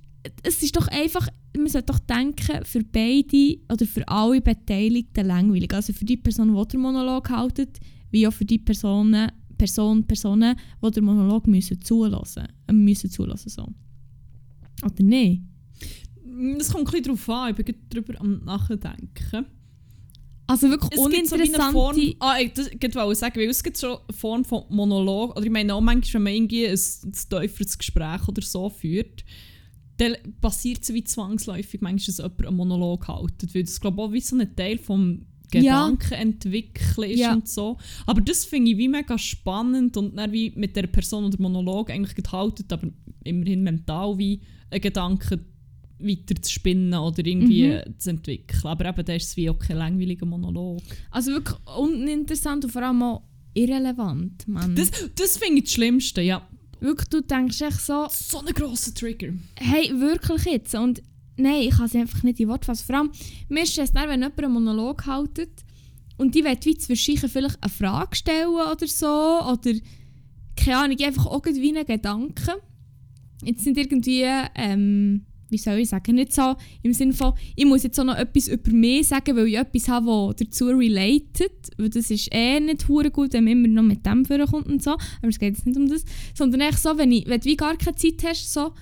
es 0.43 0.61
ist 0.61 0.76
doch 0.76 0.88
einfach, 0.88 1.28
man 1.58 1.68
sollte 1.68 1.93
doch 1.93 1.99
denken, 1.99 2.64
für 2.64 2.84
beide 2.84 3.58
oder 3.72 3.86
für 3.86 4.08
alle 4.08 4.41
Beteiligten 4.41 5.26
langweilig. 5.26 5.74
Also 5.74 5.93
für 5.93 6.06
die 6.06 6.18
Person, 6.18 6.56
die 6.56 6.68
den 6.68 6.82
Monolog 6.82 7.30
haltet, 7.30 7.80
wie 8.12 8.28
auch 8.28 8.34
für 8.34 8.45
die 8.45 8.60
Personen, 8.60 9.32
Person, 9.58 10.06
Personen, 10.06 10.56
die 10.84 10.91
den 10.91 11.06
Monolog 11.06 11.47
müssen 11.47 11.82
zulassen 11.82 12.47
äh, 12.68 12.74
müssen. 12.74 13.10
Zulassen, 13.10 13.49
so. 13.49 13.68
Oder 14.84 15.03
nicht? 15.03 15.41
Das 16.58 16.70
kommt 16.70 16.88
ein 16.88 16.91
bisschen 16.91 17.03
darauf 17.03 17.30
an, 17.30 17.56
ich 17.58 17.66
bin 17.66 17.76
darüber 17.89 18.20
am 18.20 18.43
Nachdenken. 18.43 19.45
Also 20.47 20.70
wirklich 20.70 20.91
Es 20.99 21.10
gibt 21.10 21.28
so 21.28 21.36
uninteressante... 21.36 21.72
Form, 21.72 22.14
ah, 22.20 22.38
ich 22.39 22.53
das 22.53 22.70
wollte 22.95 23.16
sagen, 23.16 23.39
weil 23.39 23.49
es 23.49 23.64
gibt 23.64 23.78
so 23.78 23.99
eine 23.99 24.18
Form 24.18 24.45
von 24.45 24.64
Monolog, 24.70 25.36
oder 25.36 25.45
ich 25.45 25.51
meine 25.51 25.74
auch 25.74 25.82
manchmal, 25.82 26.14
wenn 26.16 26.24
man 26.24 26.34
irgendwie 26.34 26.68
ein, 26.68 26.74
ein 26.74 27.12
tieferes 27.14 27.78
Gespräch 27.78 28.28
oder 28.28 28.41
so 28.41 28.70
führt, 28.70 29.24
dann 29.98 30.16
passiert 30.41 30.84
es 30.84 30.93
wie 30.93 31.04
zwangsläufig 31.04 31.82
manchmal, 31.82 32.08
dass 32.08 32.18
jemand 32.18 32.46
einen 32.48 32.58
Monolog 32.58 33.08
hält, 33.08 33.56
weil 33.56 33.64
das 33.64 33.80
glaube 33.80 34.02
ich 34.02 34.08
auch 34.08 34.12
wie 34.12 34.22
so 34.22 34.36
ein 34.38 34.56
Teil 34.56 34.78
vom 34.78 35.26
Ja. 35.54 35.86
Gedankenentwickeln 35.88 37.12
ist 37.12 37.20
Ja. 37.20 37.34
und 37.34 37.48
so. 37.48 37.78
Aber 38.06 38.20
das 38.22 38.46
finde 38.46 38.72
ich 38.72 38.78
wie 38.78 38.88
mega 38.89 39.18
spannend 39.18 39.96
und 39.98 40.18
dann 40.18 40.32
wie 40.32 40.52
mit 40.56 40.76
der 40.76 40.88
Person 40.88 41.26
oder 41.26 41.39
Monolog 41.41 41.89
eigentlich 41.91 42.16
gehalten, 42.16 42.66
aber 42.70 42.88
immerhin 43.24 43.64
mental 43.64 44.18
wie 44.18 44.41
ein 44.72 44.82
Gedanke 44.82 45.39
weiter 46.00 46.36
zu 46.41 46.52
spinnen 46.52 46.93
oder 46.93 47.26
irgendwie 47.26 47.68
Mhm. 47.68 48.00
zu 48.00 48.10
entwickeln. 48.10 48.62
Aber 48.66 48.86
eben, 48.89 49.06
da 49.06 49.14
ist 49.14 49.30
es 49.30 49.38
wie 49.38 49.50
auch 49.50 49.58
kein 49.60 49.78
langweiliger 49.78 50.26
Monolog. 50.26 50.82
Also 51.10 51.32
wirklich 51.32 51.58
uninteressant 51.78 52.66
und 52.66 52.72
vor 52.72 52.82
allem 52.84 53.02
auch 53.02 53.22
irrelevant, 53.54 54.48
Mann. 54.48 54.76
Das, 54.76 54.91
das 55.16 55.38
finde 55.38 55.60
ich 55.60 55.64
das 55.66 55.74
Schlimmste, 55.74 56.22
ja. 56.22 56.46
Wirklich, 56.80 57.09
du 57.09 57.21
denkst 57.21 57.61
echt 57.61 57.82
so, 57.82 58.07
So 58.09 58.39
ein 58.39 58.53
grosser 58.53 58.93
Trigger. 58.93 59.34
hey, 59.57 59.91
wirklich 59.99 60.45
jetzt? 60.45 60.76
Und 60.76 61.01
nein, 61.38 61.61
ich 61.63 61.71
kann 61.71 61.88
sie 61.88 61.99
einfach 61.99 62.23
nicht 62.23 62.39
in 62.39 62.47
Worte 62.49 62.65
fassen. 62.65 62.86
Vor 62.86 62.95
allem, 62.95 63.11
mir 63.49 63.63
ist 63.63 63.78
es 63.78 63.91
dann, 63.91 64.09
wenn 64.09 64.21
jemand 64.21 64.39
einen 64.43 64.53
Monolog 64.53 65.05
haltet 65.05 65.63
und 66.17 66.34
die 66.36 66.43
will 66.43 66.57
wie 66.63 66.80
sich 66.80 67.19
vielleicht 67.19 67.61
eine 67.61 67.71
Frage 67.71 68.15
stellen 68.15 68.49
oder 68.49 68.88
so, 68.88 69.07
oder 69.07 69.73
keine 70.55 70.78
Ahnung, 70.78 70.97
einfach 71.01 71.32
irgendwie 71.32 71.76
einen 71.76 71.86
Gedanken. 71.86 72.55
Jetzt 73.43 73.63
sind 73.63 73.78
irgendwie, 73.78 74.23
ähm, 74.55 75.26
wie 75.50 75.58
soll 75.58 75.80
ich 75.80 75.89
sagen, 75.89 76.16
nicht 76.16 76.34
so 76.34 76.56
im 76.82 76.93
Sinne 76.93 77.14
von, 77.14 77.34
ich 77.56 77.66
muss 77.66 77.84
jetzt 77.84 78.00
auch 78.00 78.04
noch 78.04 78.18
etwas 78.18 78.48
über 78.48 78.72
mich 78.72 79.08
sagen, 79.08 79.36
weil 79.36 79.48
ich 79.48 79.58
etwas 79.58 79.88
habe, 79.88 80.34
das 80.36 80.48
dazu 80.48 80.66
related, 80.68 81.52
weil 81.78 81.89
das 81.89 82.10
ist 82.10 82.30
eh 82.32 82.60
nicht 82.60 82.88
hure 82.88 83.12
gut, 83.12 83.34
wenn 83.34 83.43
man 83.43 83.54
immer 83.54 83.68
noch 83.68 83.84
mit 83.84 84.06
dem 84.06 84.26
vorkommt 84.26 84.68
und 84.68 84.84
so, 84.84 84.91
aber 84.91 85.30
es 85.30 85.39
geht 85.39 85.56
jetzt 85.56 85.66
nicht 85.66 85.78
um 85.78 85.88
das, 85.88 86.04
sondern 86.34 86.62
echt 86.62 86.80
so, 86.80 86.98
wenn, 86.98 87.12
ich, 87.12 87.28
wenn 87.28 87.39
du 87.39 87.46
wie 87.46 87.56
gar 87.56 87.78
keine 87.78 87.96
Zeit 87.96 88.24
hast, 88.26 88.52
so, 88.52 88.74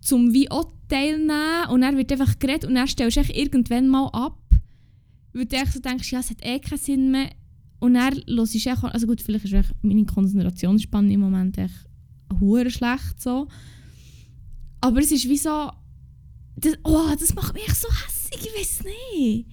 zum 0.00 0.32
wie 0.32 0.50
auch 0.50 0.72
teilnehmen 0.88 1.68
und 1.70 1.82
dann 1.82 1.96
wird 1.96 2.12
einfach 2.12 2.38
geredet 2.38 2.64
und 2.64 2.74
dann 2.74 2.88
stellst 2.88 3.16
du 3.16 3.32
irgendwann 3.32 3.88
mal 3.88 4.08
ab, 4.12 4.38
weil 5.32 5.46
du 5.46 5.56
echt 5.56 5.72
so 5.72 5.80
denkst, 5.80 6.10
ja, 6.12 6.20
es 6.20 6.30
hat 6.30 6.44
eh 6.44 6.58
keinen 6.58 6.78
Sinn 6.78 7.10
mehr 7.10 7.30
und 7.80 7.94
dann 7.94 8.14
hörst 8.26 8.54
du 8.54 8.70
echt, 8.70 8.84
also 8.84 9.06
gut, 9.06 9.20
vielleicht 9.20 9.44
ist 9.44 9.74
meine 9.82 10.04
Konzentrationsspanne 10.04 11.12
im 11.12 11.20
Moment 11.20 11.58
echt 11.58 11.86
hure 12.40 12.70
schlecht 12.70 13.20
so, 13.20 13.48
aber 14.80 15.00
es 15.00 15.12
ist 15.12 15.28
wie 15.28 15.36
so, 15.36 15.70
das, 16.60 16.74
oh, 16.84 17.10
das 17.18 17.34
macht 17.34 17.54
mich 17.54 17.72
so 17.74 17.88
hässlich, 17.88 18.46
ich 18.46 18.60
weiß 18.60 18.84
nicht. 18.84 19.46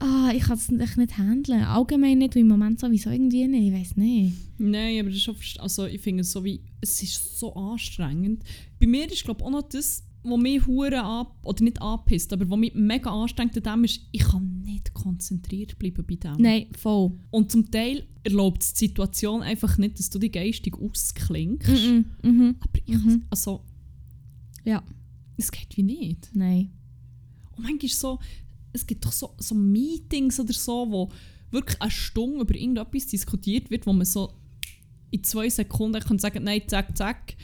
Ah, 0.00 0.30
ich 0.32 0.42
kann 0.44 0.56
es 0.56 0.70
nicht 0.70 1.18
handeln. 1.18 1.62
Allgemein 1.64 2.18
nicht, 2.18 2.36
weil 2.36 2.42
im 2.42 2.48
Moment 2.48 2.78
sowieso 2.78 3.10
irgendwie 3.10 3.46
nicht, 3.48 3.72
ich 3.74 3.80
weiß 3.80 3.96
nicht. 3.96 4.36
Nein, 4.58 5.00
aber 5.00 5.10
das 5.10 5.26
ist 5.26 5.60
also 5.60 5.86
ich 5.86 6.00
finde 6.00 6.20
es 6.20 6.30
so 6.30 6.44
wie, 6.44 6.60
es 6.80 7.02
ist 7.02 7.38
so 7.38 7.52
anstrengend. 7.54 8.44
Bei 8.78 8.86
mir 8.86 9.10
ist 9.10 9.24
glaube 9.24 9.40
ich 9.40 9.46
auch 9.46 9.50
noch 9.50 9.68
das, 9.68 10.04
was 10.22 10.38
mich 10.38 10.66
hure 10.66 11.02
ab, 11.02 11.36
oder 11.42 11.64
nicht 11.64 11.80
anpisst, 11.82 12.32
aber 12.32 12.48
was 12.48 12.58
mich 12.58 12.74
mega 12.74 13.10
anstrengt 13.10 13.56
an 13.56 13.62
dem 13.62 13.84
ist, 13.84 14.00
ich 14.12 14.22
kann 14.22 14.60
nicht 14.62 14.92
konzentriert 14.94 15.78
bleiben 15.78 16.04
bei 16.06 16.14
dem. 16.16 16.36
Nein, 16.38 16.66
voll. 16.76 17.12
Und 17.30 17.50
zum 17.50 17.70
Teil 17.70 18.06
erlaubt 18.24 18.62
es 18.62 18.74
die 18.74 18.86
Situation 18.86 19.42
einfach 19.42 19.78
nicht, 19.78 19.98
dass 19.98 20.10
du 20.10 20.18
dich 20.18 20.32
geistig 20.32 20.74
ausklingst. 20.76 21.68
Mhm. 21.68 22.04
Mhm. 22.22 22.56
Aber 22.60 22.80
ich 22.84 22.96
Mhm. 22.96 23.24
also, 23.30 23.64
Ja, 24.64 24.82
es 25.38 25.50
geht 25.50 25.76
wie 25.76 25.82
nicht. 25.82 26.30
nein. 26.34 26.72
Und 27.56 27.64
manchmal 27.64 27.90
so, 27.90 28.18
es 28.72 28.86
gibt 28.86 29.04
doch 29.04 29.12
so, 29.12 29.34
so 29.38 29.54
Meetings 29.54 30.38
oder 30.38 30.52
so, 30.52 30.90
wo 30.90 31.10
wirklich 31.50 31.80
eine 31.80 31.90
Stunde 31.90 32.40
über 32.40 32.54
irgendetwas 32.54 33.06
diskutiert 33.06 33.70
wird, 33.70 33.86
wo 33.86 33.92
man 33.92 34.04
so 34.04 34.34
in 35.10 35.24
zwei 35.24 35.48
Sekunden 35.48 36.02
kann 36.02 36.18
sagen, 36.18 36.44
nein, 36.44 36.62
zack, 36.66 36.96
zack. 36.96 37.34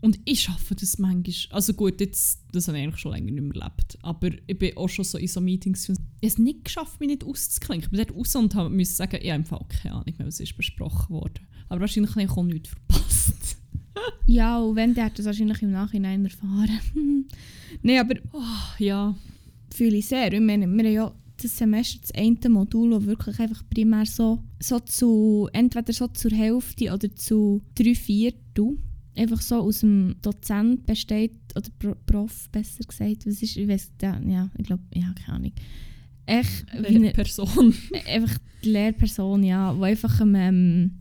Und 0.00 0.20
ich 0.24 0.42
schaffe 0.42 0.76
das 0.76 0.98
manchmal. 0.98 1.56
Also 1.56 1.74
gut, 1.74 2.00
jetzt, 2.00 2.44
das 2.52 2.68
habe 2.68 2.78
ich 2.78 2.84
eigentlich 2.84 3.00
schon 3.00 3.12
länger 3.12 3.32
nicht 3.32 3.42
mehr 3.42 3.62
erlebt. 3.62 3.98
Aber 4.02 4.30
ich 4.46 4.58
bin 4.58 4.76
auch 4.76 4.88
schon 4.88 5.04
so 5.04 5.18
in 5.18 5.26
so 5.26 5.40
Meetings. 5.40 5.88
Ich 5.88 5.96
habe 5.96 6.02
es 6.20 6.38
nicht 6.38 6.64
geschafft, 6.66 7.00
mich 7.00 7.08
nicht 7.08 7.24
auszuklinken. 7.24 7.86
Ich 7.86 7.90
bin 7.90 8.06
dort 8.06 8.16
raus 8.16 8.36
und 8.36 8.54
musste 8.76 8.94
sagen, 8.94 9.18
ich 9.20 9.30
habe 9.32 9.44
Fall 9.44 9.66
keine 9.68 9.94
Ahnung 9.94 10.14
mehr, 10.16 10.26
was 10.28 10.38
ist 10.38 10.56
besprochen 10.56 11.16
worden. 11.16 11.46
Aber 11.68 11.80
wahrscheinlich 11.80 12.12
habe 12.12 12.22
ich 12.22 12.30
auch 12.30 12.44
nichts 12.44 12.68
verpasst. 12.68 13.57
Ja, 14.28 14.58
und 14.58 14.76
wenn, 14.76 14.92
der 14.92 15.06
hat 15.06 15.18
das 15.18 15.24
wahrscheinlich 15.24 15.62
im 15.62 15.70
Nachhinein 15.70 16.22
erfahren. 16.22 16.78
nein, 17.82 17.98
aber 17.98 18.16
ja. 18.78 19.16
fühle 19.74 19.96
ich 19.96 20.06
sehr. 20.06 20.30
Ich 20.30 20.40
meine, 20.40 20.66
wir 20.66 20.84
haben 20.84 20.92
ja 20.92 21.14
das 21.42 21.56
Semester 21.56 21.98
das 22.02 22.12
eine 22.12 22.36
Modul, 22.50 22.90
das 22.90 23.06
wirklich 23.06 23.40
einfach 23.40 23.62
primär 23.70 24.04
so, 24.04 24.42
so 24.60 24.80
zu, 24.80 25.48
entweder 25.54 25.94
so 25.94 26.08
zur 26.08 26.30
Hälfte 26.30 26.92
oder 26.92 27.14
zu 27.16 27.62
drei 27.74 27.94
Viertel 27.94 28.76
einfach 29.16 29.40
so 29.40 29.56
aus 29.56 29.80
dem 29.80 30.16
Dozent 30.20 30.84
besteht, 30.84 31.32
oder 31.56 31.70
Pro 31.78 31.94
Prof 32.04 32.50
besser 32.50 32.84
gesagt, 32.84 33.26
was 33.26 33.42
ist, 33.42 33.56
ich 33.56 33.66
weiß, 33.66 33.92
ja, 34.02 34.20
ja 34.26 34.50
ich 34.58 34.66
glaube, 34.66 34.82
ja, 34.94 35.12
keine 35.24 35.38
Ahnung. 35.38 35.52
Echt, 36.26 36.66
wie 36.82 36.96
eine, 36.96 37.14
einfach 37.14 38.38
die 38.62 38.68
Lehrperson, 38.68 39.42
ja, 39.42 39.72
die 39.72 39.82
einfach 39.82 40.20
ähm, 40.20 40.98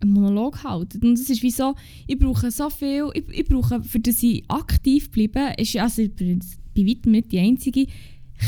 einen 0.00 0.12
Monolog 0.12 0.62
hält. 0.64 1.02
Und 1.02 1.14
es 1.14 1.30
ist 1.30 1.42
wie 1.42 1.50
so, 1.50 1.74
ich 2.06 2.18
brauche 2.18 2.50
so 2.50 2.70
viel, 2.70 3.10
ich, 3.14 3.24
ich 3.30 3.44
brauche, 3.44 3.82
für 3.82 4.00
das 4.00 4.22
ich 4.22 4.44
aktiv 4.48 5.10
bleibe, 5.10 5.54
ist 5.58 5.76
also 5.76 6.02
ich 6.02 6.14
bei 6.14 6.86
weitem 6.86 7.12
nicht 7.12 7.32
die 7.32 7.38
Einzige, 7.38 7.86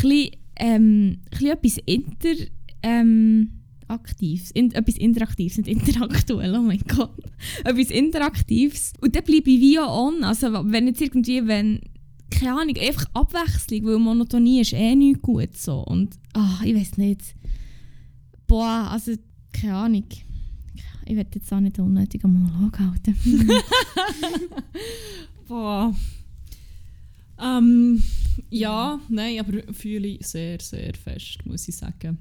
ein 0.03 0.31
ähm, 0.57 1.19
bisschen 1.31 1.51
etwas 1.51 1.79
inter, 1.87 2.45
ähm, 2.83 3.51
Aktives, 3.89 4.51
in, 4.51 4.73
etwas 4.73 4.97
Interaktives, 4.97 5.57
nicht 5.57 5.69
interaktuell, 5.69 6.55
oh 6.55 6.63
mein 6.63 6.83
Gott. 6.87 7.17
etwas 7.65 7.91
Interaktives. 7.91 8.93
Und 9.01 9.17
dann 9.17 9.25
bleibe 9.25 9.51
ich 9.51 9.61
wie 9.61 9.79
auch 9.79 10.07
on. 10.09 10.25
Also 10.25 10.49
wenn 10.53 10.87
jetzt 10.87 11.01
irgendwie, 11.01 11.47
wenn, 11.47 11.81
keine 12.31 12.61
Ahnung, 12.61 12.77
einfach 12.77 13.07
Abwechslung, 13.15 13.85
weil 13.85 13.99
Monotonie 13.99 14.61
ist 14.61 14.75
eh 14.75 14.95
nicht 14.95 15.23
gut 15.23 15.57
so. 15.57 15.81
Und, 15.81 16.17
ah, 16.35 16.61
ich 16.65 16.75
weiß 16.75 16.99
nicht. 16.99 17.35
Boah, 18.47 18.89
also, 18.91 19.13
keine 19.53 19.75
Ahnung. 19.75 20.05
Ich 21.09 21.17
werde 21.17 21.31
jetzt 21.37 21.51
auch 21.53 21.61
nicht 21.61 21.79
einen 21.79 21.89
unnötigen 21.89 22.31
Monolog 22.31 22.79
halten. 22.79 23.17
Boah. 25.49 25.95
Ähm, 27.41 28.03
Ja, 28.51 29.01
nein, 29.09 29.41
aber 29.41 29.73
fühle 29.73 30.07
ich 30.07 30.27
sehr, 30.27 30.61
sehr 30.61 30.93
fest, 30.95 31.39
muss 31.47 31.67
ich 31.67 31.77
sagen. 31.77 32.19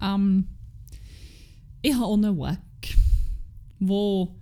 Ähm, 0.00 0.46
ich 1.82 1.92
habe 1.92 2.04
auch 2.04 2.14
einen 2.14 2.38
Wack, 2.38 2.60
wo 3.80 4.32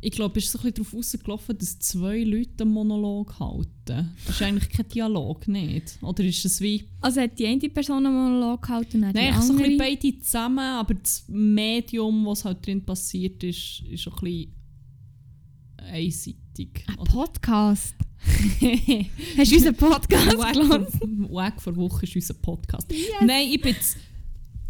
ich 0.00 0.12
glaube, 0.12 0.38
es 0.38 0.44
ist 0.44 0.52
so 0.52 0.58
ein 0.58 0.72
bisschen 0.72 0.84
darauf 0.84 0.94
rausgelaufen, 0.94 1.58
dass 1.58 1.78
zwei 1.80 2.22
Leute 2.22 2.62
einen 2.62 2.72
Monolog 2.72 3.38
halten. 3.40 4.14
Das 4.26 4.36
ist 4.36 4.42
eigentlich 4.42 4.68
kein 4.70 4.88
Dialog, 4.88 5.48
nicht? 5.48 5.98
Oder 6.02 6.24
ist 6.24 6.44
es 6.44 6.60
wie... 6.60 6.88
Also 7.00 7.20
hat 7.20 7.36
die 7.38 7.46
eine 7.46 7.68
Person 7.68 8.06
einen 8.06 8.14
Monolog 8.14 8.62
gehalten 8.62 9.02
und 9.02 9.14
Nein, 9.14 9.34
die 9.34 9.46
so 9.46 9.52
ein 9.54 9.58
bisschen 9.58 9.78
beide 9.78 10.20
zusammen, 10.20 10.58
aber 10.58 10.94
das 10.94 11.24
Medium, 11.26 12.26
was 12.26 12.44
halt 12.44 12.64
drin 12.64 12.84
passiert 12.84 13.42
ist, 13.42 13.82
ist 13.90 14.06
ein 14.06 14.14
bisschen 14.20 14.54
einseitig. 15.78 16.84
Ein 16.86 17.04
Podcast. 17.04 17.94
Hast 19.36 19.50
du 19.50 19.56
unseren 19.56 19.74
Podcast 19.74 20.08
gehört? 20.08 20.92
vor, 21.60 21.76
Woche 21.76 22.06
ist 22.06 22.14
unser 22.14 22.34
Podcast. 22.34 22.86
Nein, 23.24 23.48
ich 23.50 23.60
bin 23.60 23.72
jetzt... 23.72 23.96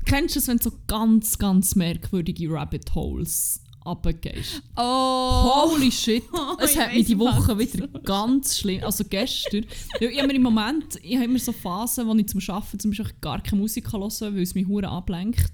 Kennst 0.06 0.36
du 0.36 0.38
es, 0.38 0.48
wenn 0.48 0.58
so 0.58 0.72
ganz, 0.86 1.36
ganz 1.36 1.74
merkwürdige 1.74 2.50
Rabbit 2.50 2.94
Holes 2.94 3.62
runtergehst? 3.88 4.62
Oh! 4.76 5.70
Holy 5.70 5.90
shit! 5.90 6.22
Es 6.60 6.72
ich 6.72 6.78
hat 6.78 6.92
mich 6.92 7.06
die 7.06 7.18
Woche 7.18 7.58
wieder 7.58 7.86
ganz 8.02 8.58
schlimm. 8.58 8.82
Also 8.84 9.04
gestern. 9.04 9.66
Ich 10.00 10.20
habe 10.20 10.32
im 10.32 10.42
Moment, 10.42 10.98
ich 11.02 11.14
habe 11.16 11.24
immer 11.24 11.38
so 11.38 11.52
Phasen, 11.52 12.06
wo 12.06 12.14
ich 12.14 12.28
zum 12.28 12.40
Arbeiten 12.48 12.78
zum 12.78 12.90
Beispiel 12.90 13.10
gar 13.20 13.42
keine 13.42 13.60
Musik 13.60 13.92
hören 13.92 14.10
kann, 14.10 14.34
weil 14.34 14.42
es 14.42 14.54
mich 14.54 14.66
hure 14.66 14.88
ablenkt. 14.88 15.52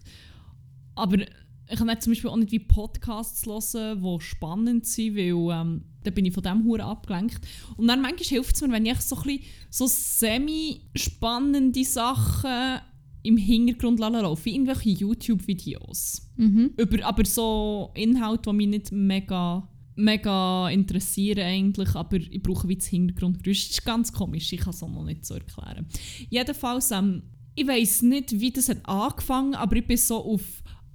Aber 0.95 1.19
ich 1.19 1.79
kann 1.79 2.01
zum 2.01 2.13
Beispiel 2.13 2.31
auch 2.31 2.37
nicht 2.37 2.53
wie 2.53 2.59
Podcasts 2.59 3.47
hören, 3.47 4.03
die 4.03 4.21
spannend 4.21 4.87
sind, 4.87 5.17
weil 5.17 5.61
ähm, 5.61 5.85
dann 6.03 6.15
bin 6.15 6.27
ich 6.27 6.35
von 6.35 6.43
dem 6.43 6.65
hure 6.65 6.85
abgelenkt. 6.85 7.41
Und 7.77 7.89
dann 7.89 8.03
manchmal 8.03 8.27
hilft 8.27 8.57
es 8.57 8.63
mir, 8.63 8.73
wenn 8.73 8.87
ich 8.87 9.01
so 9.01 9.17
ein 9.17 9.23
bisschen 9.23 9.45
so 9.71 9.87
semi-spannende 9.87 11.85
Sachen 11.85 12.81
im 13.25 13.37
Hintergrund 13.37 13.99
laufen, 13.99 14.45
wie 14.45 14.55
irgendwelche 14.55 14.91
YouTube-Videos 14.91 16.23
Mhm. 16.37 16.71
über 16.77 17.05
aber 17.05 17.25
so 17.25 17.91
Inhalte, 17.95 18.51
die 18.51 18.57
mich 18.57 18.69
nicht 18.69 18.93
mega, 18.93 19.67
mega 19.97 20.69
interessieren 20.71 21.45
eigentlich, 21.45 21.95
aber 21.95 22.17
ich 22.17 22.43
brauche 22.43 22.69
wie 22.69 22.77
das 22.77 22.87
Hintergrundgeräusch. 22.87 23.69
Das 23.69 23.79
ist 23.79 23.85
ganz 23.85 24.13
komisch, 24.13 24.53
ich 24.53 24.61
kann 24.61 24.71
es 24.75 24.83
auch 24.83 24.89
noch 24.91 25.05
nicht 25.05 25.25
so 25.25 25.35
erklären. 25.35 25.87
Jedenfalls, 26.31 26.91
ähm, 26.91 27.23
ich 27.55 27.67
weiß 27.67 28.03
nicht, 28.03 28.39
wie 28.41 28.51
das 28.51 28.69
hat 28.69 28.79
angefangen, 28.89 29.55
aber 29.55 29.77
ich 29.77 29.87
bin 29.87 29.97
so 29.97 30.17
auf 30.25 30.43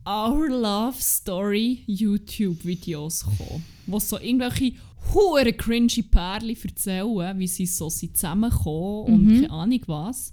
Our 0.07 0.49
Love 0.49 0.97
Story 1.01 1.83
YouTube-Videos 1.87 3.25
gekommen, 3.25 3.63
wo 3.87 3.99
so 3.99 4.19
irgendwelche 4.19 4.73
hure 5.13 5.53
cringy 5.53 6.03
Pärchen 6.03 6.55
erzählen, 6.63 7.39
wie 7.39 7.47
sie 7.47 7.65
so 7.65 7.89
sind 7.89 8.15
zusammengekommen 8.17 9.05
und 9.13 9.23
Mhm. 9.25 9.35
keine 9.41 9.51
Ahnung 9.51 9.81
was. 9.87 10.31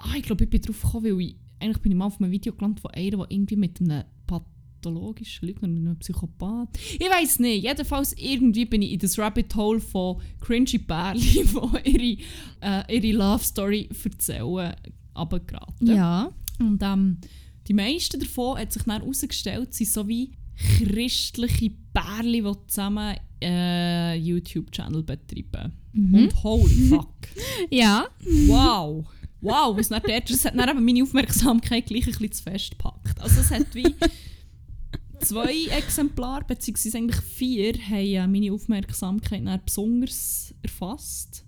Ah, 0.00 0.14
ich 0.16 0.22
glaube, 0.22 0.44
ich 0.44 0.50
bin 0.50 0.60
drauf 0.62 0.82
gekommen, 0.82 1.04
weil 1.04 1.20
ich, 1.20 1.36
eigentlich 1.60 1.82
bin 1.82 1.92
ich 1.92 1.98
mal 1.98 2.06
auf 2.06 2.20
einem 2.20 2.30
Video 2.30 2.52
gelandet 2.52 2.80
von 2.80 2.90
einer, 2.92 3.26
die 3.26 3.34
irgendwie 3.34 3.56
mit 3.56 3.80
einem 3.80 4.04
pathologischen 4.26 5.48
Lügner, 5.48 5.68
mit 5.68 5.80
einem 5.80 5.98
Psychopath. 5.98 6.78
Ich 6.98 7.00
weiß 7.00 7.40
nicht. 7.40 7.64
Jedenfalls 7.64 8.12
irgendwie 8.14 8.64
bin 8.64 8.82
ich 8.82 8.92
in 8.92 8.98
das 8.98 9.18
Rabbit 9.18 9.54
Hole 9.54 9.80
von 9.80 10.20
cringy 10.40 10.78
Pärchen, 10.78 11.48
die 11.86 11.90
ihre, 11.90 12.86
äh, 12.88 12.96
ihre 12.96 13.18
Love 13.18 13.44
Story 13.44 13.88
erzählen, 14.04 14.74
runtergeraten. 15.16 15.86
Ja. 15.88 16.30
Und 16.60 16.82
ähm, 16.82 17.18
die 17.66 17.74
meisten 17.74 18.20
davon 18.20 18.58
hat 18.58 18.72
sich 18.72 18.82
dann 18.84 19.00
herausgestellt, 19.00 19.74
sind 19.74 19.88
so 19.88 20.06
wie 20.08 20.32
christliche 20.56 21.70
Pärchen, 21.92 22.44
die 22.44 22.66
zusammen 22.66 23.16
äh, 23.42 24.16
YouTube-Channel 24.16 25.02
betreiben. 25.02 25.72
Und 25.94 26.42
holy 26.42 26.74
fuck. 26.88 27.14
Ja. 27.70 28.06
Wow! 28.46 29.06
Wow, 29.40 29.76
was 29.76 29.90
nicht 29.90 30.08
dort, 30.08 30.30
das 30.30 30.44
hat 30.44 30.58
dann 30.58 30.68
eben 30.68 30.84
meine 30.84 31.02
Aufmerksamkeit 31.02 31.86
gleich 31.86 32.06
ein 32.06 32.12
bisschen 32.12 32.32
zu 32.32 32.42
fest 32.42 32.70
gepackt. 32.72 33.20
Also 33.20 33.40
es 33.40 33.50
hat 33.50 33.72
wie 33.74 33.94
zwei 35.20 35.66
Exemplare, 35.76 36.44
beziehungsweise 36.44 36.98
eigentlich 36.98 37.20
vier, 37.20 37.74
haben 37.74 38.04
äh, 38.04 38.26
meine 38.26 38.52
Aufmerksamkeit 38.52 39.46
dann 39.46 39.60
besonders 39.64 40.54
erfasst. 40.62 41.44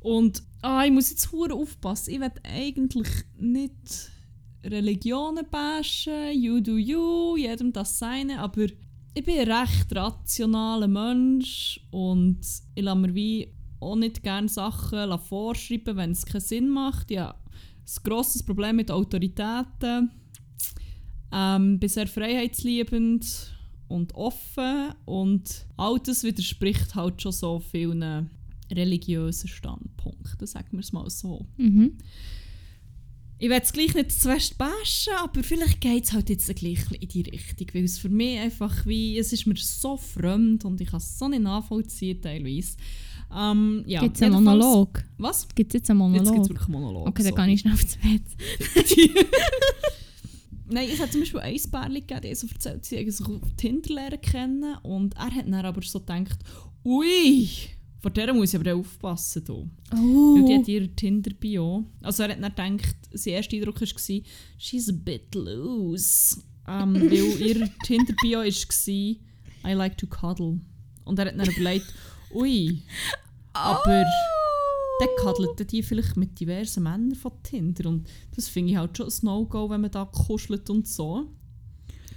Und 0.00 0.42
ah, 0.62 0.84
ich 0.84 0.92
muss 0.92 1.10
jetzt 1.10 1.32
hure 1.32 1.54
aufpassen, 1.54 2.14
ich 2.14 2.20
will 2.20 2.30
eigentlich 2.44 3.08
nicht 3.38 4.10
Religionen 4.64 5.46
bashen, 5.50 6.32
you 6.32 6.60
do 6.60 6.76
you, 6.76 7.36
jedem 7.36 7.72
das 7.72 7.98
seine, 7.98 8.40
aber 8.40 8.66
ich 9.14 9.24
bin 9.24 9.38
ein 9.38 9.50
recht 9.50 9.94
rationaler 9.94 10.88
Mensch 10.88 11.80
und 11.90 12.40
ich 12.74 12.84
lasse 12.84 12.98
mir 12.98 13.14
wie 13.14 13.55
auch 13.80 13.96
nicht 13.96 14.22
gerne 14.22 14.48
Sachen 14.48 15.18
vorschreiben, 15.18 15.96
wenn 15.96 16.12
es 16.12 16.26
keinen 16.26 16.40
Sinn 16.40 16.68
macht. 16.68 17.10
Ja, 17.10 17.30
ein 17.30 18.02
grosses 18.04 18.42
Problem 18.42 18.76
mit 18.76 18.90
Autoritäten. 18.90 20.10
Ähm, 21.32 21.78
bin 21.78 21.88
sehr 21.88 22.06
freiheitsliebend 22.06 23.52
und 23.88 24.14
offen 24.14 24.94
und 25.04 25.66
all 25.76 25.98
das 26.00 26.22
widerspricht 26.24 26.94
halt 26.94 27.20
schon 27.20 27.32
so 27.32 27.60
vielen 27.60 28.30
religiösen 28.72 29.48
Standpunkten, 29.48 30.46
sagen 30.46 30.68
wir 30.72 30.80
es 30.80 30.92
mal 30.92 31.08
so. 31.10 31.46
Mhm. 31.56 31.98
Ich 33.38 33.50
will 33.50 33.60
es 33.62 33.72
gleich 33.72 33.94
nicht 33.94 34.12
zu 34.12 34.30
fest 34.30 34.56
bashen, 34.56 35.12
aber 35.18 35.42
vielleicht 35.42 35.82
geht 35.82 36.04
es 36.04 36.12
halt 36.14 36.30
jetzt 36.30 36.54
gleich 36.56 36.90
in 36.98 37.08
die 37.08 37.20
Richtung, 37.20 37.66
weil 37.74 37.84
es 37.84 37.98
für 37.98 38.08
mich 38.08 38.38
einfach 38.38 38.86
wie, 38.86 39.18
es 39.18 39.32
ist 39.32 39.46
mir 39.46 39.56
so 39.56 39.98
fremd 39.98 40.64
und 40.64 40.80
ich 40.80 40.88
kann 40.88 40.98
es 40.98 41.18
so 41.18 41.28
nicht 41.28 41.42
nachvollziehen 41.42 42.22
teilweise. 42.22 42.78
Ähm, 43.34 43.82
ja, 43.86 44.00
Gibt 44.00 44.16
es 44.16 44.22
einen 44.22 44.34
Monolog? 44.34 45.04
Was? 45.18 45.46
Gibt 45.54 45.74
es 45.74 45.80
jetzt 45.80 45.90
einen 45.90 46.14
Jetzt 46.14 46.24
gibt 46.24 46.26
es 46.26 46.30
Monolog? 46.30 46.48
wirklich 46.50 46.68
einen 46.68 46.72
Monolog. 46.82 47.08
okay, 47.08 47.22
dann 47.22 47.32
so. 47.32 47.36
kann 47.36 47.48
ich 47.50 47.60
schnell 47.60 47.74
aufs 47.74 47.96
Bett. 47.96 48.22
Nein, 50.68 50.88
es 50.92 51.00
hat 51.00 51.12
zum 51.12 51.20
Beispiel 51.20 51.40
ein 51.40 51.54
Pärchen 51.70 51.94
gegeben, 51.94 52.20
die 52.22 52.34
so 52.34 52.46
erzählt, 52.48 52.84
sie 52.84 52.98
haben 52.98 53.10
sich 53.10 53.26
auf 53.26 53.40
Tinder 53.56 53.94
lernen 53.94 54.20
kennen 54.20 54.76
und 54.82 55.14
er 55.14 55.30
hat 55.34 55.46
dann 55.46 55.54
aber 55.54 55.80
so 55.82 56.00
gedacht, 56.00 56.38
ui, 56.84 57.48
vor 58.00 58.10
der 58.10 58.34
muss 58.34 58.52
ich 58.52 58.60
aber 58.60 58.74
aufpassen. 58.74 59.44
Da. 59.44 59.52
Weil 59.54 60.44
die 60.44 60.52
Oh. 60.54 60.58
hat 60.58 60.68
ihre 60.68 60.88
Tinder-Bio. 60.88 61.84
Also 62.02 62.24
er 62.24 62.30
hat 62.40 62.58
dann 62.58 62.76
gedacht, 62.78 62.96
sein 63.12 63.34
erster 63.34 63.56
Eindruck 63.56 63.80
war, 63.80 64.22
she's 64.58 64.88
a 64.88 64.92
bit 64.92 65.34
loose. 65.34 66.36
Ähm, 66.68 66.94
weil 67.10 67.12
ihr 67.42 67.68
Tinder-Bio 67.84 68.40
war, 68.40 68.50
I 69.70 69.74
like 69.74 69.96
to 69.98 70.06
cuddle. 70.08 70.60
Und 71.04 71.18
er 71.20 71.26
hat 71.26 71.38
dann 71.38 71.48
überlegt, 71.48 71.86
ui, 72.36 72.82
aber 73.52 74.04
dann 74.98 75.08
cuddelt 75.18 75.70
die 75.72 75.82
vielleicht 75.82 76.16
mit 76.16 76.38
diversen 76.38 76.82
Männern 76.82 77.14
von 77.14 77.32
Tinder. 77.42 77.88
Und 77.88 78.08
das 78.34 78.48
finde 78.48 78.72
ich 78.72 78.76
halt 78.78 78.96
schon 78.96 79.06
ein 79.08 79.14
No-Go, 79.22 79.68
wenn 79.70 79.80
man 79.82 79.90
da 79.90 80.04
kuschelt 80.04 80.68
und 80.70 80.86
so. 80.86 81.26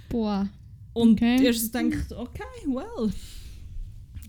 Boah. 0.08 0.48
Und 0.92 1.12
Okay. 1.12 1.44
erst 1.44 1.74
denkt, 1.74 2.12
okay, 2.12 2.42
well. 2.66 3.12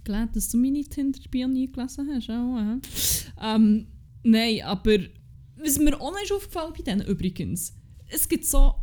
Gelernt, 0.04 0.36
dass 0.36 0.50
du 0.50 0.58
meine 0.58 0.84
Tinder-Bio 0.84 1.48
nie 1.48 1.72
gelesen 1.72 2.10
hast. 2.14 2.30
Auch, 2.30 2.58
äh. 2.58 3.56
ähm, 3.56 3.88
nein, 4.24 4.62
aber 4.64 4.98
was 5.58 5.78
mir 5.80 6.00
auch 6.00 6.12
noch 6.12 6.22
ist 6.22 6.32
aufgefallen 6.32 6.74
bei 6.76 6.84
denen 6.84 7.06
übrigens, 7.08 7.74
es 8.08 8.28
gibt 8.28 8.46
so 8.46 8.74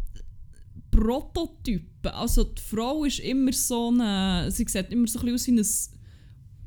Prototypen. 0.91 2.11
Also 2.13 2.45
die 2.45 2.63
Frau 2.63 3.05
ist 3.05 3.19
immer 3.21 3.53
so 3.53 3.89
eine, 3.89 4.51
sie 4.51 4.65
sieht 4.67 4.91
immer 4.91 5.07
so 5.07 5.19
ein 5.21 5.27
bisschen 5.27 5.59
aus 5.59 5.89
wie 5.89 5.93
ein 5.93 5.98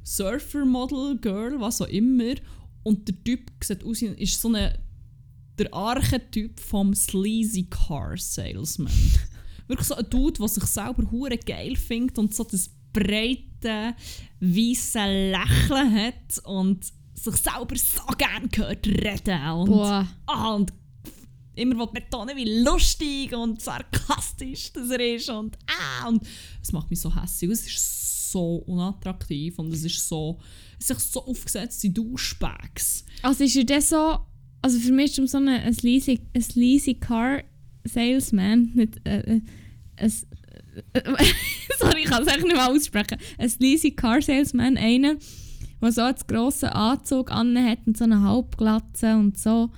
Surfer-Model, 0.04 1.18
Girl, 1.20 1.60
was 1.60 1.82
auch 1.82 1.88
immer. 1.88 2.36
Und 2.84 3.08
der 3.08 3.24
Typ 3.24 3.52
sieht 3.64 3.84
aus, 3.84 4.02
ist 4.02 4.42
so 4.42 4.50
eine, 4.50 4.80
der 5.58 5.74
Archetyp 5.74 6.60
vom 6.60 6.94
Sleazy 6.94 7.68
Car 7.70 8.18
Salesman. 8.18 8.92
Wirklich 9.68 9.88
so 9.88 9.96
ein 9.96 10.10
Dude, 10.10 10.40
der 10.40 10.48
sich 10.48 10.64
selber 10.66 11.10
hure 11.12 11.38
geil 11.38 11.76
findet 11.76 12.18
und 12.18 12.34
so 12.34 12.44
das 12.44 12.70
breite, 12.92 13.96
weisse 14.40 15.06
Lächeln 15.06 15.96
hat 15.96 16.46
und 16.46 16.86
sich 17.14 17.36
selber 17.36 17.76
so 17.76 18.02
gerne 18.18 18.48
gehört 18.48 18.88
reden. 18.88 19.50
Und, 19.52 19.70
Boah. 19.70 20.08
ah, 20.26 20.56
und 20.56 20.74
immer 21.56 21.88
betonen, 21.88 22.36
wie 22.36 22.64
lustig 22.64 23.34
und 23.34 23.62
sarkastisch 23.62 24.74
das 24.74 24.90
er 24.90 25.16
ist. 25.16 25.30
Und, 25.30 25.58
ah, 25.68 26.08
und 26.08 26.26
es 26.62 26.72
macht 26.72 26.90
mich 26.90 27.00
so 27.00 27.14
hässlich. 27.14 27.52
Es 27.52 27.68
ist 27.68 28.01
so 28.32 28.58
unattraktiv 28.66 29.60
und 29.60 29.74
es 29.74 29.84
ist 29.84 30.08
so, 30.08 30.40
es 30.80 30.90
ist 30.90 31.14
so 31.14 31.26
aufgesetzt 31.26 31.84
in 31.84 31.94
Duschbags. 31.94 33.06
Also 33.22 33.44
ist 33.44 33.70
das 33.70 33.90
so... 33.90 34.20
Also 34.64 34.78
für 34.80 34.92
mich 34.92 35.12
ist 35.12 35.20
er 35.20 35.28
so 35.28 35.38
ein, 35.38 35.48
ein, 35.48 35.74
sleazy, 35.74 36.20
ein 36.36 36.42
sleazy 36.42 36.94
Car 36.94 37.44
Salesman, 37.84 38.72
nicht 38.76 39.02
äh, 39.08 39.20
äh, 39.20 39.42
ein... 39.98 40.14
Äh, 40.94 41.02
sorry, 41.80 42.02
ich 42.04 42.06
kann 42.06 42.22
es 42.22 42.28
eigentlich 42.28 42.46
nicht 42.46 42.56
mehr 42.56 42.70
aussprechen. 42.70 43.18
Ein 43.38 43.50
sleazy 43.50 43.92
Car 43.92 44.22
Salesman, 44.22 44.78
einer, 44.78 45.16
der 45.82 45.92
so 45.92 46.02
einen 46.02 46.16
grossen 46.28 46.70
Anzug 46.70 47.32
anhat 47.32 47.80
und 47.86 47.98
so 47.98 48.04
eine 48.04 48.22
Halbglatze 48.22 49.16
und 49.16 49.38
so 49.38 49.72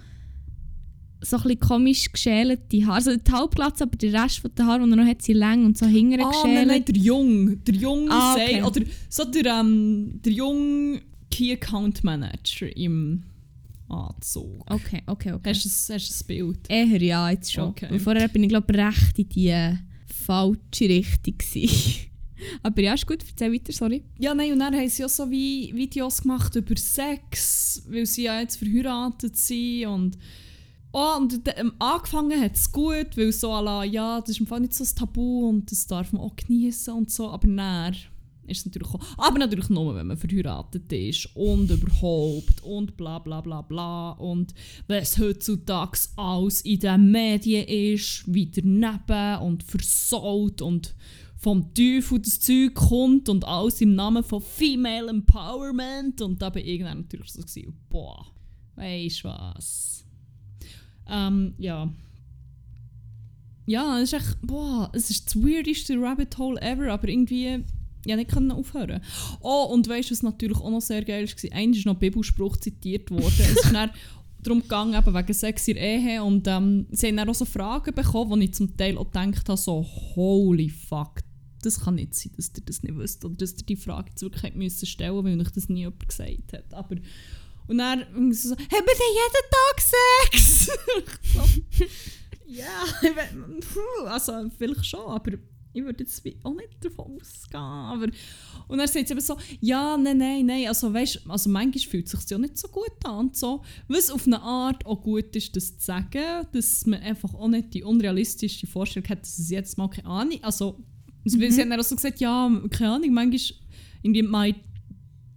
so 1.24 1.38
ein 1.38 1.44
bisschen 1.44 1.60
komisch 1.60 2.12
geschälte 2.12 2.86
Haare. 2.86 2.94
Also 2.96 3.16
die 3.16 3.32
Halbglatze, 3.32 3.84
aber 3.86 3.96
der 3.98 4.24
Rest 4.24 4.40
von 4.40 4.52
den 4.56 4.66
Haaren, 4.68 4.86
die 4.86 4.92
er 4.92 5.04
noch 5.04 5.10
hat, 5.10 5.22
sind 5.22 5.38
lang 5.38 5.66
und 5.66 5.78
so 5.78 5.86
hinten 5.86 6.20
Ah, 6.22 6.32
nein, 6.32 6.32
geschält. 6.44 6.68
nein, 6.68 6.86
der 6.86 6.96
Jung. 6.98 7.64
Der 7.64 7.76
Jung 7.76 8.10
Ah, 8.12 8.34
sei- 8.36 8.64
okay. 8.64 8.80
oder 8.82 8.82
so 9.10 9.24
der, 9.26 9.46
ähm, 9.60 10.20
der 10.24 10.32
Jung 10.34 11.00
Key 11.32 11.54
Account 11.54 12.04
Manager 12.04 12.76
im 12.76 13.24
Anzug. 13.90 14.64
Okay, 14.72 15.02
okay, 15.08 15.34
okay. 15.34 15.50
Hast 15.50 15.66
du 15.66 15.70
ein, 15.94 16.00
hast 16.00 16.10
du 16.10 16.24
ein 16.24 16.28
Bild? 16.28 16.60
Eher 16.70 17.02
ja, 17.02 17.30
jetzt 17.32 17.52
schon. 17.54 17.70
Okay. 17.70 17.88
Weil 17.90 18.00
vorher 18.00 18.28
bin 18.28 18.44
ich 18.44 18.50
glaube 18.50 18.74
recht 18.74 19.20
in 19.20 19.30
die 19.30 19.78
falsche 20.26 20.90
Richtung 20.90 21.38
gewesen. 21.38 21.96
Aber 22.64 22.82
ja, 22.82 22.94
ist 22.94 23.08
gut, 23.08 23.24
erzähl 23.28 23.54
weiter, 23.54 23.72
sorry. 23.72 24.04
Ja, 24.20 24.34
nein, 24.34 24.52
und 24.52 24.60
dann 24.60 24.74
haben 24.76 24.90
sie 24.90 25.06
auch 25.06 25.10
so 25.10 25.30
wie 25.32 25.72
Videos 25.74 26.22
gemacht 26.24 26.54
über 26.56 26.76
Sex, 26.76 27.84
weil 27.90 28.06
sie 28.06 28.24
ja 28.24 28.40
jetzt 28.42 28.58
verheiratet 28.58 29.38
sind 29.38 29.86
und 29.88 30.18
Oh, 30.96 31.18
und 31.18 31.46
de- 31.48 31.56
ähm, 31.58 31.74
angefangen 31.80 32.40
hat 32.40 32.54
es 32.54 32.72
gut, 32.72 33.18
weil 33.18 33.32
so 33.32 33.50
la, 33.60 33.84
ja, 33.84 34.22
das 34.22 34.30
ist 34.30 34.40
im 34.42 34.46
Fall 34.48 34.60
nicht 34.60 34.76
so 34.76 34.84
ein 34.84 34.96
Tabu 34.96 35.50
und 35.50 35.72
das 35.72 35.88
darf 35.88 36.14
man 36.14 36.22
auch 36.22 36.36
genießen 36.36 36.94
und 36.94 37.10
so, 37.10 37.30
aber 37.30 37.48
dann 37.48 37.96
ist 38.46 38.60
es 38.60 38.66
natürlich 38.68 38.94
auch, 38.94 39.00
aber 39.18 39.40
natürlich 39.40 39.70
nur, 39.70 39.96
wenn 39.96 40.06
man 40.06 40.18
verheiratet 40.18 40.92
ist 40.94 41.36
und 41.36 41.72
überhaupt 41.72 42.62
und 42.62 42.96
bla 42.96 43.18
bla 43.18 43.42
bla 43.42 43.64
bla 43.64 44.12
und 44.12 44.54
was 44.88 45.18
heutzutage 45.18 45.98
alles 46.16 46.62
in 46.62 46.80
den 46.80 47.10
Medien 47.10 47.68
ist, 47.68 48.24
wie 48.28 48.46
daneben 48.46 49.42
und 49.42 49.64
versaut 49.64 50.62
und 50.62 50.94
vom 51.38 51.74
Teufel 51.74 52.20
das 52.20 52.40
Zeug 52.40 52.76
kommt 52.76 53.30
und 53.30 53.46
alles 53.46 53.82
im 53.82 53.96
Namen 53.96 54.24
von 54.24 54.42
Female 54.44 55.10
Empowerment 55.10 56.22
und 56.22 56.40
da 56.40 56.52
bin 56.52 56.68
ich 56.68 56.82
dann 56.84 57.00
natürlich 57.00 57.32
so 57.32 57.42
gewesen, 57.42 57.74
boah, 57.90 58.28
weisst 58.76 59.24
was. 59.24 60.03
Ähm, 61.08 61.54
ja. 61.58 61.90
Ja, 63.66 64.00
es 64.00 64.12
ist 64.12 64.22
echt, 64.22 64.38
boah, 64.42 64.92
es 64.94 65.10
ist 65.10 65.28
das 65.28 65.42
weirdeste 65.42 66.00
Rabbit 66.00 66.38
Hole 66.38 66.62
ever, 66.62 66.92
aber 66.92 67.08
irgendwie, 67.08 67.64
ja, 68.06 68.16
nicht 68.16 68.32
können 68.32 68.52
aufhören. 68.52 69.02
Oh, 69.40 69.70
und 69.72 69.88
weißt 69.88 70.10
du, 70.10 70.14
was 70.14 70.24
natürlich 70.24 70.58
auch 70.58 70.70
noch 70.70 70.82
sehr 70.82 71.04
geil 71.06 71.28
war? 71.28 71.52
Einmal 71.58 71.78
ist 71.78 71.86
noch 71.86 71.96
Bibelspruch 71.96 72.58
zitiert 72.58 73.10
worden. 73.10 73.34
es 73.40 73.64
ist 73.64 73.74
dann 73.74 73.92
darum 74.44 74.62
gegangen, 74.62 74.94
eben 74.94 75.14
wegen 75.14 75.34
Sex 75.34 75.66
der 75.66 75.78
Ehe 75.78 76.22
und 76.24 76.48
ähm, 76.48 76.88
sie 76.92 77.08
haben 77.08 77.18
dann 77.18 77.30
auch 77.30 77.36
so 77.36 77.46
Fragen 77.46 77.94
bekommen, 77.94 78.32
wo 78.32 78.36
ich 78.38 78.54
zum 78.54 78.76
Teil 78.76 78.98
auch 78.98 79.06
gedacht 79.06 79.48
habe, 79.48 79.58
so, 79.58 79.86
holy 80.16 80.70
fuck, 80.70 81.22
das 81.62 81.80
kann 81.80 81.96
nicht 81.96 82.14
sein, 82.14 82.34
dass 82.36 82.52
ihr 82.56 82.64
das 82.66 82.84
nicht 82.84 82.98
wisst 82.98 83.24
oder 83.24 83.36
dass 83.36 83.54
ihr 83.54 83.66
die 83.66 83.78
Frage 83.78 84.10
jetzt 84.10 84.22
wirklich 84.22 84.44
hätte 84.44 84.58
müssen 84.58 84.86
stellen 84.86 85.24
weil 85.24 85.40
euch 85.40 85.52
das 85.52 85.70
nie 85.70 85.80
jemand 85.80 86.08
gesagt 86.08 86.54
hat. 86.54 86.74
Aber 86.74 86.96
und 87.68 87.78
dann 87.78 88.02
so, 88.34 88.52
haben 88.52 88.60
wir 88.70 88.96
denn 89.00 89.14
jeden 89.20 89.48
Tag 89.52 89.82
Sex? 89.82 90.70
ja, 92.48 92.86
puh, 93.74 94.06
also 94.06 94.50
vielleicht 94.58 94.86
schon, 94.86 95.00
aber 95.02 95.34
ich 95.74 95.84
würde 95.84 96.04
jetzt 96.04 96.24
auch 96.44 96.54
nicht 96.54 96.86
davon 96.86 97.20
ausgehen. 97.20 97.60
Aber, 97.60 98.08
und 98.68 98.78
dann 98.78 98.88
sagt 98.88 99.10
eben 99.10 99.20
so, 99.20 99.38
ja, 99.60 99.98
nein, 99.98 100.18
nein, 100.18 100.46
nein, 100.46 100.68
also 100.68 100.94
weißt, 100.94 101.22
also 101.28 101.50
manchmal 101.50 101.84
fühlt 101.90 102.06
es 102.06 102.12
sich 102.12 102.30
ja 102.30 102.38
nicht 102.38 102.58
so 102.58 102.68
gut 102.68 102.92
an 103.04 103.20
und 103.20 103.36
so. 103.36 103.64
Was 103.88 104.12
auf 104.12 104.28
eine 104.28 104.42
Art 104.42 104.86
auch 104.86 105.02
gut 105.02 105.36
ist, 105.36 105.56
das 105.56 105.78
zu 105.78 105.86
sagen, 105.86 106.48
dass 106.52 106.86
man 106.86 107.02
einfach 107.02 107.34
auch 107.34 107.48
nicht 107.48 107.74
die 107.74 107.84
unrealistische 107.84 108.68
Vorstellung 108.68 109.10
hat, 109.10 109.22
dass 109.22 109.40
es 109.40 109.50
jetzt 109.50 109.78
mal 109.78 109.90
keine 109.90 110.08
Ahnung, 110.08 110.40
also 110.44 110.80
sie 111.26 111.42
haben 111.42 111.70
dann 111.70 111.80
auch 111.80 111.84
so 111.84 111.96
gesagt, 111.96 112.20
ja, 112.20 112.52
keine 112.72 112.92
Ahnung, 112.92 113.14
manchmal 113.14 113.58
irgendwie 114.04 114.24
my 114.24 114.56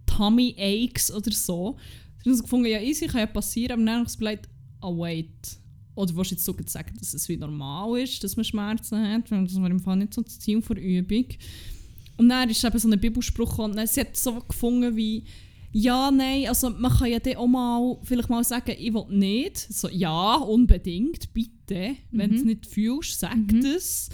tummy 0.05 0.55
aches 0.57 1.11
oder 1.11 1.31
so. 1.31 1.77
Sie 2.27 2.31
haben 2.31 2.37
so 2.37 2.43
gefunden, 2.43 2.65
ja, 2.67 2.81
easy, 2.81 3.07
kann 3.07 3.21
ja 3.21 3.25
passieren, 3.25 3.71
aber 3.71 3.85
dann 3.85 3.99
habe 3.99 4.09
ich 4.09 4.15
überlegt, 4.17 4.49
oh 4.81 4.97
wait. 4.99 5.59
Oder 5.95 6.13
willst 6.13 6.31
du 6.31 6.35
jetzt 6.35 6.43
sogar 6.45 6.67
sagen, 6.67 6.93
dass 6.99 7.13
es 7.13 7.29
wie 7.29 7.37
normal 7.37 8.01
ist, 8.01 8.21
dass 8.21 8.35
man 8.35 8.43
Schmerzen 8.43 8.99
hat? 9.01 9.31
Weil 9.31 9.45
das 9.45 9.55
war 9.55 9.69
im 9.69 9.79
Fall 9.79 9.95
nicht 9.95 10.13
so 10.13 10.21
das 10.21 10.37
Ziel 10.37 10.59
der 10.61 10.77
Übung. 10.83 11.25
Und 12.17 12.27
dann 12.27 12.49
ist 12.49 12.63
eben 12.65 12.77
so 12.77 12.89
ein 12.89 12.99
Bibelspruch 12.99 13.57
und 13.59 13.77
dann- 13.77 13.87
sie 13.87 14.01
hat 14.01 14.17
so 14.17 14.41
gefunden 14.41 14.93
wie, 14.97 15.23
ja, 15.71 16.11
nein, 16.11 16.47
also 16.49 16.69
man 16.69 16.91
kann 16.91 17.09
ja 17.11 17.19
dann 17.19 17.37
auch 17.37 17.47
mal, 17.47 17.97
vielleicht 18.03 18.29
mal 18.29 18.43
sagen, 18.43 18.75
ich 18.77 18.93
will 18.93 19.05
nicht. 19.09 19.57
So, 19.57 19.87
ja, 19.87 20.35
unbedingt, 20.35 21.33
bitte. 21.33 21.95
Wenn 22.11 22.31
du 22.31 22.35
es 22.35 22.43
nicht 22.43 22.65
fühlst, 22.65 23.19
sag 23.21 23.37
es. 23.63 24.09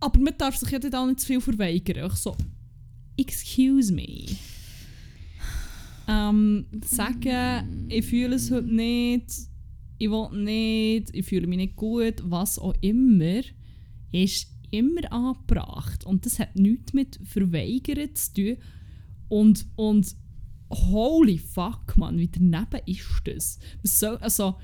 Aber 0.00 0.18
man 0.20 0.34
darf 0.38 0.56
sich 0.56 0.70
ja 0.70 0.78
dann 0.78 0.94
auch 0.94 1.06
nicht 1.06 1.20
zu 1.20 1.26
viel 1.26 1.40
verweigern. 1.42 2.06
Ich 2.10 2.14
so, 2.18 2.34
excuse 3.18 3.92
me. 3.92 4.24
Ähm, 6.08 6.66
sagen, 6.84 7.86
ich 7.88 8.06
fühle 8.06 8.36
es 8.36 8.50
heute 8.50 8.74
nicht, 8.74 9.30
ich 9.98 10.10
will 10.10 10.42
nicht, 10.42 11.14
ich 11.14 11.26
fühle 11.26 11.46
mich 11.46 11.58
nicht 11.58 11.76
gut, 11.76 12.22
was 12.24 12.58
auch 12.58 12.74
immer, 12.80 13.42
ist 14.10 14.48
immer 14.70 15.12
angebracht. 15.12 16.04
Und 16.04 16.24
das 16.24 16.38
hat 16.38 16.56
nichts 16.56 16.92
mit 16.92 17.20
Verweigern 17.24 18.14
zu 18.14 18.32
tun. 18.32 18.56
Und, 19.28 19.66
und 19.76 20.14
holy 20.70 21.38
fuck, 21.38 21.96
man, 21.96 22.18
wie 22.18 22.28
daneben 22.28 22.80
ist 22.86 23.20
das? 23.24 23.58
Was 23.82 23.98
soll, 23.98 24.16
also, 24.18 24.54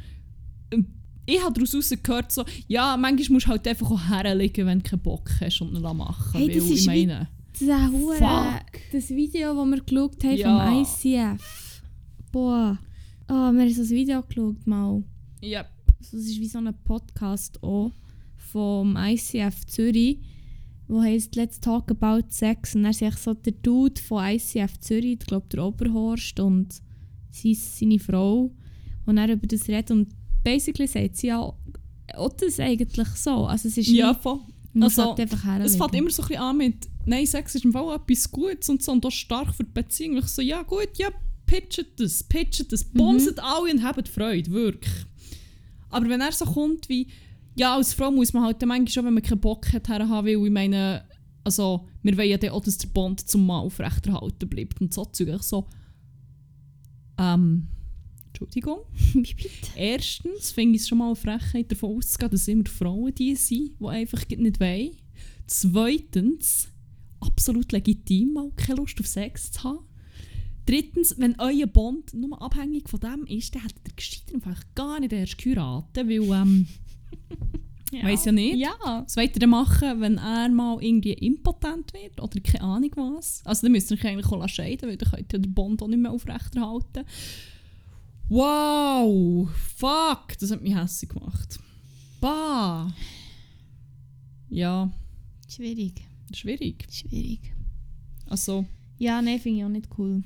ähm, 0.70 0.86
ich 1.26 1.42
habe 1.42 1.54
daraus 1.54 1.90
gehört, 2.02 2.32
so, 2.32 2.44
ja, 2.68 2.96
manchmal 2.96 3.34
musst 3.34 3.46
du 3.46 3.50
halt 3.50 3.66
einfach 3.66 3.90
auch 3.90 4.08
herlegen, 4.08 4.66
wenn 4.66 4.80
du 4.80 4.90
keinen 4.90 5.00
Bock 5.00 5.30
hast 5.40 5.60
und 5.62 5.72
nicht 5.72 5.82
machen. 5.82 6.38
Hey, 6.38 6.48
das 6.48 6.64
ist 6.64 6.80
ich 6.80 6.86
meine, 6.86 7.28
Das 7.60 7.92
Hure, 7.92 8.60
das 8.92 9.10
Video, 9.10 9.54
das 9.54 9.66
wir 9.70 9.80
geschaut 9.84 10.24
haben 10.24 10.36
Ja. 10.36 10.66
vom 10.66 10.82
ICF. 10.82 11.82
Boah. 12.32 12.78
Oh, 13.28 13.32
wir 13.52 13.62
haben 13.62 13.70
so 13.72 13.82
ein 13.82 13.88
Video 13.90 14.22
geschaut 14.22 14.66
mal. 14.66 15.02
ja, 15.40 15.60
Also, 15.98 16.16
Das 16.16 16.26
ist 16.26 16.40
wie 16.40 16.48
so 16.48 16.58
ein 16.58 16.74
Podcast 16.84 17.62
auch 17.62 17.92
vom 18.36 18.96
ICF 18.96 19.64
Zürich, 19.66 20.18
wo 20.88 21.00
heißt 21.00 21.34
Let's 21.36 21.60
Talk 21.60 21.90
About 21.90 22.26
Sex. 22.30 22.74
Und 22.74 22.84
er 22.84 22.90
ist 22.90 23.22
so 23.22 23.34
der 23.34 23.52
Dude 23.52 24.00
von 24.00 24.24
ICF 24.24 24.78
Zürich, 24.80 25.12
ich 25.20 25.26
glaube 25.26 25.46
der 25.50 25.64
Oberhorst 25.64 26.40
und 26.40 26.74
sie, 27.30 27.54
seine 27.54 27.98
Frau, 28.00 28.50
und 29.06 29.16
er 29.16 29.32
über 29.32 29.46
das 29.46 29.68
redet. 29.68 29.90
Und 29.92 30.08
basically 30.42 30.88
sagt 30.88 31.16
sie 31.16 31.28
ja 31.28 31.38
auch 31.40 32.32
das 32.36 32.58
eigentlich 32.60 33.08
so. 33.10 33.46
Also 33.46 33.68
es 33.68 33.78
ist 33.78 33.88
ja, 33.88 34.12
voll. 34.12 34.40
also. 34.82 35.02
Es 35.66 35.76
fängt 35.76 35.94
immer 35.94 36.10
so 36.10 36.22
ein 36.22 36.28
bisschen 36.28 36.42
an 36.42 36.56
mit, 36.58 36.88
nein, 37.06 37.26
Sex 37.26 37.54
ist 37.54 37.64
im 37.64 37.72
Fall 37.72 37.94
etwas 37.94 38.30
Gutes 38.30 38.68
und 38.68 38.82
so 38.82 38.92
und 38.92 39.04
auch 39.04 39.10
stark 39.10 39.54
für 39.54 39.64
die 39.64 39.72
Beziehung. 39.72 40.18
Ich 40.18 40.26
so, 40.26 40.42
ja 40.42 40.62
gut, 40.62 40.90
ja, 40.96 41.10
pitchet 41.46 41.98
das, 42.00 42.22
pitchet 42.22 42.72
das, 42.72 42.84
bumset 42.84 43.38
alle 43.40 43.72
und 43.72 43.82
habt 43.82 44.08
Freude, 44.08 44.50
wirklich. 44.50 44.94
Aber 45.90 46.08
wenn 46.08 46.20
er 46.20 46.32
so 46.32 46.44
kommt 46.44 46.88
wie, 46.88 47.08
ja, 47.56 47.76
als 47.76 47.94
Frau 47.94 48.10
muss 48.10 48.32
man 48.32 48.44
halt 48.44 48.60
dann 48.60 48.68
manchmal 48.68 48.92
schon, 48.92 49.04
wenn 49.04 49.14
man 49.14 49.22
keinen 49.22 49.40
Bock 49.40 49.72
hat, 49.72 49.88
herhaben, 49.88 50.26
weil 50.26 50.46
ich 50.46 50.52
meine, 50.52 51.04
also, 51.44 51.86
wir 52.02 52.16
wollen 52.16 52.30
ja 52.30 52.38
dann 52.38 52.50
auch, 52.50 52.64
dass 52.64 52.78
der 52.78 52.88
Bond 52.88 53.28
zum 53.28 53.46
Mann 53.46 53.60
aufrechterhalten 53.66 54.48
bleibt 54.48 54.80
und 54.80 54.92
so 54.92 55.04
Zeug. 55.04 55.28
Ich 55.28 55.42
so, 55.42 55.66
ähm, 57.18 57.68
Entschuldigung. 58.28 58.80
Wie 59.12 59.34
bitte? 59.34 59.68
Erstens 59.76 60.50
finde 60.50 60.76
ich 60.76 60.82
es 60.82 60.88
schon 60.88 60.98
mal 60.98 61.06
eine 61.06 61.16
Frechheit, 61.16 61.70
davon 61.70 61.96
auszugehen, 61.96 62.30
dass 62.30 62.48
immer 62.48 62.66
Frauen 62.66 63.14
die 63.14 63.36
sind, 63.36 63.78
die 63.78 63.86
einfach 63.86 64.28
nicht 64.28 64.58
wollen. 64.58 64.90
Zweitens, 65.46 66.68
absolut 67.26 67.72
legitim, 67.72 68.34
mal 68.34 68.50
keine 68.56 68.76
Lust 68.78 68.98
auf 69.00 69.06
Sex 69.06 69.52
zu 69.52 69.64
haben. 69.64 69.78
Drittens, 70.66 71.14
wenn 71.18 71.38
euer 71.38 71.66
Bond 71.66 72.14
nur 72.14 72.40
abhängig 72.40 72.88
von 72.88 73.00
dem 73.00 73.26
ist, 73.26 73.54
dann 73.54 73.62
hättet 73.62 73.86
ihr 73.86 73.94
gescheiter 73.94 74.34
einfach 74.34 74.62
gar 74.74 75.00
nicht 75.00 75.12
erst 75.12 75.36
geheiratet, 75.36 76.08
weil, 76.08 76.22
ähm, 76.22 76.66
weiss 78.02 78.24
ja 78.24 78.32
nicht. 78.32 78.56
Ja. 78.56 78.74
Was 78.80 79.16
wollt 79.16 79.36
ihr 79.36 79.40
denn 79.40 79.50
machen, 79.50 80.00
wenn 80.00 80.16
er 80.16 80.48
mal 80.48 80.82
irgendwie 80.82 81.12
impotent 81.12 81.92
wird 81.92 82.20
oder 82.20 82.40
keine 82.40 82.64
Ahnung 82.64 82.90
was? 82.96 83.42
Also 83.44 83.62
dann 83.62 83.72
müsst 83.72 83.90
ihr 83.90 83.98
euch 83.98 84.06
eigentlich 84.06 84.26
auch 84.26 84.48
scheiden, 84.48 84.88
weil 84.88 84.96
dann 84.96 85.10
könnt 85.10 85.32
ihr 85.34 85.38
den 85.38 85.52
Bond 85.52 85.82
auch 85.82 85.88
nicht 85.88 86.00
mehr 86.00 86.12
aufrechterhalten. 86.12 87.04
Wow! 88.30 89.50
Fuck! 89.76 90.38
Das 90.40 90.50
hat 90.50 90.62
mich 90.62 90.74
hässlich 90.74 91.10
gemacht. 91.10 91.58
Bah! 92.22 92.90
Ja, 94.48 94.90
Schwierig. 95.54 96.02
Schwierig. 96.32 96.86
Schwierig. 96.90 97.54
Also, 98.26 98.66
Ja, 98.98 99.20
nein, 99.20 99.40
finde 99.40 99.58
ich 99.58 99.64
auch 99.64 99.68
nicht 99.68 99.88
cool. 99.98 100.22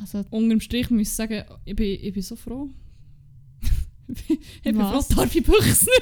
Also, 0.00 0.24
unterm 0.30 0.60
Strich 0.60 0.90
muss 0.90 1.02
ich 1.02 1.10
sagen, 1.10 1.44
ich 1.64 1.74
bin, 1.76 1.98
ich 2.00 2.12
bin 2.12 2.22
so 2.22 2.36
froh. 2.36 2.68
ich 4.08 4.62
bin 4.62 4.76
froh? 4.76 5.04
Darby 5.14 5.40
Büchsner. 5.40 5.92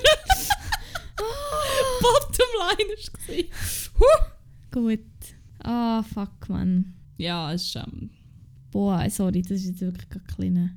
Bottomline 2.01 2.95
war 3.99 4.37
gut. 4.71 5.01
Ah, 5.61 6.03
fuck, 6.03 6.49
man. 6.49 6.95
Ja, 7.17 7.53
es 7.53 7.63
ist, 7.69 7.77
ähm, 7.77 8.11
Boah, 8.71 9.09
sorry, 9.09 9.43
das 9.43 9.51
war 9.51 9.71
jetzt 9.71 9.81
wirklich 9.81 10.11
ein 10.15 10.25
kleiner 10.27 10.71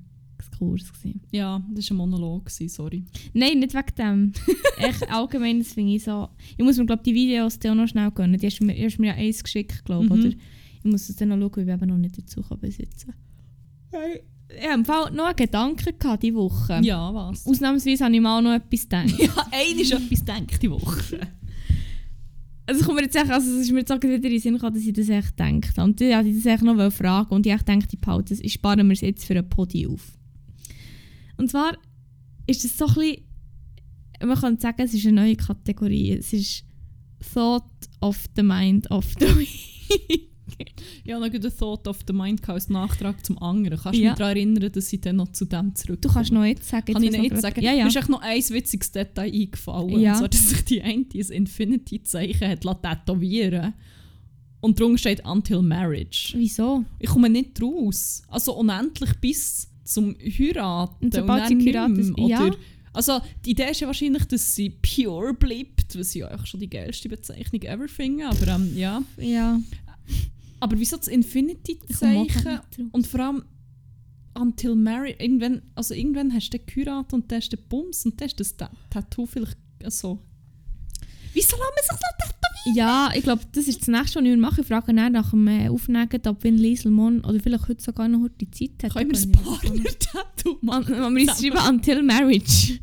Exkurs. 0.60 0.93
Gewesen. 0.93 1.22
ja, 1.32 1.62
das 1.74 1.89
war 1.89 1.95
ein 1.95 1.97
Monolog, 1.97 2.45
gewesen, 2.45 2.70
sorry. 2.70 3.03
Nein, 3.34 3.60
nicht 3.60 3.74
wegen 3.74 3.95
dem. 3.97 4.34
Echt 4.78 5.10
allgemein, 5.10 5.60
das 5.60 5.74
finde 5.74 5.95
ich 5.95 6.03
so... 6.03 6.30
Ich 6.57 6.64
muss 6.64 6.78
mir, 6.78 6.86
glaube 6.86 7.03
die 7.03 7.14
Videos 7.14 7.60
dann 7.60 7.72
auch 7.72 7.84
noch 7.84 7.88
schnell 7.88 8.12
gönnen. 8.12 8.39
Die 8.39 8.45
hast 8.45 8.60
du 8.60 8.66
mir, 8.66 8.76
hast 8.76 8.97
du 8.97 9.01
mir 9.01 9.10
ja 9.10 9.14
eins 9.14 9.43
geschickt, 9.43 9.86
glaube 9.86 10.05
ich. 10.05 10.12
Mhm. 10.12 10.20
Oder 10.20 10.28
ich 10.28 10.91
muss 10.91 11.10
es 11.10 11.16
dann 11.16 11.30
noch 11.30 11.38
schauen, 11.38 11.68
weil 11.68 11.68
ich 11.68 11.74
eben 11.82 11.89
noch 11.89 11.97
nicht 11.97 12.18
dazu 12.18 12.41
kann 12.41 12.60
besitzen. 12.60 13.14
Ich 13.91 14.68
habe 14.68 14.80
im 14.80 14.86
Fall 14.86 15.12
noch 15.12 15.26
einen 15.26 15.36
Gedanken 15.36 15.93
gehabt 15.97 16.24
diese 16.24 16.36
Woche. 16.36 16.80
Ja, 16.82 17.14
was? 17.14 17.45
Ausnahmsweise 17.45 18.05
habe 18.05 18.16
ich 18.16 18.22
mal 18.22 18.41
noch 18.41 18.53
etwas 18.53 18.84
gedacht. 18.84 19.14
Ja, 19.20 19.47
einer 19.51 19.82
ist 19.82 19.91
etwas 19.91 20.26
denkt 20.26 20.62
die 20.62 20.72
Woche. 20.72 21.20
Also, 22.66 22.86
kommt 22.86 22.97
mir 22.97 23.03
jetzt 23.03 23.16
echt, 23.16 23.32
also 23.32 23.49
es 23.49 23.62
ist 23.62 23.72
mir 23.72 23.80
jetzt 23.80 23.91
auch 23.91 23.97
wieder 23.97 24.14
in 24.14 24.22
den 24.22 24.39
Sinn 24.39 24.53
gekommen, 24.53 24.76
dass 24.76 24.86
ich 24.86 24.93
das 24.93 25.10
echt 25.10 25.36
gedacht 25.36 25.76
habe. 25.76 25.89
Und 25.89 25.99
ich 25.99 26.16
wollte 26.16 26.34
das 26.34 26.45
echt 26.45 26.64
noch 26.64 26.91
fragen 26.91 27.34
und 27.34 27.45
ich 27.47 27.62
denke, 27.64 27.88
ich 27.91 27.99
behalte 27.99 28.30
das, 28.36 28.43
ich 28.43 28.53
spare 28.53 28.84
mir 28.84 28.93
es 28.93 29.01
jetzt 29.01 29.26
für 29.26 29.36
ein 29.36 29.49
Podi 29.49 29.88
auf. 29.88 30.18
Und 31.39 31.49
zwar 31.49 31.77
ist 32.47 32.65
es 32.65 32.77
so 32.77 32.85
ein 32.85 32.93
bisschen, 32.95 33.17
man 34.21 34.37
kann 34.37 34.59
sagen, 34.59 34.81
es 34.81 34.93
ist 34.93 35.05
eine 35.07 35.21
neue 35.21 35.35
Kategorie. 35.37 36.11
Es 36.11 36.33
ist 36.33 36.65
Thought 37.33 37.63
of 38.01 38.25
the 38.35 38.43
Mind 38.43 38.91
of 38.91 39.05
the 39.19 39.25
Week. 39.37 40.27
Ich 41.05 41.13
habe 41.13 41.25
noch 41.25 41.33
einen 41.33 41.57
Thought 41.57 41.87
of 41.87 41.99
the 42.05 42.11
Mind 42.13 42.47
als 42.49 42.67
Nachtrag 42.69 43.25
zum 43.25 43.37
anderen. 43.41 43.79
Kannst 43.81 43.97
du 43.97 44.03
Ja. 44.03 44.09
mich 44.11 44.17
daran 44.19 44.35
erinnern, 44.35 44.71
dass 44.71 44.91
ich 44.91 44.99
dann 44.99 45.15
noch 45.15 45.31
zu 45.31 45.45
dem 45.45 45.73
zurück 45.75 46.01
Du 46.01 46.09
kannst 46.09 46.31
noch 46.33 46.43
jetzt 46.43 46.67
sagen. 46.67 46.93
Kann 46.93 47.01
ich 47.03 47.09
was 47.13 47.17
nicht 47.19 47.29
noch 47.31 47.35
jetzt 47.37 47.41
sagen? 47.41 47.61
Ja, 47.61 47.71
ja. 47.71 47.83
Mir 47.85 47.89
ist 47.89 47.95
echt 47.95 48.09
noch 48.09 48.21
ein 48.21 48.41
witziges 48.49 48.91
Detail 48.91 49.31
eingefallen. 49.31 49.99
Ja. 50.01 50.11
Und 50.13 50.17
zwar, 50.17 50.27
dass 50.29 50.49
sich 50.49 50.65
die 50.65 50.81
eine 50.81 51.05
ein 51.13 51.21
Infinity-Zeichen 51.31 52.47
hat 52.49 52.61
tätowieren 52.83 53.73
Und 54.59 54.77
drunter 54.77 54.97
steht 54.97 55.25
«Until 55.25 55.61
Marriage». 55.61 56.33
Wieso? 56.35 56.83
Ich 56.99 57.09
komme 57.09 57.29
nicht 57.29 57.61
raus. 57.61 58.23
Also 58.27 58.57
unendlich 58.57 59.13
bis 59.21 59.68
zum 59.89 60.15
Heiraten. 60.19 61.05
Und 61.05 61.13
sobald 61.13 61.41
dann 61.43 61.59
sie 61.61 61.71
mehr. 61.71 62.27
ja. 62.27 62.45
Oder, 62.45 62.57
also 62.93 63.19
die 63.45 63.51
Idee 63.51 63.69
ist 63.71 63.79
ja 63.81 63.87
wahrscheinlich, 63.87 64.25
dass 64.25 64.55
sie 64.55 64.69
pure 64.69 65.33
bleibt, 65.33 65.97
was 65.97 66.09
ich 66.09 66.21
ja 66.21 66.27
eigentlich 66.27 66.49
schon 66.49 66.59
die 66.59 66.69
geilste 66.69 67.07
Bezeichnung 67.09 67.61
ever 67.63 67.87
finde. 67.87 68.27
Aber 68.27 68.47
ähm, 68.47 68.75
ja. 68.75 69.03
Ja. 69.17 69.59
Aber 70.59 70.77
wieso 70.79 70.97
das 70.97 71.07
auch 71.07 71.11
Infinity-Zeichen? 71.13 72.59
Und 72.91 73.07
vor 73.07 73.19
allem 73.21 73.43
until 74.37 74.75
married, 74.75 75.19
irgendwann, 75.21 75.61
also 75.75 75.93
irgendwann 75.93 76.33
hast 76.33 76.49
du 76.53 76.57
den 76.57 76.65
geheiratet 76.65 77.13
und 77.13 77.31
dann 77.31 77.39
hast 77.39 77.49
du 77.51 77.57
den 77.57 77.67
Bums 77.67 78.05
und 78.05 78.19
dann 78.19 78.27
hast 78.27 78.35
du 78.39 78.43
das 78.43 78.55
Ta- 78.57 78.71
Tattoo 78.89 79.25
vielleicht 79.25 79.57
so. 79.87 80.19
Wieso 81.33 81.55
lässt 81.55 81.59
man 81.59 81.83
sich 81.83 81.91
so 81.91 81.95
tätowieren? 81.95 82.38
Ja, 82.76 83.09
ich 83.15 83.24
glaube, 83.24 83.41
das 83.51 83.67
ist 83.67 83.82
das 83.82 83.88
nächste, 83.88 84.20
was 84.20 84.26
ich 84.28 84.38
mache. 84.38 84.61
Ich 84.61 84.67
frage 84.67 84.93
dann 84.93 85.11
nach 85.13 85.32
dem 85.32 85.47
äh, 85.47 85.70
Aufnehmen, 85.70 86.07
ob 86.28 86.43
Vin 86.43 86.57
Diesel 86.57 86.91
morgen 86.91 87.22
oder 87.22 87.39
vielleicht 87.39 87.67
heute 87.67 87.82
sogar 87.84 88.07
noch 88.07 88.28
die 88.39 88.49
Zeit 88.51 88.84
hat. 88.84 88.93
Können 88.93 89.11
wir 89.11 89.20
ich- 89.20 89.32
Partner-Tattoo 89.32 90.57
Man, 90.61 90.82
machen? 90.82 90.99
man 90.99 91.13
muss 91.13 91.39
schreiben 91.39 91.57
«Until 91.67 92.03
Marriage». 92.03 92.80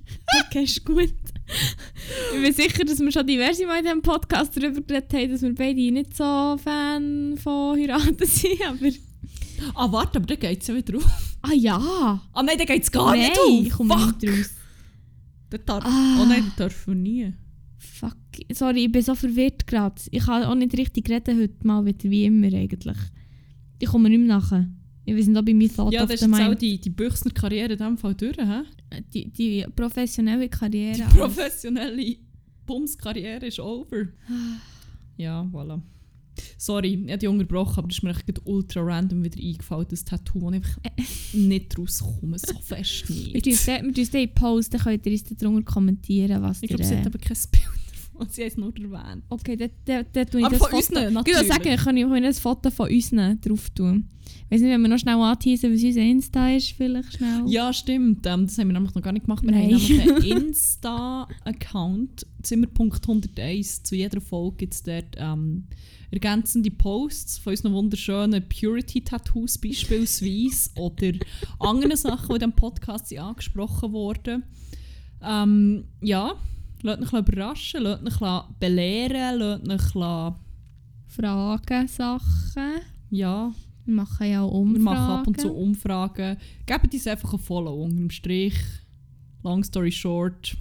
okay, 0.47 0.65
ist 0.65 0.85
gut. 0.85 1.13
ich 2.35 2.43
bin 2.43 2.53
sicher, 2.53 2.85
dass 2.85 2.99
wir 2.99 3.13
schon 3.13 3.27
diverse 3.27 3.67
Mal 3.67 3.79
in 3.79 3.85
diesem 3.85 4.03
Podcast 4.03 4.57
darüber 4.57 4.81
geredet 4.81 5.13
haben, 5.13 5.31
dass 5.31 5.43
wir 5.43 5.55
beide 5.55 5.93
nicht 5.93 6.17
so 6.17 6.57
Fan 6.63 7.37
von 7.39 7.79
Heiraten 7.79 8.17
sind, 8.27 8.61
aber... 8.67 8.89
Ah, 9.75 9.91
warte, 9.91 10.19
aber 10.19 10.27
dann 10.27 10.39
geht 10.41 10.61
es 10.61 10.67
ja 10.69 10.75
wieder 10.75 10.99
auf. 10.99 11.05
Ah 11.43 11.53
ja! 11.55 12.21
Ah 12.33 12.43
nein, 12.43 12.59
dann 12.59 12.67
geht 12.67 12.83
es 12.83 12.91
gar 12.91 13.11
Nein, 13.13 13.21
nicht 13.21 13.39
auf. 13.39 13.63
ich 13.63 13.71
komme 13.71 13.97
nicht 14.21 14.29
raus. 14.39 14.51
Der 15.53 15.59
darf, 15.61 15.85
Ah. 15.87 16.19
Oh 16.21 16.25
nein, 16.27 16.45
das 16.49 16.57
dürfen 16.57 16.95
wir 17.05 17.11
nie. 17.25 17.33
Sorry, 18.53 18.85
ich 18.85 18.93
bin 18.93 19.03
so 19.03 19.15
verwirrt 19.15 19.67
gerade. 19.67 20.01
Ich 20.11 20.25
kann 20.25 20.45
auch 20.45 20.55
nicht 20.55 20.77
richtig 20.77 21.09
reden 21.09 21.41
heute 21.41 21.67
mal 21.67 21.85
wieder, 21.85 22.11
wie 22.11 22.25
immer 22.25 22.49
eigentlich. 22.49 22.97
Ich 23.79 23.89
komme 23.89 24.09
nicht 24.09 24.19
mehr 24.19 24.37
nachher. 24.37 24.69
Ich 25.05 25.15
weiß 25.17 25.29
nicht, 25.29 25.39
ob 25.39 25.49
ich 25.49 25.55
mein 25.55 25.71
Thought 25.73 25.93
Ja, 25.93 26.05
das 26.05 26.21
ist 26.21 26.35
auch 26.35 26.55
die, 26.55 26.81
die 26.81 26.91
Büchsner-Karriere 26.91 27.73
in 27.73 27.79
diesem 27.79 27.97
Fall 27.97 28.15
durch. 28.15 28.37
He? 28.37 29.03
Die, 29.15 29.31
die 29.31 29.67
professionelle 29.75 30.49
Karriere... 30.49 30.97
Die 30.97 31.17
professionelle 31.17 32.17
Bums-Karriere 32.67 33.47
ist 33.47 33.61
over. 33.61 34.09
Ja, 35.17 35.49
voilà. 35.53 35.81
Sorry, 36.59 36.95
ich 36.95 37.11
habe 37.11 37.19
dich 37.19 37.29
unterbrochen, 37.29 37.79
aber 37.79 37.89
das 37.89 37.99
ist 37.99 38.03
mir 38.03 38.11
echt 38.11 38.41
ultra 38.45 38.81
random 38.81 39.25
wieder 39.25 39.41
eingefallen, 39.43 39.87
das 39.89 40.05
Tattoo, 40.05 40.41
wo 40.41 40.51
ich 40.51 40.57
einfach 40.57 40.81
nicht 41.33 41.79
rauskomme, 41.79 42.39
so 42.39 42.59
fest 42.61 43.09
nicht. 43.09 43.47
es 43.47 43.67
wir 43.67 43.81
tun 43.81 43.93
es 43.97 44.15
in 44.15 44.35
Post, 44.35 44.75
dann 44.75 44.81
könnt 44.81 45.07
ihr 45.07 45.13
uns 45.13 45.25
darunter 45.25 45.63
kommentieren, 45.63 46.43
was 46.43 46.63
Ich 46.63 46.69
glaube, 46.69 46.83
äh, 46.83 46.99
hat 46.99 47.07
aber 47.07 47.19
kein 47.19 47.37
Bild 47.51 47.86
davon, 48.19 48.29
sie 48.33 48.43
es 48.43 48.57
nur 48.57 48.73
erwähnt. 48.77 49.25
Okay, 49.29 49.57
dann 49.57 49.71
dann- 49.85 50.07
dann 50.13 50.27
tue 50.27 50.41
ich 50.41 50.47
Aber 50.47 50.57
das 50.59 50.69
von 50.69 50.71
Foto... 50.71 50.77
unseren, 50.77 50.97
Ich 51.09 51.15
würde 51.15 51.15
natürlich. 51.15 51.49
sagen, 51.49 51.77
kann 51.77 51.97
ich 51.97 52.05
kann 52.07 52.25
ein 52.25 52.35
Foto 52.35 52.71
von 52.71 52.91
uns 52.91 53.11
drauf 53.41 53.71
tun. 53.71 54.09
Ich 54.49 54.55
weiß 54.55 54.61
nicht, 54.61 54.71
wenn 54.71 54.83
wir 54.83 54.89
noch 54.89 54.99
schnell 54.99 55.15
anteasen, 55.17 55.73
was 55.73 55.83
unser 55.85 56.01
Insta 56.01 56.51
ist, 56.51 56.71
vielleicht 56.73 57.13
schnell. 57.17 57.43
Ja, 57.47 57.73
stimmt. 57.73 58.27
Ähm, 58.27 58.47
das 58.47 58.59
haben 58.59 58.69
wir 58.69 58.73
nämlich 58.75 58.95
noch 58.95 59.03
gar 59.03 59.13
nicht 59.13 59.25
gemacht. 59.27 59.43
Wir 59.45 59.53
Nein. 59.53 59.63
haben 59.63 59.71
nämlich 59.71 60.03
einen 60.03 60.23
Insta-Account, 60.47 62.27
Zimmer.101. 62.43 63.85
Zu 63.85 63.95
jeder 63.95 64.21
Folge 64.21 64.57
gibt 64.59 64.75
es 64.75 64.83
dort 64.83 65.17
ähm, 65.17 65.65
ergänzende 66.11 66.71
Posts 66.71 67.39
von 67.39 67.53
unseren 67.53 67.73
wunderschönen 67.73 68.43
Purity-Tattoos 68.49 69.59
beispielsweise 69.59 70.71
oder 70.77 71.13
anderen 71.59 71.97
Sachen, 71.97 72.27
die 72.29 72.35
in 72.35 72.39
diesem 72.41 72.53
Podcast 72.53 73.17
angesprochen 73.17 73.93
wurden. 73.93 74.43
Ähm, 75.23 75.85
ja, 76.01 76.35
lasst 76.87 77.13
euch 77.13 77.21
überraschen, 77.21 77.83
lasst 77.83 78.23
euch 78.23 78.43
belehren, 78.59 79.61
lasst 79.65 79.97
euch 79.97 80.33
Fragen, 81.09 81.89
Sachen. 81.89 82.81
ja, 83.11 83.53
Wir 83.85 83.95
machen 83.95 84.31
ja 84.31 84.43
auch 84.43 84.53
Wir 84.53 84.59
Umfragen. 84.61 84.85
machen 84.85 85.11
ab 85.21 85.27
und 85.27 85.41
zu 85.41 85.55
Umfragen. 85.55 86.37
Gebt 86.67 86.93
uns 86.93 87.07
einfach 87.07 87.33
ein 87.33 87.39
Follow 87.39 87.85
unter 87.85 87.97
dem 87.97 88.11
Strich. 88.11 88.57
Long 89.43 89.63
story 89.63 89.93
short, 89.93 90.57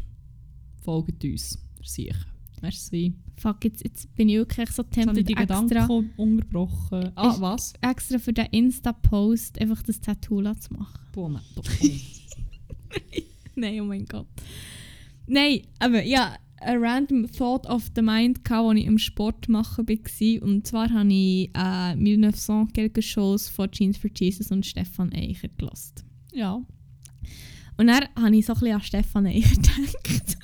folgt 0.84 1.23
uns. 1.23 1.57
Sicher. 1.84 2.15
Merci. 2.61 3.13
Fuck, 3.38 3.65
jetzt, 3.65 3.84
jetzt 3.84 4.15
bin 4.15 4.30
ich 4.30 4.38
wirklich 4.38 4.69
so 4.71 4.82
Jetzt 4.84 4.93
tempted, 4.93 5.28
die 5.28 5.34
extra, 5.34 5.61
Gedanken 5.61 6.11
unterbrochen. 6.15 7.11
Ah, 7.15 7.36
was? 7.39 7.73
extra 7.82 8.17
für 8.17 8.32
den 8.32 8.45
Insta-Post 8.45 9.59
einfach 9.59 9.82
das 9.84 9.99
Tattoo 9.99 10.41
zu 10.53 10.73
machen. 10.73 10.99
Boah, 11.11 11.30
nein, 11.30 11.41
doch. 11.55 11.65
Nein, 13.55 13.82
oh 13.82 13.86
mein 13.86 14.05
Gott. 14.05 14.28
Nein, 15.28 15.61
aber 15.80 16.03
ja, 16.03 16.36
ein 16.61 16.78
random 16.84 17.32
Thought 17.32 17.67
of 17.67 17.84
the 17.95 18.01
Mind, 18.01 18.43
gehabt, 18.43 18.67
als 18.69 18.80
ich 18.80 18.86
im 18.86 18.97
Sport 18.97 19.49
machen 19.49 19.88
war. 19.88 20.43
Und 20.47 20.65
zwar 20.67 20.89
habe 20.89 21.11
ich 21.13 21.49
äh, 21.53 21.93
1900 21.93 22.73
quelque 22.73 23.01
chose 23.01 23.51
von 23.51 23.69
Jeans 23.71 23.97
for 23.97 24.09
Jesus 24.15 24.51
und 24.51 24.65
Stefan 24.65 25.11
Eicher 25.13 25.49
gelost. 25.57 26.03
ja. 26.34 26.61
Und 27.78 27.88
dann 27.88 28.05
habe 28.17 28.34
ich 28.38 28.45
so 28.45 28.53
ein 28.53 28.59
bisschen 28.59 28.76
an 28.76 28.82
Stefan 28.82 29.26
Eicher 29.28 29.55
gedacht. 29.55 30.38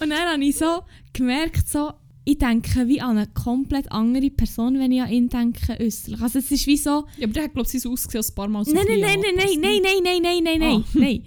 und 0.00 0.08
dann 0.10 0.32
habe 0.32 0.42
ich 0.42 0.56
so 0.56 0.80
gemerkt, 1.12 1.68
so, 1.68 1.92
ich 2.24 2.38
denke 2.38 2.88
wie 2.88 3.02
an 3.02 3.18
eine 3.18 3.26
komplett 3.26 3.92
andere 3.92 4.30
Person, 4.30 4.78
wenn 4.78 4.90
ich 4.90 5.02
an 5.02 5.10
ihn 5.10 5.28
denke, 5.28 5.78
äußerlich. 5.78 6.22
Also 6.22 6.38
es 6.38 6.50
ist 6.50 6.66
wie 6.66 6.78
so... 6.78 7.04
Ja, 7.18 7.24
aber 7.24 7.34
der 7.34 7.42
hat, 7.44 7.52
glaube 7.52 7.68
ich, 7.70 7.78
sein 7.82 7.92
Ausgesehen 7.92 8.24
ein 8.26 8.34
paar 8.34 8.48
Mal 8.48 8.64
so 8.64 8.72
Nein, 8.72 8.86
ein 8.88 9.00
nein, 9.00 9.20
nein, 9.20 9.34
nein, 9.36 9.60
nein, 9.60 9.70
angepasst, 9.74 10.02
nein, 10.02 10.22
nein, 10.22 10.22
nein, 10.22 10.42
nein, 10.44 10.58
nein, 10.60 10.82
Ah. 10.82 10.98
nein. 10.98 11.22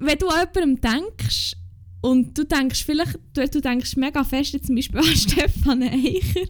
Wenn 0.00 0.18
du 0.18 0.28
an 0.28 0.46
jemandem 0.54 0.80
denkst 0.80 1.52
und 2.00 2.36
du 2.36 2.44
denkst 2.44 2.84
vielleicht, 2.84 3.18
du, 3.34 3.46
du 3.46 3.60
denkst 3.60 3.96
mega 3.96 4.24
fest 4.24 4.54
jetzt 4.54 4.66
zum 4.66 4.76
Beispiel 4.76 4.98
an 5.00 5.04
Stefan 5.04 5.82
Eicher, 5.82 6.46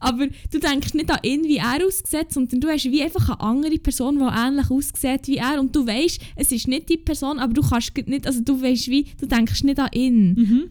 aber 0.00 0.26
du 0.50 0.58
denkst 0.58 0.94
nicht 0.94 1.10
an 1.10 1.20
ihn, 1.22 1.44
wie 1.44 1.58
er 1.58 1.86
aussieht, 1.86 2.32
sondern 2.32 2.60
du 2.60 2.68
hast 2.68 2.84
wie 2.84 3.02
einfach 3.02 3.28
eine 3.28 3.40
andere 3.40 3.78
Person, 3.78 4.18
die 4.18 4.24
ähnlich 4.24 4.70
aussieht 4.70 5.28
wie 5.28 5.36
er 5.36 5.60
und 5.60 5.74
du 5.74 5.86
weißt, 5.86 6.20
es 6.34 6.52
ist 6.52 6.68
nicht 6.68 6.88
die 6.88 6.98
Person, 6.98 7.38
aber 7.38 7.54
du 7.54 7.62
kannst 7.62 7.96
nicht, 8.06 8.26
also 8.26 8.40
du 8.42 8.60
weißt 8.60 8.88
wie, 8.88 9.04
du 9.18 9.26
denkst 9.26 9.62
nicht 9.62 9.78
an 9.78 9.90
ihn. 9.92 10.34
Mhm. 10.34 10.70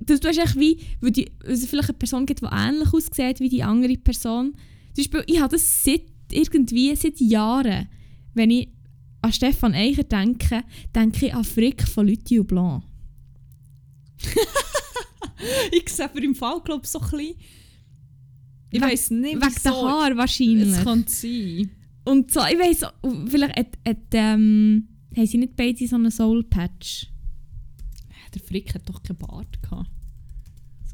Du, 0.00 0.18
du 0.18 0.28
hast 0.28 0.38
echt 0.38 0.58
wie, 0.58 0.78
weil, 1.00 1.12
die, 1.12 1.30
weil 1.44 1.52
es 1.52 1.66
vielleicht 1.66 1.90
eine 1.90 1.98
Person 1.98 2.26
gibt, 2.26 2.42
die 2.42 2.46
ähnlich 2.50 2.92
aussieht 2.92 3.38
wie 3.38 3.48
die 3.48 3.62
andere 3.62 3.96
Person. 3.96 4.54
Zum 4.94 5.04
Beispiel, 5.04 5.24
ich 5.26 5.40
habe 5.40 5.52
das 5.52 5.84
seit 5.84 6.02
irgendwie, 6.32 6.94
seit 6.96 7.20
Jahren, 7.20 7.88
wenn 8.34 8.50
ich 8.50 8.68
an 9.22 9.32
Stefan 9.32 9.74
Eicher 9.74 10.04
denke, 10.04 10.64
denke 10.94 11.26
ich 11.26 11.34
an 11.34 11.44
Frick 11.44 11.86
von 11.86 12.06
Lüthi 12.06 12.42
Blanc. 12.42 12.84
Ich 15.72 15.88
sehe 15.88 16.08
für 16.08 16.22
im 16.22 16.36
Fall, 16.36 16.60
glaube 16.60 16.82
ich, 16.84 16.90
so 16.90 17.00
ein 17.00 17.10
bisschen... 17.10 17.34
Ich 18.70 18.80
weiß 18.80 19.10
nicht, 19.10 19.34
Wegen 19.34 19.40
der 19.40 19.50
wieso. 19.50 19.88
Haare 19.88 20.16
wahrscheinlich. 20.16 20.68
Es 20.68 20.84
kann 20.84 21.04
sein. 21.06 21.70
Und 22.04 22.30
so, 22.32 22.40
ich 22.40 22.58
weiss, 22.58 22.84
vielleicht 23.28 23.56
hat, 23.56 23.78
hat, 23.86 23.96
ähm, 24.12 24.88
haben 25.14 25.26
sie 25.26 25.38
nicht 25.38 25.56
beide 25.56 25.86
so 25.86 25.96
einen 25.96 26.10
Soul 26.10 26.44
Patch? 26.44 27.08
Der 28.34 28.40
Frick 28.40 28.74
hat 28.74 28.88
doch 28.88 29.02
keinen 29.02 29.18
Bart 29.18 29.62
gehabt. 29.62 29.90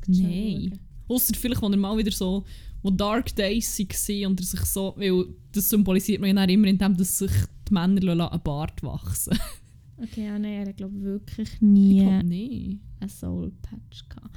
Nein. 0.07 0.79
Außer 1.07 1.35
vielleicht, 1.35 1.63
wenn 1.63 1.73
er 1.73 1.79
mal 1.79 1.97
wieder 1.97 2.11
so, 2.11 2.45
wo 2.83 2.91
Dark 2.91 3.35
Days 3.35 3.79
waren 3.79 4.27
und 4.27 4.41
er 4.41 4.47
sich 4.47 4.61
so, 4.61 4.95
weil 4.97 5.27
das 5.53 5.69
symbolisiert 5.69 6.21
man 6.21 6.37
ja 6.37 6.45
immer, 6.45 6.69
indem 6.69 6.97
dass 6.97 7.19
sich 7.19 7.31
die 7.69 7.75
Männer 7.75 8.01
lassen 8.15 8.33
einen 8.33 8.43
Bart 8.43 8.83
wachsen 8.83 9.39
Okay, 10.01 10.27
ja, 10.27 10.39
nein, 10.39 10.53
er 10.53 10.69
hat 10.69 10.77
glaube 10.77 11.01
wirklich 11.03 11.49
Ich 11.55 11.61
nie 11.61 12.01
glaube 12.03 12.25
nicht. 12.25 12.79
einen 13.01 13.11
Soul 13.11 13.51
Patch 13.63 14.09
gehabt. 14.09 14.31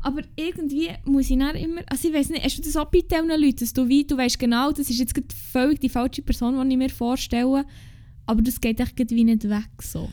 Aber 0.00 0.22
irgendwie 0.36 0.90
muss 1.06 1.28
ich 1.28 1.36
dann 1.38 1.56
immer, 1.56 1.80
also 1.86 2.06
ich 2.08 2.14
weiß 2.14 2.28
nicht, 2.30 2.44
hast 2.44 2.56
du 2.58 2.62
das 2.62 2.76
auch 2.76 2.88
bei 2.88 3.00
diesen 3.00 3.28
Leuten, 3.28 3.56
dass 3.56 3.72
du 3.72 3.88
wie, 3.88 4.04
du 4.04 4.16
weißt 4.16 4.38
genau, 4.38 4.70
das 4.70 4.88
ist 4.90 5.00
jetzt 5.00 5.14
völlig 5.32 5.80
die 5.80 5.88
falsche 5.88 6.22
Person, 6.22 6.54
die 6.68 6.74
ich 6.74 6.78
mir 6.78 6.88
vorstelle, 6.88 7.64
aber 8.24 8.42
das 8.42 8.60
geht 8.60 8.78
echt 8.78 9.10
wie 9.10 9.24
nicht 9.24 9.48
weg 9.48 9.82
so. 9.82 10.08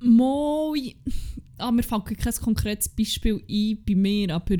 Moi. 0.00 0.94
Ah, 1.58 1.70
mir 1.70 1.82
fällt 1.82 2.06
kein 2.06 2.34
konkretes 2.34 2.88
Beispiel 2.88 3.42
ein 3.48 3.78
bei 3.86 3.94
mir, 3.94 4.34
aber 4.34 4.56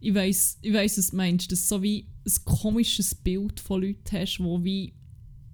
ich 0.00 0.14
weiss, 0.14 0.58
ich 0.62 0.72
weiss 0.72 0.98
was 0.98 1.10
du 1.10 1.16
meinst, 1.16 1.52
dass 1.52 1.68
du 1.68 1.76
so 1.76 1.82
wie 1.82 2.06
ein 2.26 2.44
komisches 2.44 3.14
Bild 3.14 3.60
von 3.60 3.82
Leuten 3.82 4.12
hast, 4.12 4.40
wo 4.40 4.62
wie. 4.64 4.94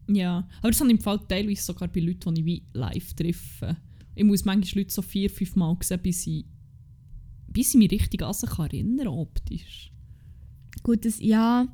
Ja. 0.08 0.48
Aber 0.58 0.70
das 0.70 0.80
habe 0.80 0.90
ich 0.90 0.98
im 0.98 1.02
Fall 1.02 1.20
teilweise 1.28 1.62
sogar 1.62 1.88
bei 1.88 2.00
Leuten, 2.00 2.34
die 2.34 2.40
ich 2.40 2.46
wie 2.46 2.62
live 2.72 3.14
treffe. 3.14 3.76
Ich 4.14 4.24
muss 4.24 4.44
manchmal 4.44 4.82
Leute 4.82 4.94
so 4.94 5.02
vier, 5.02 5.28
fünf 5.28 5.56
Mal 5.56 5.76
sehen, 5.82 6.00
bis 6.00 6.26
ich, 6.26 6.46
bis 7.48 7.70
ich 7.70 7.74
mich 7.74 7.90
richtig 7.90 8.22
an 8.22 8.32
sie 8.32 8.46
erinnern 8.46 9.08
optisch. 9.08 9.92
Gut, 10.82 11.04
das, 11.04 11.20
ja, 11.20 11.66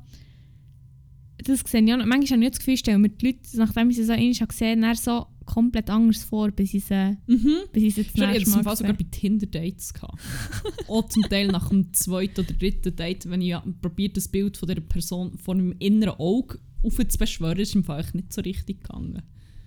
das 1.37 1.59
sehe 1.59 1.81
ich. 1.81 1.87
Manchmal 1.87 2.25
habe 2.25 2.43
ich 2.43 2.49
das 2.49 2.59
Gefühl, 2.59 2.77
stellen 2.77 3.01
mir 3.01 3.09
die 3.09 3.27
Leute, 3.27 3.39
nachdem 3.55 3.89
ich 3.91 3.97
sie 3.97 4.03
so 4.03 4.13
einmal 4.13 4.47
gesehen 4.47 4.85
habe, 4.85 4.97
so 4.97 5.27
komplett 5.45 5.89
anders 5.89 6.23
vor, 6.23 6.51
bis 6.51 6.73
ich 6.73 6.85
sie, 6.85 7.17
Mhm. 7.27 7.55
bis 7.71 7.83
ich 7.83 7.95
sie 7.95 8.03
das 8.03 8.11
Schon 8.11 8.19
nächste 8.27 8.39
jetzt 8.39 8.49
Mal 8.51 8.57
im 8.59 8.63
Fall 8.65 8.77
sogar 8.77 8.93
bei 8.93 9.05
Tinder-Dates 9.09 9.93
gehabt. 9.93 10.19
Auch 10.87 11.07
zum 11.09 11.23
Teil 11.23 11.47
nach 11.47 11.69
dem 11.69 11.93
zweiten 11.93 12.41
oder 12.41 12.53
dritten 12.53 12.95
Date, 12.95 13.29
wenn 13.29 13.41
ich 13.41 13.49
ja 13.49 13.63
probiert, 13.81 14.17
das 14.17 14.27
Bild 14.27 14.57
von 14.57 14.67
dieser 14.69 14.81
Person 14.81 15.37
vor 15.37 15.55
meinem 15.55 15.75
inneren 15.79 16.15
Auge 16.19 16.59
aufzubeschwören, 16.83 17.59
ist 17.59 17.75
im 17.75 17.83
Fall 17.83 18.05
nicht 18.13 18.33
so 18.33 18.41
richtig 18.41 18.81
gegangen. 18.83 19.21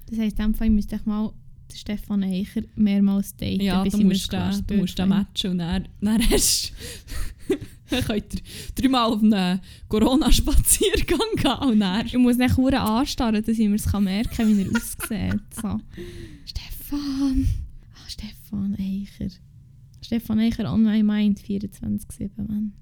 Das 0.09 0.18
heisst, 0.18 0.39
in 0.39 0.45
dem 0.47 0.55
Fall 0.55 0.70
müsste 0.70 0.97
ich 0.97 1.05
mal 1.07 1.33
Stefan 1.75 2.23
Eicher 2.25 2.62
mehrmals 2.75 3.37
daten, 3.37 3.61
Ja, 3.61 3.83
bis 3.83 3.93
du 3.95 4.05
musst, 4.05 4.33
den, 4.33 4.64
du 4.67 4.75
musst 4.75 4.97
finde. 4.97 5.14
matchen 5.14 5.51
und 5.53 5.59
dann, 5.59 5.89
dann 6.01 6.31
hast 6.31 6.73
dann 7.91 8.05
könnt 8.05 8.35
ihr 8.35 8.41
dreimal 8.75 9.12
auf 9.12 9.23
einen 9.23 9.61
Corona-Spaziergang 9.89 11.19
gehen 11.37 11.69
und 11.71 11.81
dann... 11.81 12.07
Ich 12.07 12.17
muss 12.17 12.37
nicht 12.37 12.57
hure 12.57 12.81
anstarren, 12.81 13.43
dass 13.45 13.59
ich 13.59 13.69
mir 13.69 13.75
es 13.77 13.93
merken 13.93 14.31
kann, 14.35 14.57
wie 14.57 14.62
er 14.62 14.71
aussieht. 14.71 15.41
So. 15.55 15.81
Stefan. 16.45 17.47
Ah, 17.95 18.09
Stefan 18.09 18.77
Eicher. 18.79 19.35
Stefan 20.01 20.39
Eicher 20.41 20.73
on 20.73 20.83
my 20.85 21.03
mind 21.03 21.41
24-7, 21.41 22.31
Mann. 22.37 22.73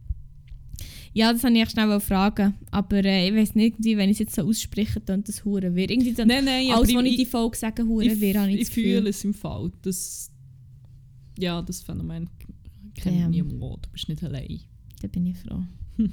Ja, 1.15 1.33
das 1.33 1.43
wollte 1.45 1.59
ich 1.59 1.71
schnell 1.71 2.01
fragen. 2.01 2.55
Aber 2.73 3.05
äh, 3.05 3.29
ich 3.29 3.35
weiß 3.35 3.55
nicht, 3.55 3.77
wenn 3.79 4.11
ich 4.11 4.17
es 4.17 4.19
jetzt 4.19 4.35
so 4.35 4.43
ausspreche, 4.43 5.01
dann 5.01 5.23
das 5.23 5.45
hure 5.45 5.75
wir. 5.75 5.89
Irgendwie 5.89 6.13
dann 6.13 6.27
Nein, 6.27 6.45
nein, 6.45 6.73
alles, 6.73 6.93
was 6.93 7.05
ich 7.05 7.17
die 7.17 7.25
Folge 7.25 7.57
sage, 7.57 7.87
hure 7.87 8.05
ich, 8.05 8.21
wir, 8.21 8.41
habe 8.41 8.51
ich 8.51 8.63
ich 8.63 8.69
fühle 8.69 9.11
es 9.11 9.23
im 9.23 9.33
Fall. 9.33 9.71
Das, 9.83 10.33
ja, 11.39 11.63
das 11.63 11.83
Phänomen 11.83 12.29
kennt 12.95 13.21
Damn. 13.21 13.31
niemand. 13.31 13.87
Du 13.87 13.91
bist 13.91 14.09
nicht 14.09 14.25
allein. 14.25 14.61
Da 15.01 15.09
bin 15.09 15.27
ich 15.27 15.37
froh. 15.39 15.63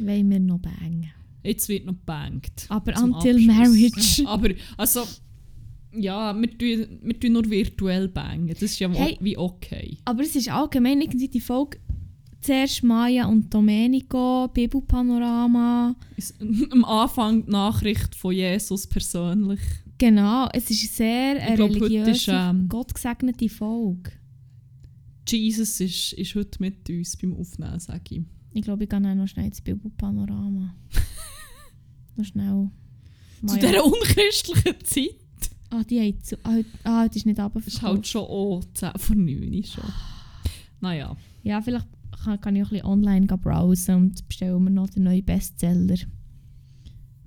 Wollen 0.00 0.30
wir 0.30 0.40
noch 0.40 0.58
bangen? 0.58 1.12
Jetzt 1.44 1.68
wird 1.68 1.86
noch 1.86 1.92
gebankt. 1.92 2.66
Aber 2.68 3.00
until 3.00 3.36
Abschluss. 3.36 3.46
marriage. 3.46 4.22
Aber, 4.26 4.48
also... 4.76 5.06
Ja, 5.96 6.34
wir 6.34 6.58
tun, 6.58 6.98
wir 7.02 7.20
tun 7.20 7.32
nur 7.32 7.48
virtuell 7.48 8.08
bangen. 8.08 8.48
Das 8.48 8.62
ist 8.62 8.78
ja 8.78 8.90
Hey. 8.90 9.16
wie 9.20 9.36
okay. 9.36 9.98
Aber 10.04 10.22
es 10.22 10.34
ist 10.34 10.48
allgemein 10.48 11.00
irgendwie 11.00 11.28
die 11.28 11.40
Folge 11.40 11.78
zuerst 12.40 12.82
Maya 12.84 13.26
und 13.26 13.52
Domenico, 13.52 14.48
Bibelpanorama. 14.48 15.96
Am 16.70 16.84
Anfang 16.84 17.44
die 17.46 17.50
Nachricht 17.50 18.14
von 18.14 18.34
Jesus 18.34 18.86
persönlich. 18.86 19.60
Genau, 19.98 20.48
es 20.52 20.70
ist 20.70 20.96
sehr 20.96 21.40
eine 21.40 21.56
glaub, 21.56 21.70
religiöse, 21.70 22.10
ist, 22.10 22.28
ähm, 22.28 22.68
gottgesegnete 22.68 23.48
Folge. 23.48 24.12
Jesus 25.28 25.80
ist, 25.80 26.12
ist 26.12 26.34
heute 26.34 26.58
mit 26.60 26.88
uns 26.90 27.16
beim 27.16 27.34
Aufnehmen, 27.36 27.80
sage 27.80 28.16
ich. 28.16 28.22
Ich 28.52 28.62
glaube, 28.62 28.84
ich 28.84 28.90
gehe 28.90 28.98
auch 28.98 29.14
noch 29.14 29.26
schnell 29.26 29.46
ins 29.46 29.60
Bibelpanorama. 29.60 30.74
noch 32.16 32.24
schnell. 32.24 32.70
Zu 33.40 33.46
Maya. 33.46 33.58
dieser 33.58 33.84
unchristlichen 33.84 34.84
Zeit. 34.84 35.23
Ah, 35.70 35.82
die 35.84 35.98
haben 36.00 36.22
zu, 36.22 36.36
ah, 36.44 36.52
heute- 36.54 36.68
ah, 36.84 37.02
heute 37.02 37.16
ist 37.18 37.26
nicht 37.26 37.38
Das 37.38 37.46
ist 37.46 37.54
runterverkauft. 37.54 37.82
halt 37.94 38.06
schon 38.06 38.22
auch 38.22 38.62
10 38.74 38.90
vor 38.96 39.16
9 39.16 39.64
schon. 39.64 39.84
Naja. 40.80 41.16
Ja, 41.42 41.60
vielleicht 41.62 41.86
kann, 42.22 42.40
kann 42.40 42.56
ich 42.56 42.62
auch 42.62 42.66
ein 42.68 42.70
bisschen 42.74 42.86
online 42.86 43.26
browsen 43.26 43.94
und 43.96 44.28
bestellen 44.28 44.62
wir 44.64 44.70
noch 44.70 44.88
den 44.90 45.04
neuen 45.04 45.24
Bestseller. 45.24 45.94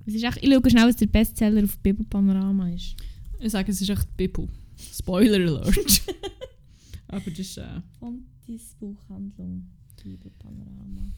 Es 0.06 0.14
ist 0.14 0.22
echt, 0.24 0.38
ich 0.42 0.50
schaue 0.52 0.70
schnell, 0.70 0.88
was 0.88 0.96
der 0.96 1.06
Bestseller 1.06 1.62
auf 1.64 1.78
Bibelpanorama 1.80 2.70
ist. 2.70 2.96
Ich 3.40 3.52
sage, 3.52 3.70
es 3.70 3.80
ist 3.80 3.90
echt 3.90 4.04
die 4.18 4.26
Bibel. 4.26 4.48
Spoiler 4.94 5.36
Alert. 5.36 6.02
Aber 7.08 7.30
das 7.30 7.38
ist, 7.38 7.58
äh, 7.58 7.80
Fontis 7.98 8.74
Buchhandlung, 8.80 9.68
Bibelpanorama. 10.02 11.12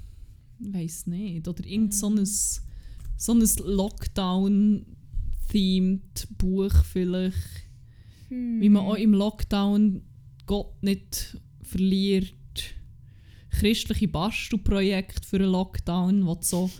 ich 0.60 0.72
weiß 0.74 1.06
nicht. 1.06 1.46
Oder 1.46 1.64
irgend 1.66 1.94
so 1.94 2.08
ein, 2.08 2.24
so 2.26 3.32
ein 3.32 3.46
Lockdown-themed 5.50 6.28
Buch 6.38 6.84
vielleicht. 6.84 7.36
Wie 8.28 8.68
man 8.68 8.86
auch 8.86 8.94
im 8.94 9.12
Lockdown 9.12 10.02
Gott 10.46 10.82
nicht 10.82 11.36
verliert. 11.62 12.34
Christliche 13.50 14.06
Bastelprojekte 14.06 15.26
für 15.26 15.36
einen 15.36 15.50
Lockdown, 15.50 16.24
wo 16.24 16.38
so 16.40 16.70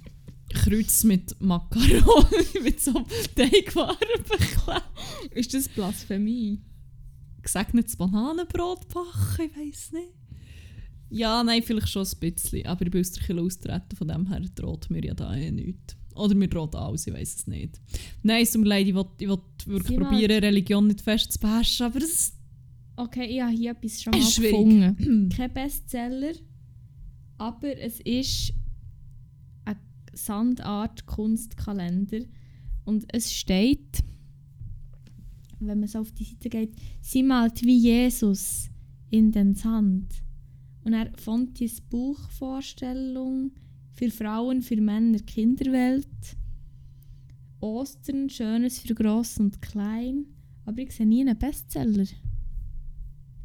Kreuz 0.52 1.04
mit 1.04 1.40
Macaroni, 1.40 2.44
mit 2.62 2.80
so 2.80 2.92
Teigwaren 3.36 3.96
beklebt. 4.28 4.82
Ist 5.32 5.54
das 5.54 5.68
Blasphemie? 5.68 6.60
Gesegnetes 7.42 7.96
Bananenbrot 7.96 8.88
backen, 8.88 9.50
ich 9.50 9.56
weiß 9.56 9.92
nicht. 9.92 10.08
Ja, 11.08 11.44
nein, 11.44 11.62
vielleicht 11.62 11.88
schon 11.88 12.04
ein 12.04 12.18
bisschen. 12.18 12.66
Aber 12.66 12.84
ich 12.84 12.90
bin 12.90 13.00
aus 13.00 13.12
der 13.12 13.22
Kirche 13.22 13.40
austreten, 13.40 13.96
von 13.96 14.08
dem 14.08 14.26
her 14.26 14.40
droht 14.56 14.90
mir 14.90 15.04
ja 15.04 15.14
da 15.14 15.32
eh 15.36 15.52
nichts. 15.52 15.96
Oder 16.16 16.34
mir 16.34 16.48
droht 16.48 16.74
alles, 16.74 17.06
ich 17.06 17.14
weiß 17.14 17.34
es 17.36 17.46
nicht. 17.46 17.80
Nein, 18.22 18.42
es 18.42 18.50
tut 18.52 18.62
mir 18.62 18.68
leid, 18.68 18.86
ich 18.86 18.94
will, 18.94 19.06
ich 19.18 19.28
will 19.28 19.38
wirklich 19.66 19.98
probieren, 19.98 20.44
Religion 20.44 20.86
nicht 20.86 21.00
fest 21.00 21.32
zu 21.32 21.38
beherrschen, 21.38 21.86
aber 21.86 21.98
es 21.98 22.32
Okay, 22.98 23.26
ich 23.26 23.42
habe 23.42 23.52
hier 23.52 23.72
etwas 23.72 24.02
schon 24.02 24.12
mal 24.12 24.18
Ist 24.20 24.34
schwierig. 24.34 24.52
gefunden. 24.52 25.28
Kein 25.36 25.52
Bestseller, 25.52 26.32
aber 27.36 27.78
es 27.78 28.00
ist 28.00 28.54
ein 29.66 29.76
Sandart-Kunstkalender. 30.14 32.20
Und 32.86 33.04
es 33.12 33.34
steht, 33.34 34.02
wenn 35.60 35.80
man 35.80 35.88
so 35.88 35.98
auf 35.98 36.10
die 36.12 36.24
Seite 36.24 36.48
geht, 36.48 36.74
sie 37.02 37.22
malt 37.22 37.62
wie 37.62 37.76
Jesus 37.76 38.70
in 39.10 39.30
den 39.30 39.54
Sand. 39.54 40.14
Und 40.84 40.94
er 40.94 41.10
fand 41.18 41.60
dieses 41.60 41.82
Buchvorstellung 41.82 43.50
für 43.96 44.10
Frauen, 44.10 44.62
für 44.62 44.80
Männer, 44.80 45.18
Kinderwelt. 45.20 46.06
Ostern, 47.60 48.28
Schönes 48.28 48.78
für 48.78 48.94
Gross 48.94 49.38
und 49.38 49.60
Klein. 49.62 50.26
Aber 50.66 50.78
ich 50.78 50.92
sehe 50.92 51.06
nie 51.06 51.22
einen 51.22 51.38
Bestseller. 51.38 52.06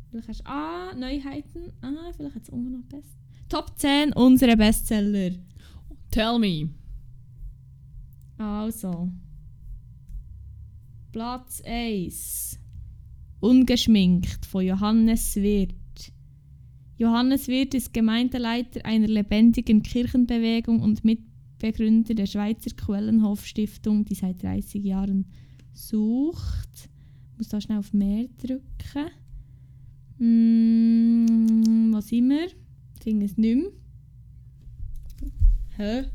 Vielleicht 0.10 0.28
hast 0.28 0.42
du 0.42 0.50
ah, 0.50 0.94
Neuheiten. 0.94 1.72
Ah, 1.82 2.12
vielleicht 2.16 2.36
hat 2.36 2.44
es 2.44 2.50
unten 2.50 2.74
noch 2.74 2.84
Best. 2.84 3.16
Top 3.48 3.78
10 3.78 4.14
unsere 4.14 4.58
Bestseller. 4.58 5.32
Tell 6.10 6.38
me. 6.38 6.70
Also. 8.38 9.10
Platz 11.12 11.62
1. 11.66 12.60
Ungeschminkt 13.40 14.46
von 14.46 14.66
Johannes 14.66 15.36
Wirth. 15.36 15.81
Johannes 17.02 17.48
Wirth 17.48 17.74
ist 17.74 17.96
Gemeindeleiter 17.96 18.86
einer 18.86 19.08
lebendigen 19.08 19.82
Kirchenbewegung 19.82 20.82
und 20.82 21.04
Mitbegründer 21.04 22.14
der 22.14 22.28
Schweizer 22.28 22.70
Quellenhof-Stiftung, 22.76 24.06
die 24.06 24.14
seit 24.14 24.44
30 24.44 24.84
Jahren 24.84 25.26
sucht. 25.74 26.70
Ich 27.32 27.38
muss 27.40 27.48
da 27.48 27.60
schnell 27.60 27.80
auf 27.80 27.92
Mehr 27.92 28.28
drücken. 28.38 29.10
Mm, 30.20 31.92
was 31.92 32.12
wir? 32.12 32.46
Ich 32.46 33.04
finde 33.04 33.26
es 33.26 33.36
nicht 33.36 33.56
mehr. 33.56 33.72
Hä? 35.78 36.08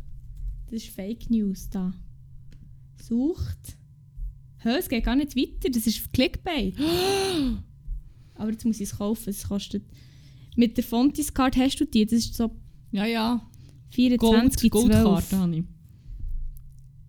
Das 0.67 0.85
ist 0.85 0.91
Fake 0.91 1.29
News 1.31 1.69
da. 1.69 1.95
Sucht. 3.03 3.77
Hä, 4.59 4.77
es 4.79 4.89
geht 4.89 5.05
gar 5.05 5.17
nicht 5.17 5.35
weiter. 5.35 5.69
Das 5.69 5.85
ist 5.89 6.13
Clickbait. 6.13 6.77
Aber 8.37 8.53
jetzt 8.53 8.65
muss 8.65 8.77
ich 8.77 8.89
es 8.91 8.97
kaufen. 8.97 9.31
Es 9.31 9.49
kostet. 9.49 9.83
Mit 10.57 10.77
der 10.77 10.85
Fontis 10.85 11.33
Card 11.33 11.57
hast 11.57 11.77
du 11.81 11.85
die. 11.87 12.05
Das 12.05 12.15
ist 12.15 12.35
so 12.35 12.51
Ja, 12.93 13.05
ja. 13.07 13.41
24 13.91 14.71
Gold, 14.71 14.87
12. 14.87 15.05
Goldkarte 15.05 15.37
habe 15.39 15.57
ich. 15.57 15.65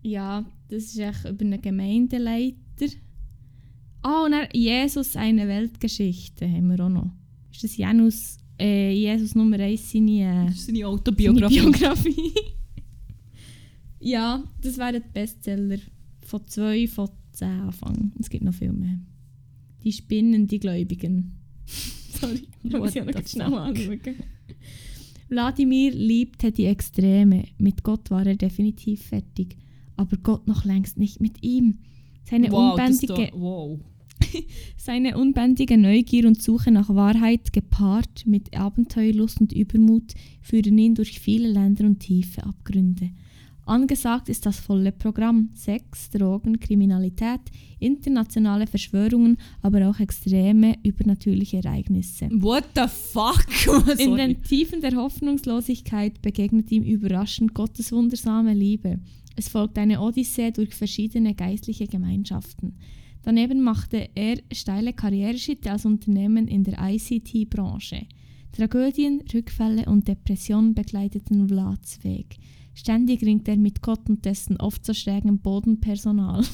Ja, 0.02 0.44
das 0.68 0.84
ist 0.84 0.98
echt 0.98 1.24
über 1.24 1.44
einen 1.44 1.60
Gemeindeleiter. 1.60 2.86
Ah, 4.02 4.24
und 4.24 4.32
dann 4.32 4.46
Jesus, 4.52 5.16
eine 5.16 5.48
Weltgeschichte 5.48 6.48
haben 6.48 6.68
wir 6.68 6.84
auch 6.84 6.88
noch. 6.88 7.10
Ist 7.52 7.64
das 7.64 7.76
Janus, 7.76 8.36
äh, 8.60 8.92
Jesus 8.92 9.34
Nummer 9.34 9.58
1 9.58 9.90
seine, 9.90 10.12
äh, 10.12 10.46
Das 10.46 10.54
ist 10.54 10.66
seine 10.66 10.78
seine 10.78 10.88
Autobiografie. 10.88 11.60
Biografie? 11.60 12.32
ja, 14.00 14.44
das 14.62 14.78
wären 14.78 15.02
die 15.02 15.08
Bestseller 15.12 15.78
von 16.24 16.46
2 16.46 16.86
von 16.86 17.08
10 17.32 17.48
Anfang. 17.48 18.12
Es 18.20 18.30
gibt 18.30 18.44
noch 18.44 18.54
viel 18.54 18.72
mehr. 18.72 18.98
Die 19.82 19.92
Spinnen, 19.92 20.46
die 20.46 20.60
Gläubigen. 20.60 21.34
Sorry, 22.20 22.42
ich 22.62 22.72
muss 22.72 22.80
What 22.80 22.94
ja 22.94 23.04
noch 23.04 23.12
the 23.12 23.14
ganz 23.14 23.30
schnell 23.30 23.48
fuck? 23.48 23.58
anschauen. 23.58 24.00
Wladimir 25.28 25.92
liebte 25.92 26.52
die 26.52 26.64
Extreme. 26.64 27.44
Mit 27.58 27.82
Gott 27.82 28.10
war 28.10 28.26
er 28.26 28.36
definitiv 28.36 29.02
fertig. 29.02 29.56
Aber 29.96 30.16
Gott 30.16 30.46
noch 30.46 30.64
längst 30.64 30.96
nicht 30.98 31.20
mit 31.20 31.42
ihm. 31.42 31.78
Seine, 32.24 32.50
wow, 32.50 32.72
unbändige, 32.72 33.30
da, 33.32 33.38
wow. 33.38 33.78
seine 34.76 35.18
unbändige 35.18 35.76
Neugier 35.76 36.26
und 36.26 36.42
Suche 36.42 36.70
nach 36.70 36.88
Wahrheit, 36.88 37.52
gepaart 37.52 38.26
mit 38.26 38.56
Abenteuerlust 38.56 39.40
und 39.40 39.52
Übermut, 39.52 40.14
führen 40.40 40.78
ihn 40.78 40.94
durch 40.94 41.20
viele 41.20 41.48
Länder 41.48 41.84
und 41.84 42.00
tiefe 42.00 42.44
Abgründe. 42.44 43.10
Angesagt 43.68 44.30
ist 44.30 44.46
das 44.46 44.58
volle 44.58 44.92
Programm. 44.92 45.50
Sex, 45.52 46.08
Drogen, 46.08 46.58
Kriminalität, 46.58 47.40
internationale 47.78 48.66
Verschwörungen, 48.66 49.36
aber 49.60 49.90
auch 49.90 50.00
extreme 50.00 50.76
übernatürliche 50.82 51.58
Ereignisse. 51.58 52.30
What 52.32 52.64
the 52.74 52.88
fuck? 52.88 53.44
In 53.98 54.08
Sorry. 54.08 54.16
den 54.16 54.42
Tiefen 54.42 54.80
der 54.80 54.96
Hoffnungslosigkeit 54.96 56.22
begegnet 56.22 56.72
ihm 56.72 56.82
überraschend 56.82 57.52
Gottes 57.52 57.92
wundersame 57.92 58.54
Liebe. 58.54 59.00
Es 59.36 59.48
folgt 59.48 59.76
eine 59.76 60.00
Odyssee 60.00 60.50
durch 60.50 60.74
verschiedene 60.74 61.34
geistliche 61.34 61.86
Gemeinschaften. 61.86 62.74
Daneben 63.22 63.60
machte 63.60 64.08
er 64.14 64.38
steile 64.50 64.94
Karriereschritte 64.94 65.70
als 65.70 65.84
Unternehmen 65.84 66.48
in 66.48 66.64
der 66.64 66.78
ICT-Branche. 66.80 68.06
Tragödien, 68.52 69.22
Rückfälle 69.32 69.84
und 69.84 70.08
Depressionen 70.08 70.74
begleiteten 70.74 71.48
Vlads 71.48 72.02
Weg. 72.02 72.38
Ständig 72.78 73.22
ringt 73.22 73.48
er 73.48 73.56
mit 73.56 73.82
Gott 73.82 74.08
und 74.08 74.24
dessen 74.24 74.56
oft 74.58 74.86
so 74.86 74.94
schrägem 74.94 75.40
Bodenpersonal. 75.40 76.44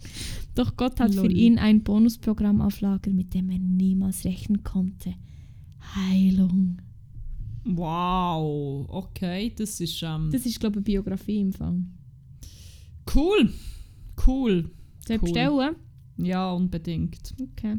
Doch 0.56 0.76
Gott 0.76 0.98
hat 0.98 1.14
für 1.14 1.20
Lol. 1.28 1.36
ihn 1.36 1.56
ein 1.56 1.84
Bonusprogramm 1.84 2.60
auf 2.60 2.80
Lager, 2.80 3.12
mit 3.12 3.32
dem 3.32 3.48
er 3.48 3.60
niemals 3.60 4.24
rechnen 4.24 4.64
konnte. 4.64 5.14
Heilung. 5.94 6.78
Wow, 7.64 8.86
okay, 8.88 9.52
das 9.56 9.80
ist 9.80 10.02
ähm, 10.02 10.30
Das 10.32 10.44
ist, 10.46 10.58
glaube 10.58 10.74
ich, 10.74 10.78
eine 10.78 10.84
Biografie 10.84 11.38
im 11.42 11.52
Fall. 11.52 11.80
cool. 13.14 13.52
Cool. 14.26 14.70
Soll 15.06 15.16
ich 15.16 15.22
Cool. 15.22 15.28
bestellen? 15.32 15.76
Ja, 16.16 16.50
unbedingt. 16.50 17.34
Okay. 17.40 17.76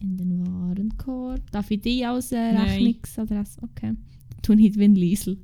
In 0.00 0.16
den 0.16 0.46
Warenkorb. 0.46 1.50
Darf 1.50 1.68
ich 1.72 1.80
die 1.80 2.04
als 2.06 2.30
äh. 2.30 2.38
Rechnungsadresse? 2.38 3.60
Okay. 3.62 3.94
Dann 3.94 4.42
tue 4.42 4.60
ich 4.60 4.76
Win 4.76 4.94
Liesel. 4.94 5.42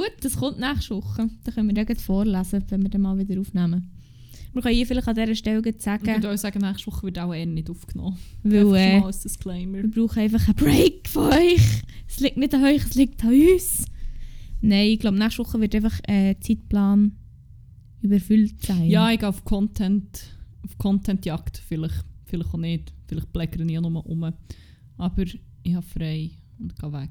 Gut, 0.00 0.12
das 0.22 0.34
kommt 0.34 0.58
nächste 0.58 0.96
Woche. 0.96 1.28
Dann 1.44 1.54
können 1.54 1.76
wir 1.76 1.84
gleich 1.84 2.00
vorlesen, 2.00 2.64
wenn 2.70 2.82
wir 2.82 2.88
dann 2.88 3.02
mal 3.02 3.18
wieder 3.18 3.38
aufnehmen. 3.38 3.90
Wir 4.54 4.62
können 4.62 4.74
hier 4.74 4.86
vielleicht 4.86 5.06
an 5.06 5.14
dieser 5.14 5.34
Stelle 5.34 5.60
gleich 5.60 5.76
Ich 5.76 5.82
sagen, 5.82 6.06
würde 6.06 6.32
auch 6.32 6.38
sagen, 6.38 6.60
nächste 6.60 6.86
Woche 6.86 7.02
wird 7.02 7.18
auch 7.18 7.34
eher 7.34 7.44
nicht 7.44 7.68
aufgenommen. 7.68 8.16
weil 8.42 8.74
äh, 8.76 9.00
als 9.02 9.20
Disclaimer. 9.20 9.82
wir 9.82 9.90
brauchen 9.90 10.20
einfach 10.20 10.46
einen 10.48 10.56
Break 10.56 11.06
von 11.06 11.30
euch. 11.34 11.82
Es 12.08 12.18
liegt 12.18 12.38
nicht 12.38 12.54
an 12.54 12.64
euch, 12.64 12.82
es 12.82 12.94
liegt 12.94 13.22
an 13.22 13.34
uns. 13.34 13.84
Nein, 14.62 14.86
ich 14.86 15.00
glaube, 15.00 15.18
nächste 15.18 15.40
Woche 15.44 15.60
wird 15.60 15.74
einfach 15.74 16.00
äh, 16.08 16.34
Zeitplan 16.40 17.12
überfüllt 18.00 18.64
sein. 18.64 18.88
Ja, 18.88 19.10
ich 19.10 19.18
gehe 19.20 19.28
auf 19.28 19.44
Content, 19.44 20.34
auf 20.64 20.78
Contentjagd. 20.78 21.58
Vielleicht, 21.58 22.06
vielleicht 22.24 22.54
auch 22.54 22.58
nicht. 22.58 22.94
Vielleicht 23.06 23.30
bläggere 23.34 23.64
ich 23.64 23.70
ja 23.70 23.82
nur 23.82 24.06
um. 24.06 24.32
Aber 24.96 25.22
ich 25.62 25.74
habe 25.74 25.86
frei 25.86 26.30
und 26.58 26.74
gehe 26.74 26.90
weg, 26.90 27.10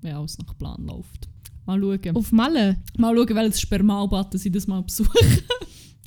wenn 0.00 0.14
alles 0.14 0.38
nach 0.38 0.56
Plan 0.56 0.82
läuft. 0.86 1.28
Mal 1.66 1.80
schauen. 1.80 2.16
Auf 2.16 2.32
Malle. 2.32 2.78
Mal 2.98 3.14
schauen, 3.16 3.36
welches 3.36 3.60
Spermalbad 3.60 4.34
ich 4.34 4.52
das 4.52 4.66
mal 4.66 4.82
besuche. 4.82 5.18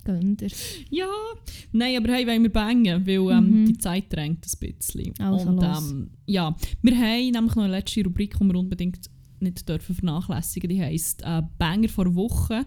Gönnt 0.04 0.42
ihr. 0.44 0.50
ja, 0.92 1.08
nein, 1.72 1.98
aber 1.98 2.14
hey, 2.14 2.28
wollen 2.28 2.44
wir 2.44 2.52
bangen, 2.52 3.08
weil 3.08 3.32
ähm, 3.32 3.62
Mhm. 3.62 3.66
die 3.66 3.78
Zeit 3.80 4.14
drängt 4.14 4.46
ein 4.46 4.60
bisschen. 4.60 5.14
Also 5.20 5.50
und 5.50 5.56
los. 5.56 5.90
ähm, 5.92 6.10
ja, 6.28 6.56
wir 6.84 6.96
haben 6.96 7.32
nämlich 7.32 7.56
noch 7.56 7.64
eine 7.64 7.72
letzte 7.72 8.04
Rubrik, 8.04 8.38
die 8.40 8.44
wir 8.46 8.56
unbedingt 8.56 9.10
nicht 9.40 9.68
dürfen 9.68 9.96
vernachlässigen 9.96 10.70
Die 10.70 10.80
heisst 10.82 11.24
äh, 11.24 11.42
Banger 11.58 11.90
vor 11.90 12.14
Woche. 12.14 12.66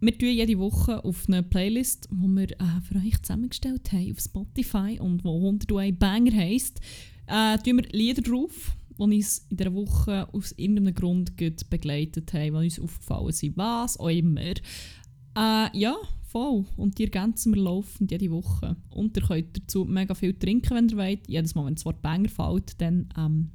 Wir 0.00 0.18
tun 0.18 0.28
jede 0.28 0.58
Woche 0.58 1.04
auf 1.04 1.24
eine 1.28 1.42
Playlist, 1.44 2.08
die 2.10 2.26
wir 2.28 2.50
äh, 2.50 2.80
für 2.86 2.96
euch 2.98 3.22
zusammengestellt 3.22 3.92
haben 3.92 4.10
auf 4.12 4.18
Spotify 4.20 4.98
und 5.00 5.22
wo 5.24 5.36
101 5.36 5.98
Banger 5.98 6.32
heisst, 6.34 6.80
äh, 7.28 7.58
tun 7.58 7.76
wir 7.78 7.88
Lieder 7.92 8.22
drauf, 8.22 8.72
die 8.98 9.02
uns 9.02 9.46
in 9.50 9.56
dieser 9.56 9.74
Woche 9.74 10.28
aus 10.32 10.52
irgendeinem 10.52 10.94
Grund 10.94 11.36
gut 11.36 11.68
begleitet 11.70 12.32
haben, 12.32 12.58
die 12.60 12.64
uns 12.66 12.80
aufgefallen 12.80 13.32
sind. 13.32 13.56
Was 13.56 13.98
auch 13.98 14.08
immer. 14.08 14.40
Äh, 14.40 15.78
ja, 15.78 15.94
voll. 16.22 16.64
Und 16.76 16.98
die 16.98 17.04
ergänzen 17.04 17.54
wir 17.54 17.62
laufend 17.62 18.10
jede 18.10 18.30
Woche. 18.30 18.76
Und 18.90 19.16
ihr 19.16 19.22
könnt 19.22 19.56
dazu 19.56 19.84
mega 19.84 20.14
viel 20.14 20.34
trinken, 20.34 20.74
wenn 20.74 20.88
ihr 20.88 20.96
wollt. 20.96 21.28
Jedes 21.28 21.54
Mal, 21.54 21.66
wenn 21.66 21.74
das 21.74 21.84
Wort 21.84 22.02
Banger 22.02 22.28
fällt, 22.28 22.80
dann 22.80 23.08
ähm, 23.16 23.50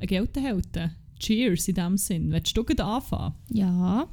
ein 0.00 0.06
Geld. 0.06 0.36
Cheers 1.18 1.68
in 1.68 1.74
dem 1.74 1.96
Sinn. 1.96 2.30
Willst 2.30 2.56
du 2.56 2.62
anfangen? 2.62 3.34
Ja. 3.50 4.08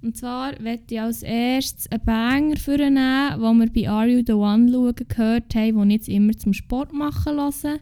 Und 0.00 0.16
zwar 0.16 0.52
werde 0.58 0.82
ich 0.90 1.00
als 1.00 1.22
erstes 1.22 1.86
einen 1.88 2.04
Banger 2.04 2.56
vornehmen, 2.56 3.40
den 3.40 3.58
wir 3.58 3.72
bei 3.72 3.88
Are 3.88 4.08
You 4.08 4.22
The 4.26 4.32
One 4.32 4.70
schauen 4.72 4.94
gehört 4.96 5.54
haben, 5.54 5.78
den 5.78 5.90
ich 5.90 5.96
jetzt 5.96 6.08
immer 6.08 6.32
zum 6.32 6.52
Sport 6.52 6.92
machen 6.92 7.36
lasse. 7.36 7.80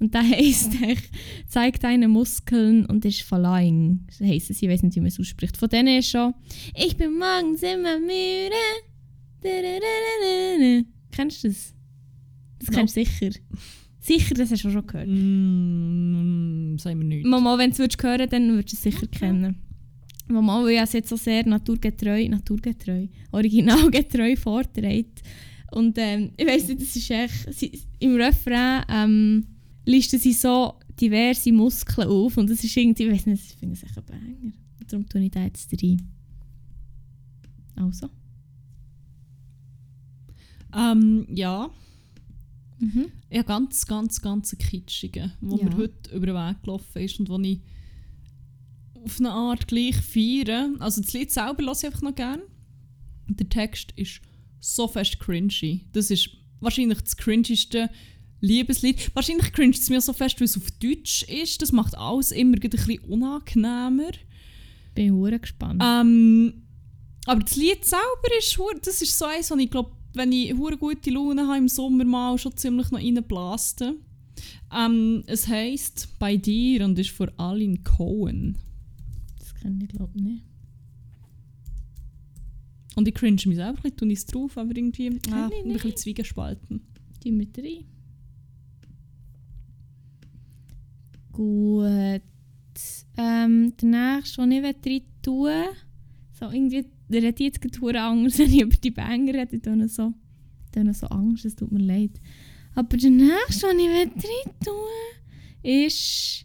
Und 0.00 0.14
der 0.14 0.22
heisst 0.28 0.72
echt 0.82 1.10
«Zeig 1.46 1.78
deine 1.80 2.08
Muskeln» 2.08 2.86
und 2.86 3.04
ist 3.04 3.22
«Flying». 3.22 4.06
So 4.10 4.24
heisst 4.24 4.50
es, 4.50 4.62
ich 4.62 4.68
weiß 4.68 4.82
nicht, 4.82 4.96
wie 4.96 5.00
man 5.00 5.08
es 5.08 5.20
ausspricht. 5.20 5.56
Von 5.56 5.68
denen 5.68 5.98
ist 5.98 6.10
schon 6.10 6.34
«Ich 6.74 6.96
bin 6.96 7.18
morgens 7.18 7.62
immer 7.62 7.98
müde». 8.00 8.56
Kennst 11.12 11.44
du 11.44 11.48
das? 11.48 11.74
Das 12.58 12.70
kennst 12.70 12.96
du 12.96 13.04
sicher. 13.04 13.30
Sicher, 14.00 14.34
das 14.34 14.50
hast 14.50 14.64
du 14.64 14.70
schon 14.70 14.86
gehört. 14.86 15.08
Mm, 15.08 16.76
sagen 16.78 17.00
wir 17.00 17.06
nicht. 17.06 17.26
Mama, 17.26 17.56
wenn 17.58 17.70
du 17.70 17.84
es 17.84 17.96
hören 18.02 18.28
dann 18.30 18.50
würdest 18.52 18.72
du 18.72 18.76
es 18.76 18.82
sicher 18.82 19.06
kennen. 19.06 19.56
Mama, 20.28 20.62
weil 20.62 20.74
ich 20.74 20.80
es 20.80 20.92
jetzt 20.92 21.08
so 21.08 21.16
sehr 21.16 21.46
naturgetreu, 21.46 22.28
naturgetreu, 22.28 23.06
originalgetreu 23.32 24.36
vorträgt. 24.42 25.22
Und 25.72 25.96
ähm, 25.98 26.30
ich 26.36 26.46
weiss 26.46 26.68
nicht, 26.68 26.80
das 26.80 26.96
ist 26.96 27.10
echt, 27.10 27.72
im 27.98 28.16
Refrain 28.16 28.84
ähm, 28.88 29.46
listen 29.90 30.18
sie 30.18 30.32
so 30.32 30.74
diverse 31.00 31.52
Muskeln 31.52 32.08
auf 32.08 32.36
und 32.36 32.48
das 32.50 32.62
ist 32.64 32.76
irgendwie, 32.76 33.04
ich 33.04 33.12
weiss 33.12 33.26
nicht, 33.26 33.44
ich 33.44 33.56
finde 33.56 33.74
es 33.74 33.82
echt 33.82 33.96
ein 33.98 34.04
Banger. 34.04 34.52
Darum 34.88 35.08
tue 35.08 35.22
ich 35.24 35.30
da 35.30 35.42
jetzt 35.44 35.72
rein. 35.82 36.08
Also. 37.76 38.08
Ähm, 40.76 41.26
ja, 41.34 41.70
Mhm. 42.78 43.06
habe 43.32 43.44
ganz, 43.44 43.86
ganz, 43.86 44.22
ganz 44.22 44.56
kitschigen, 44.58 45.32
wo 45.40 45.56
Ja. 45.58 45.64
mir 45.64 45.76
heute 45.76 46.14
über 46.16 46.26
den 46.26 46.34
Weg 46.34 46.62
gelaufen 46.62 46.98
ist 47.02 47.20
und 47.20 47.28
wo 47.28 47.38
ich 47.40 47.60
auf 49.04 49.18
eine 49.18 49.30
Art 49.32 49.66
gleich 49.68 49.96
feiere. 49.96 50.70
Also 50.78 51.00
das 51.02 51.12
Lied 51.12 51.30
selber 51.30 51.62
lasse 51.62 51.86
ich 51.86 51.92
einfach 51.92 52.02
noch 52.02 52.14
gerne. 52.14 52.42
Der 53.28 53.48
Text 53.48 53.92
ist 53.96 54.20
so 54.60 54.88
fest 54.88 55.18
cringy. 55.20 55.86
Das 55.92 56.10
ist 56.10 56.30
wahrscheinlich 56.60 57.00
das 57.00 57.16
cringigste 57.16 57.90
Liebeslied. 58.40 59.14
Wahrscheinlich 59.14 59.52
cringe 59.52 59.74
es 59.74 59.90
mir 59.90 60.00
so 60.00 60.12
fest, 60.12 60.40
weil 60.40 60.46
es 60.46 60.56
auf 60.56 60.70
Deutsch 60.72 61.24
ist. 61.24 61.60
Das 61.62 61.72
macht 61.72 61.96
alles 61.96 62.32
immer 62.32 62.56
ein 62.56 62.70
bisschen 62.70 62.98
unangenehmer. 63.00 64.12
Bin 64.94 65.06
ich 65.06 65.12
hure 65.12 65.38
gespannt. 65.38 65.82
Ähm, 65.84 66.62
aber 67.26 67.40
das 67.40 67.56
Lied 67.56 67.84
selber 67.84 68.38
ist, 68.38 68.58
das 68.82 69.02
ist 69.02 69.18
so 69.18 69.26
eins, 69.26 69.50
wo 69.50 69.56
ich 69.56 69.70
glaube, 69.70 69.92
wenn 70.14 70.32
ich 70.32 70.54
hure 70.54 70.76
gute 70.76 71.10
Laune 71.10 71.46
habe 71.46 71.58
im 71.58 71.68
Sommer 71.68 72.04
mal 72.04 72.38
schon 72.38 72.56
ziemlich 72.56 72.90
noch 72.90 72.98
reinblaste. 72.98 73.96
Ähm, 74.72 75.22
es 75.26 75.46
heisst 75.46 76.08
«Bei 76.18 76.36
dir» 76.36 76.84
und 76.84 76.98
ist 76.98 77.10
von 77.10 77.30
Aline 77.36 77.78
Cohen. 77.78 78.56
Das 79.38 79.54
kenne 79.54 79.84
ich 79.84 79.88
glaube 79.88 80.20
nicht. 80.20 80.44
Und 82.96 83.06
ich 83.06 83.14
cringe 83.14 83.40
mich 83.46 83.56
selber 83.56 83.78
ein 83.78 83.82
bisschen, 83.82 83.96
tue 83.96 84.12
ich 84.12 84.18
es 84.18 84.26
drauf, 84.26 84.58
aber 84.58 84.76
irgendwie 84.76 85.06
ich 85.08 85.32
ein 85.32 85.72
bisschen 85.72 85.96
zwiegespalten. 85.96 86.82
Die 87.22 87.32
mit 87.32 87.56
rein. 87.58 87.84
Gut. 91.40 92.20
Ähm, 93.16 93.72
der 93.80 93.88
nächste, 93.88 94.42
den 94.42 94.52
ich 94.52 94.62
rein 94.62 95.02
will, 95.24 95.64
so 96.38 96.50
irgendwie, 96.50 96.84
der 97.08 97.28
hat 97.28 97.40
jetzt 97.40 97.62
gerade 97.62 97.98
Angst, 97.98 98.38
wenn 98.40 98.52
ich 98.52 98.60
über 98.60 98.76
die 98.76 98.90
Banger 98.90 99.32
rede. 99.32 99.58
Tue 99.58 99.88
so, 99.88 100.12
tue 100.70 100.92
so 100.92 101.06
Angst, 101.06 101.46
es 101.46 101.56
tut 101.56 101.72
mir 101.72 101.78
leid. 101.78 102.10
Aber 102.74 102.94
der 102.94 103.08
nächste, 103.08 103.68
den 103.68 103.78
ich 103.78 103.88
rein 103.88 104.12
will, 105.62 105.86
ist 105.86 106.44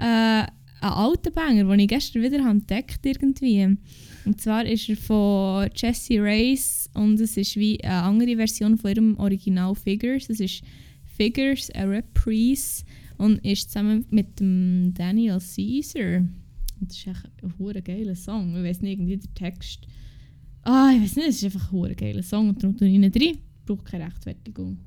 äh, 0.00 0.02
ein 0.02 0.50
alter 0.80 1.30
Banger, 1.30 1.70
den 1.70 1.78
ich 1.78 1.88
gestern 1.88 2.22
wieder 2.22 2.44
entdeckt 2.44 3.06
irgendwie. 3.06 3.76
Und 4.24 4.40
zwar 4.40 4.66
ist 4.66 4.88
er 4.88 4.96
von 4.96 5.70
Jessie 5.76 6.18
Race 6.18 6.90
und 6.94 7.20
es 7.20 7.36
ist 7.36 7.54
wie 7.54 7.80
eine 7.84 8.02
andere 8.02 8.34
Version 8.34 8.78
von 8.78 8.90
ihrem 8.90 9.16
Original 9.16 9.76
Figures. 9.76 10.28
Es 10.28 10.40
ist 10.40 10.64
Figures, 11.16 11.70
a 11.76 11.84
Reprise 11.84 12.82
und 13.24 13.42
ist 13.42 13.70
zusammen 13.70 14.04
mit 14.10 14.38
dem 14.38 14.92
Daniel 14.92 15.38
Caesar. 15.38 16.18
Und 16.18 16.90
das 16.90 16.98
ist 16.98 17.06
echt 17.06 17.30
ein 17.42 17.84
geiler 17.84 18.14
Song. 18.14 18.54
Ich 18.54 18.62
weiß 18.62 18.82
nicht, 18.82 18.92
irgendwie 18.92 19.16
der 19.16 19.32
Text. 19.34 19.86
Ah, 20.62 20.90
ich 20.94 21.02
weiß 21.02 21.16
nicht, 21.16 21.28
es 21.28 21.36
ist 21.36 21.44
einfach 21.44 21.72
ein 21.72 21.72
hure 21.72 21.94
geiler 21.94 22.22
Song 22.22 22.50
und 22.50 22.62
darum 22.62 22.76
tue 22.76 22.86
ich 22.86 22.94
ihn 22.94 23.04
rein. 23.04 23.38
Braucht 23.64 23.86
keine 23.86 24.04
Rechtfertigung. 24.04 24.78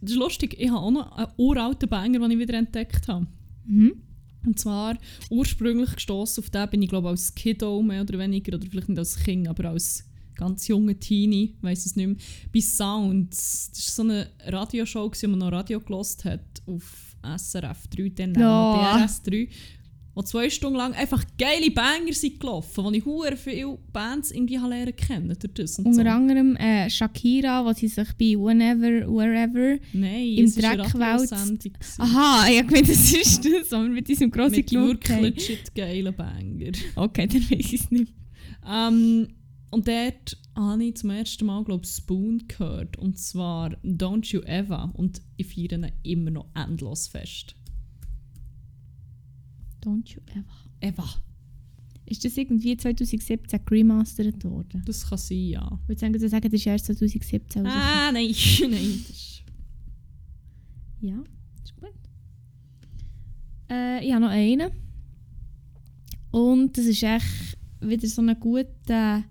Das 0.00 0.12
ist 0.12 0.16
lustig, 0.16 0.56
ich 0.58 0.70
habe 0.70 0.80
auch 0.80 0.90
noch 0.90 1.12
einen 1.12 1.32
uralten 1.36 1.88
Banger, 1.88 2.18
den 2.20 2.30
ich 2.30 2.38
wieder 2.38 2.54
entdeckt 2.54 3.08
habe. 3.08 3.26
Mhm. 3.66 4.00
Und 4.46 4.58
zwar 4.58 4.96
ursprünglich 5.28 5.96
gestoßen 5.96 6.44
auf 6.44 6.48
den 6.48 6.70
bin 6.70 6.80
ich 6.80 6.88
glaube 6.88 7.08
als 7.08 7.34
Kiddo 7.34 7.82
mehr 7.82 8.02
oder 8.02 8.18
weniger, 8.18 8.56
oder 8.56 8.66
vielleicht 8.66 8.88
nicht 8.88 8.98
als 8.98 9.18
Kind, 9.18 9.48
aber 9.48 9.68
als 9.70 10.08
ganz 10.36 10.68
junger 10.68 10.98
Teenie, 10.98 11.56
weiß 11.62 11.86
es 11.86 11.96
nicht 11.96 12.06
mehr, 12.06 12.16
bei 12.52 12.60
Sounds. 12.60 13.70
Das 13.74 13.98
war 13.98 14.04
so 14.06 14.12
eine 14.12 14.30
Radioshow, 14.46 15.10
wo 15.10 15.28
man 15.28 15.38
noch 15.38 15.52
Radio 15.52 15.80
gelost 15.80 16.24
hat 16.24 16.40
auf 16.66 17.16
SRF 17.36 17.88
3, 17.88 18.08
dann 18.10 18.34
Ja. 18.34 18.98
DRS 18.98 19.22
3. 19.22 19.48
wo 20.14 20.22
zwei 20.22 20.48
Stunden 20.48 20.78
lang 20.78 20.94
einfach 20.94 21.22
geile 21.36 21.70
Banger 21.70 22.12
sind 22.14 22.40
gelaufen, 22.40 22.84
wo 22.84 22.90
ich 22.90 23.04
hure 23.04 23.36
viele 23.36 23.76
Bands 23.92 24.30
irgendwie 24.30 24.58
habe 24.58 24.70
lernen 24.70 24.96
kennen 24.96 25.36
durch 25.38 25.52
das 25.52 25.78
und 25.78 25.86
Unter 25.88 26.04
so. 26.04 26.08
anderem 26.08 26.56
äh, 26.56 26.88
Shakira, 26.88 27.62
wo 27.66 27.72
sie 27.74 27.88
sich 27.88 28.08
bei 28.18 28.34
Whenever, 28.34 29.06
Wherever. 29.12 29.78
Nein, 29.92 30.26
im 30.38 30.44
es 30.46 30.56
ist 30.56 30.64
eine 30.64 30.82
Dreck 30.84 30.94
wälzt. 30.94 31.32
Radiosendung 31.32 31.72
gewesen. 31.74 32.00
Aha, 32.00 32.46
ich 32.48 32.64
meine, 32.70 32.86
das 32.86 33.12
ist 33.12 33.44
das, 33.44 33.70
wir 33.72 33.78
mit 33.90 34.08
diesem 34.08 34.30
grossen 34.30 34.56
Mit 34.56 34.70
geschaut 34.70 35.08
wirklich 35.08 35.74
geilen 35.74 36.14
Banger. 36.14 36.72
Okay, 36.94 37.26
dann 37.26 37.42
weiß 37.50 37.72
ich 37.72 37.80
es 37.80 37.90
nicht. 37.90 38.14
Ähm, 38.66 39.28
und 39.70 39.88
dort 39.88 40.38
habe 40.54 40.84
ich 40.84 40.96
zum 40.96 41.10
ersten 41.10 41.46
Mal, 41.46 41.64
glaube 41.64 41.84
ich, 41.84 41.90
Spoon 41.90 42.46
gehört. 42.48 42.96
Und 42.98 43.18
zwar 43.18 43.72
Don't 43.84 44.32
You 44.32 44.40
Ever. 44.42 44.90
Und 44.94 45.20
ich 45.36 45.46
feiere 45.52 45.78
ihn 45.78 45.92
immer 46.02 46.30
noch 46.30 46.46
endlos 46.54 47.08
fest. 47.08 47.54
Don't 49.84 50.08
you 50.14 50.20
ever. 50.32 50.44
Eva. 50.80 51.08
Ist 52.06 52.24
das 52.24 52.36
irgendwie 52.36 52.76
2017 52.76 53.60
remastert 53.68 54.44
worden? 54.44 54.82
Das 54.86 55.08
kann 55.08 55.18
sein, 55.18 55.38
ja. 55.38 55.78
Ich 55.82 55.88
würde 55.88 56.00
sagen, 56.00 56.12
das 56.12 56.30
sagen, 56.30 56.50
das 56.50 56.60
ist 56.60 56.66
erst 56.66 56.86
2017. 56.86 57.66
rausgekommen. 57.66 57.72
Ah, 57.72 58.12
nein, 58.12 58.34
nein. 58.70 59.04
Das 59.08 59.16
ist 59.16 59.42
Ja, 61.00 61.22
ist 61.64 61.76
gut. 61.76 61.90
Äh, 63.70 64.06
ich 64.06 64.12
habe 64.12 64.24
noch 64.24 64.30
einen. 64.30 64.70
Und 66.30 66.78
das 66.78 66.84
ist 66.86 67.02
echt 67.02 67.58
wieder 67.80 68.06
so 68.06 68.22
ein 68.22 68.38
guter, 68.38 69.24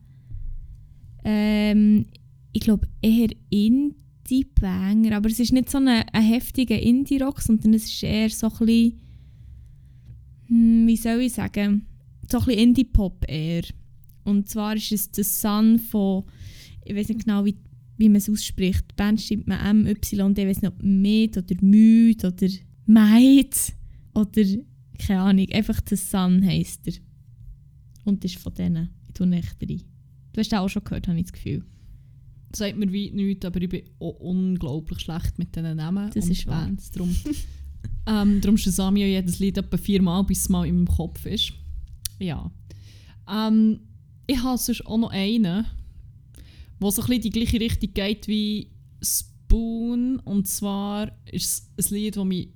ähm, 1.26 2.06
ich 2.54 2.62
glaube 2.62 2.88
eher 3.02 3.30
Indie-Banger, 3.50 5.18
aber 5.18 5.30
es 5.30 5.40
ist 5.40 5.52
nicht 5.52 5.70
so 5.70 5.80
ein, 5.80 6.06
heftiger 6.14 6.80
Indie-Rock, 6.80 7.42
sondern 7.42 7.74
es 7.74 7.86
ist 7.86 8.04
eher 8.04 8.30
so 8.30 8.48
ein 8.48 8.66
bisschen, 8.66 9.02
hm, 10.48 10.88
wie 10.88 10.98
soll 10.98 11.22
ich 11.22 11.34
sagen, 11.34 11.88
so 12.32 12.40
ein 12.40 12.46
bisschen 12.46 12.62
Indie-Pop 12.62 13.26
eher. 13.28 13.64
Und 14.24 14.48
zwar 14.50 14.76
ist 14.76 14.92
es 14.92 15.10
The 15.14 15.24
Sun 15.24 15.80
von, 15.80 16.24
ich 16.86 16.96
weiß 16.96 17.10
nicht 17.10 17.26
genau, 17.26 17.44
wie, 17.44 17.58
wie 17.98 18.10
man 18.10 18.18
es 18.18 18.30
ausspricht. 18.30 18.86
Die 18.92 18.96
Band 18.96 19.20
stimmt 19.20 19.48
man 19.48 19.60
M, 19.60 19.88
Y, 19.88 20.34
D, 20.34 20.44
ich 20.44 20.48
weiß 20.48 20.62
nicht, 20.62 20.72
ob 20.72 20.84
mit 20.84 21.38
oder 21.38 21.56
müde 21.62 22.28
oder 22.28 22.48
meid 22.86 23.74
oder 24.14 24.44
keine 25.00 25.22
Ahnung. 25.22 25.48
Einfach 25.52 25.82
The 25.88 25.96
Sun 25.96 26.46
heisst 26.46 26.88
er. 26.88 26.94
Und 28.04 28.24
ist 28.24 28.38
von 28.38 28.54
denen. 28.54 28.90
Ich 29.08 29.14
tue 29.14 29.28
nicht 29.28 29.56
rein. 29.62 29.95
Du 30.36 30.42
hast 30.42 30.52
den 30.52 30.60
auch 30.60 30.68
schon 30.68 30.84
gehört, 30.84 31.08
habe 31.08 31.18
ich 31.18 31.24
das 31.28 31.32
Gefühl. 31.32 31.64
sagt 32.54 32.76
mir 32.78 32.92
wie 32.92 33.10
nichts, 33.10 33.46
aber 33.46 33.62
ich 33.62 33.70
bin 33.70 33.84
unglaublich 34.00 35.00
schlecht 35.00 35.40
mit 35.40 35.56
diesen 35.56 35.78
Namen 35.78 36.12
Das 36.14 36.26
und 36.26 36.32
ist. 36.32 36.46
Bands. 36.46 36.92
Darum, 36.92 37.16
ähm, 38.06 38.42
darum 38.42 38.58
shazam 38.58 38.98
ich 38.98 39.04
jedes 39.04 39.40
Lied 39.40 39.58
etwa 39.58 39.78
viermal, 39.78 40.26
bis 40.26 40.40
es 40.42 40.50
mal 40.50 40.68
in 40.68 40.76
meinem 40.76 40.88
Kopf 40.88 41.26
ist. 41.26 41.54
Ja. 42.20 42.52
Ähm, 43.32 43.80
ich 44.28 44.44
habe 44.44 44.58
sonst 44.58 44.86
auch 44.86 44.98
noch 44.98 45.12
einen, 45.12 45.66
wo 46.82 46.92
so 46.92 47.02
ein 47.02 47.08
bisschen 47.08 47.22
die 47.22 47.30
gleiche 47.30 47.60
Richtung 47.62 47.94
geht 47.94 48.28
wie 48.28 48.72
Spoon. 49.02 50.20
Und 50.20 50.50
zwar 50.50 51.14
ist 51.32 51.72
es 51.78 51.92
ein 51.92 51.96
Lied, 51.96 52.18
das 52.18 52.26
mich 52.26 52.50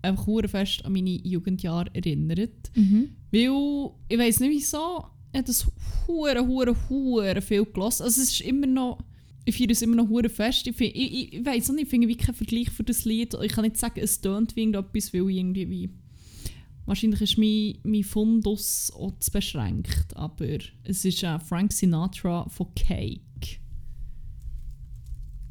einfach 0.00 0.26
fest 0.46 0.84
an 0.84 0.92
meine 0.92 1.10
Jugendjahre 1.10 1.92
erinnert. 1.92 2.70
Mhm. 2.76 3.08
Weil, 3.32 3.90
ich 4.10 4.16
weiß 4.16 4.38
nicht 4.38 4.50
wieso, 4.50 5.06
ich 5.32 5.38
habe 5.38 5.46
das 5.46 5.66
hure, 6.06 6.46
hure, 6.46 6.76
hure 6.88 7.40
viel 7.42 7.64
gelassen. 7.64 8.04
Also 8.04 8.20
es 8.22 8.30
ist 8.32 8.40
immer 8.40 8.66
noch, 8.66 8.98
ich 9.44 9.56
feiere 9.56 9.70
es 9.70 9.82
immer 9.82 9.96
noch 9.96 10.08
hure 10.08 10.28
fest. 10.28 10.66
Ich, 10.66 10.76
find- 10.76 10.94
ich, 10.94 11.34
ich, 11.34 11.44
weiß 11.44 11.70
nicht, 11.70 11.84
ich 11.84 11.88
finde 11.88 12.08
wie 12.08 12.16
keinen 12.16 12.34
Vergleich 12.34 12.70
für 12.70 12.84
das 12.84 13.04
Lied. 13.04 13.34
Ich 13.42 13.52
kann 13.52 13.64
nicht 13.64 13.76
sagen, 13.76 14.00
es 14.00 14.20
tönt 14.20 14.56
wie 14.56 14.60
irgendetwas, 14.60 15.12
weil 15.12 15.30
ich 15.30 15.36
irgendwie 15.36 15.70
wie... 15.70 15.90
Wahrscheinlich 16.86 17.20
ist 17.20 17.36
mein, 17.36 17.78
mein 17.82 18.04
Fundus 18.04 18.92
auch 18.94 19.18
zu 19.18 19.32
beschränkt, 19.32 20.16
aber 20.16 20.58
es 20.84 21.04
ist 21.04 21.22
äh, 21.24 21.38
Frank 21.40 21.72
Sinatra 21.72 22.48
von 22.48 22.68
Cake. 22.76 23.58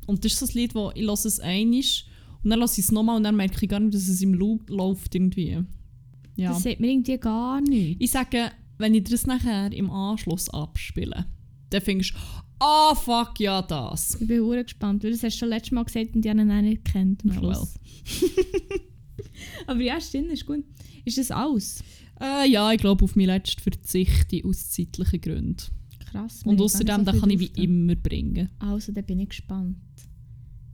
Und 0.06 0.24
das 0.24 0.32
ist 0.32 0.40
so 0.40 0.46
ein 0.46 0.52
Lied, 0.54 0.76
wo 0.76 0.92
ich 0.96 1.04
lasse 1.04 1.28
es 1.28 1.40
einmal 1.42 1.82
und 2.44 2.50
dann 2.52 2.60
lasse 2.60 2.80
ich 2.80 2.86
es 2.86 2.92
nochmal 2.92 3.18
und 3.18 3.24
dann 3.24 3.36
merke 3.36 3.58
ich 3.62 3.70
gar 3.70 3.80
nicht, 3.80 3.94
dass 3.96 4.08
es 4.08 4.22
im 4.22 4.34
Loop 4.34 4.70
läuft 4.70 5.14
irgendwie. 5.14 5.60
Ja. 6.38 6.50
Das 6.52 6.64
sagt 6.64 6.80
mir 6.80 6.92
irgendwie 6.92 7.18
gar 7.18 7.60
nichts. 7.60 8.02
Ich 8.04 8.12
sage, 8.12 8.52
wenn 8.78 8.94
ich 8.94 9.04
das 9.06 9.26
nachher 9.26 9.72
im 9.72 9.90
Anschluss 9.90 10.50
abspiele, 10.50 11.26
dann 11.70 11.82
findest 11.82 12.12
du, 12.12 12.18
ah 12.60 12.96
fuck, 12.96 13.40
ja 13.40 13.62
das. 13.62 14.18
Ich 14.20 14.28
bin 14.28 14.42
hure 14.42 14.64
gespannt, 14.64 15.04
weil 15.04 15.12
das 15.12 15.24
hast 15.24 15.36
du 15.36 15.40
schon 15.40 15.50
letztes 15.50 15.72
Mal 15.72 15.84
gesagt 15.86 16.16
und 16.16 16.26
ich 16.26 16.30
habe 16.30 16.42
ihn 16.42 16.62
nicht 16.62 16.86
gekannt 16.86 17.22
am 17.24 17.32
Oh, 17.32 17.34
Schluss. 17.34 17.76
Aber 19.68 19.82
ja, 19.82 20.00
stimmt, 20.00 20.32
ist 20.32 20.46
gut. 20.46 20.64
Ist 21.04 21.18
das 21.18 21.32
alles? 21.32 21.84
Äh, 22.22 22.50
ja, 22.50 22.72
ich 22.72 22.80
glaube 22.80 23.04
auf 23.04 23.16
meinen 23.16 23.28
letzten 23.28 23.62
verzichte 23.62 24.38
ich 24.38 24.46
aus 24.46 24.70
zeitlichen 24.70 25.22
Gründen. 25.22 25.58
Krass. 26.12 26.44
Und 26.44 26.62
außerdem, 26.62 27.06
so 27.06 27.12
den 27.12 27.20
kann 27.20 27.30
ich 27.30 27.40
wie 27.40 27.64
immer 27.64 27.96
bringen. 27.96 28.50
Also, 28.60 28.92
da 28.92 29.02
bin 29.02 29.20
ich 29.20 29.30
gespannt. 29.30 29.78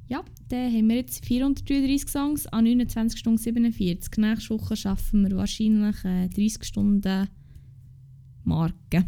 Ja, 0.08 0.24
dann 0.49 0.72
haben 0.72 0.89
wir 0.89 0.97
jetzt 0.97 1.26
433 1.26 2.10
Songs 2.10 2.45
an 2.47 2.66
29 2.66 3.18
Stunden 3.18 3.38
47. 3.38 4.18
Nächste 4.18 4.49
Woche 4.52 4.76
schaffen 4.76 5.24
wir 5.24 5.38
wahrscheinlich 5.38 6.04
äh, 6.04 6.28
30 6.28 6.66
Stunden 6.66 7.28
Marke. 8.43 9.05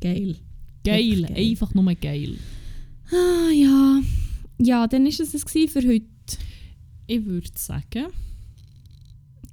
Geil. 0.00 0.36
Geil, 0.84 1.22
geil. 1.22 1.36
einfach 1.36 1.74
nur 1.74 1.94
geil. 1.94 2.36
Ah 3.10 3.50
ja. 3.52 4.00
Ja, 4.60 4.86
dann 4.86 5.06
ist 5.06 5.20
es 5.20 5.32
das 5.32 5.44
für 5.44 5.86
heute. 5.86 6.06
Ich 7.06 7.24
würde 7.24 7.48
sagen, 7.54 8.06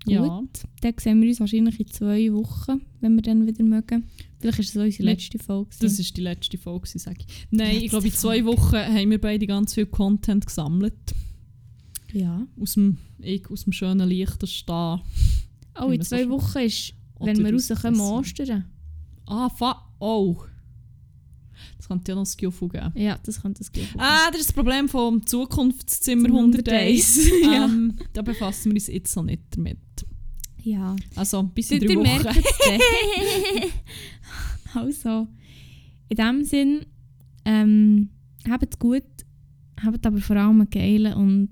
ja, 0.08 0.22
Gut. 0.22 0.62
Dann 0.82 0.94
sehen 1.00 1.22
wir 1.22 1.30
uns 1.30 1.40
wahrscheinlich 1.40 1.80
in 1.80 1.88
zwei 1.88 2.32
Wochen, 2.32 2.82
wenn 3.02 3.16
wir 3.16 3.24
dann 3.24 3.48
wieder 3.48 3.64
mögen. 3.64 4.06
Vielleicht 4.40 4.60
ist 4.60 4.76
es 4.76 4.82
unsere 4.82 5.04
letzte 5.04 5.40
Folge. 5.40 5.72
das 5.80 5.98
ist 5.98 6.16
die 6.16 6.22
letzte 6.22 6.58
Folge, 6.58 6.88
sage 7.00 7.18
ich. 7.22 7.48
Nein, 7.50 7.78
ich 7.78 7.90
glaube, 7.90 8.06
in 8.06 8.14
zwei. 8.14 8.46
Wochen 8.46 8.76
haben 8.76 9.10
wir 9.10 9.20
beide 9.20 9.48
ganz 9.48 9.74
viel 9.74 9.88
Content 9.88 10.46
gesammelt. 10.46 11.16
ja. 12.14 12.46
Aus 12.60 12.74
dem, 12.76 12.98
ich, 13.20 13.50
aus 13.50 13.64
dem 13.64 13.74
schönen 13.74 14.08
Liechtenstein. 14.08 15.02
Oh, 15.82 15.90
in 15.90 16.02
zwei 16.04 16.30
Wochen 16.30 16.60
ist, 16.60 16.94
wenn 17.20 17.44
wir 17.44 17.56
aus 17.56 17.72
rauskommen, 17.72 18.00
Essen. 18.00 18.14
Ostern. 18.14 18.66
Ah, 19.26 19.50
fa 19.50 19.90
oh. 20.00 20.38
Das 21.78 21.88
könnte 21.88 22.12
ja 22.12 22.16
noch 22.16 22.26
ein 22.26 22.38
Gefühl 22.38 22.70
geben. 22.70 22.92
Ja, 22.96 23.18
das 23.24 23.42
könnte 23.42 23.62
es 23.62 23.72
geben. 23.72 23.88
Ah, 23.98 24.30
das 24.32 24.42
ist 24.42 24.50
das 24.50 24.54
Problem 24.56 24.90
vom 24.90 25.26
Zukunftszimmer 25.26 26.30
Zum 26.30 26.38
101. 26.38 27.18
101, 27.18 27.44
ja. 27.44 27.66
ähm, 27.66 27.96
da 28.14 28.22
befassen 28.22 28.72
wir 28.72 28.76
uns 28.76 28.88
jetzt 28.88 29.16
noch 29.16 29.24
nicht 29.24 29.44
damit. 29.52 29.78
Ja. 30.64 30.96
Also 31.16 31.44
bis 31.44 31.72
in 31.72 31.80
drei 31.82 31.96
Wochen. 31.96 32.44
also, 34.74 35.28
in 36.10 36.18
dem 36.18 36.44
Sinn, 36.44 36.86
ähm, 37.46 38.10
habt 38.50 38.74
es 38.74 38.80
gut, 38.80 39.04
habt 39.82 40.06
aber 40.06 40.20
vor 40.20 40.36
allem 40.36 40.62
einen 40.62 40.70
geilen 40.70 41.14
und 41.14 41.50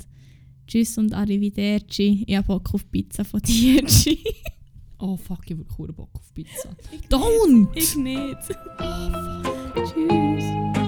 Tschüss 0.67 0.97
und 0.97 1.13
Arrivederci. 1.13 2.23
Ich 2.25 2.35
habe 2.35 2.47
Bock 2.47 2.73
auf 2.73 2.89
Pizza 2.89 3.23
von 3.23 3.41
Dierci. 3.41 4.17
Oh 5.05 5.17
fuck, 5.17 5.39
ich 5.43 5.51
habe 5.51 5.65
wirklich 5.69 5.97
Bock 5.97 6.07
auf 6.13 6.33
Pizza. 6.33 6.69
Ich 6.89 7.01
Don't! 7.09 7.73
Nicht. 7.75 7.89
Ich 7.89 7.95
nicht. 7.97 8.37
Ah, 8.77 9.41
Tschüss. 9.75 10.82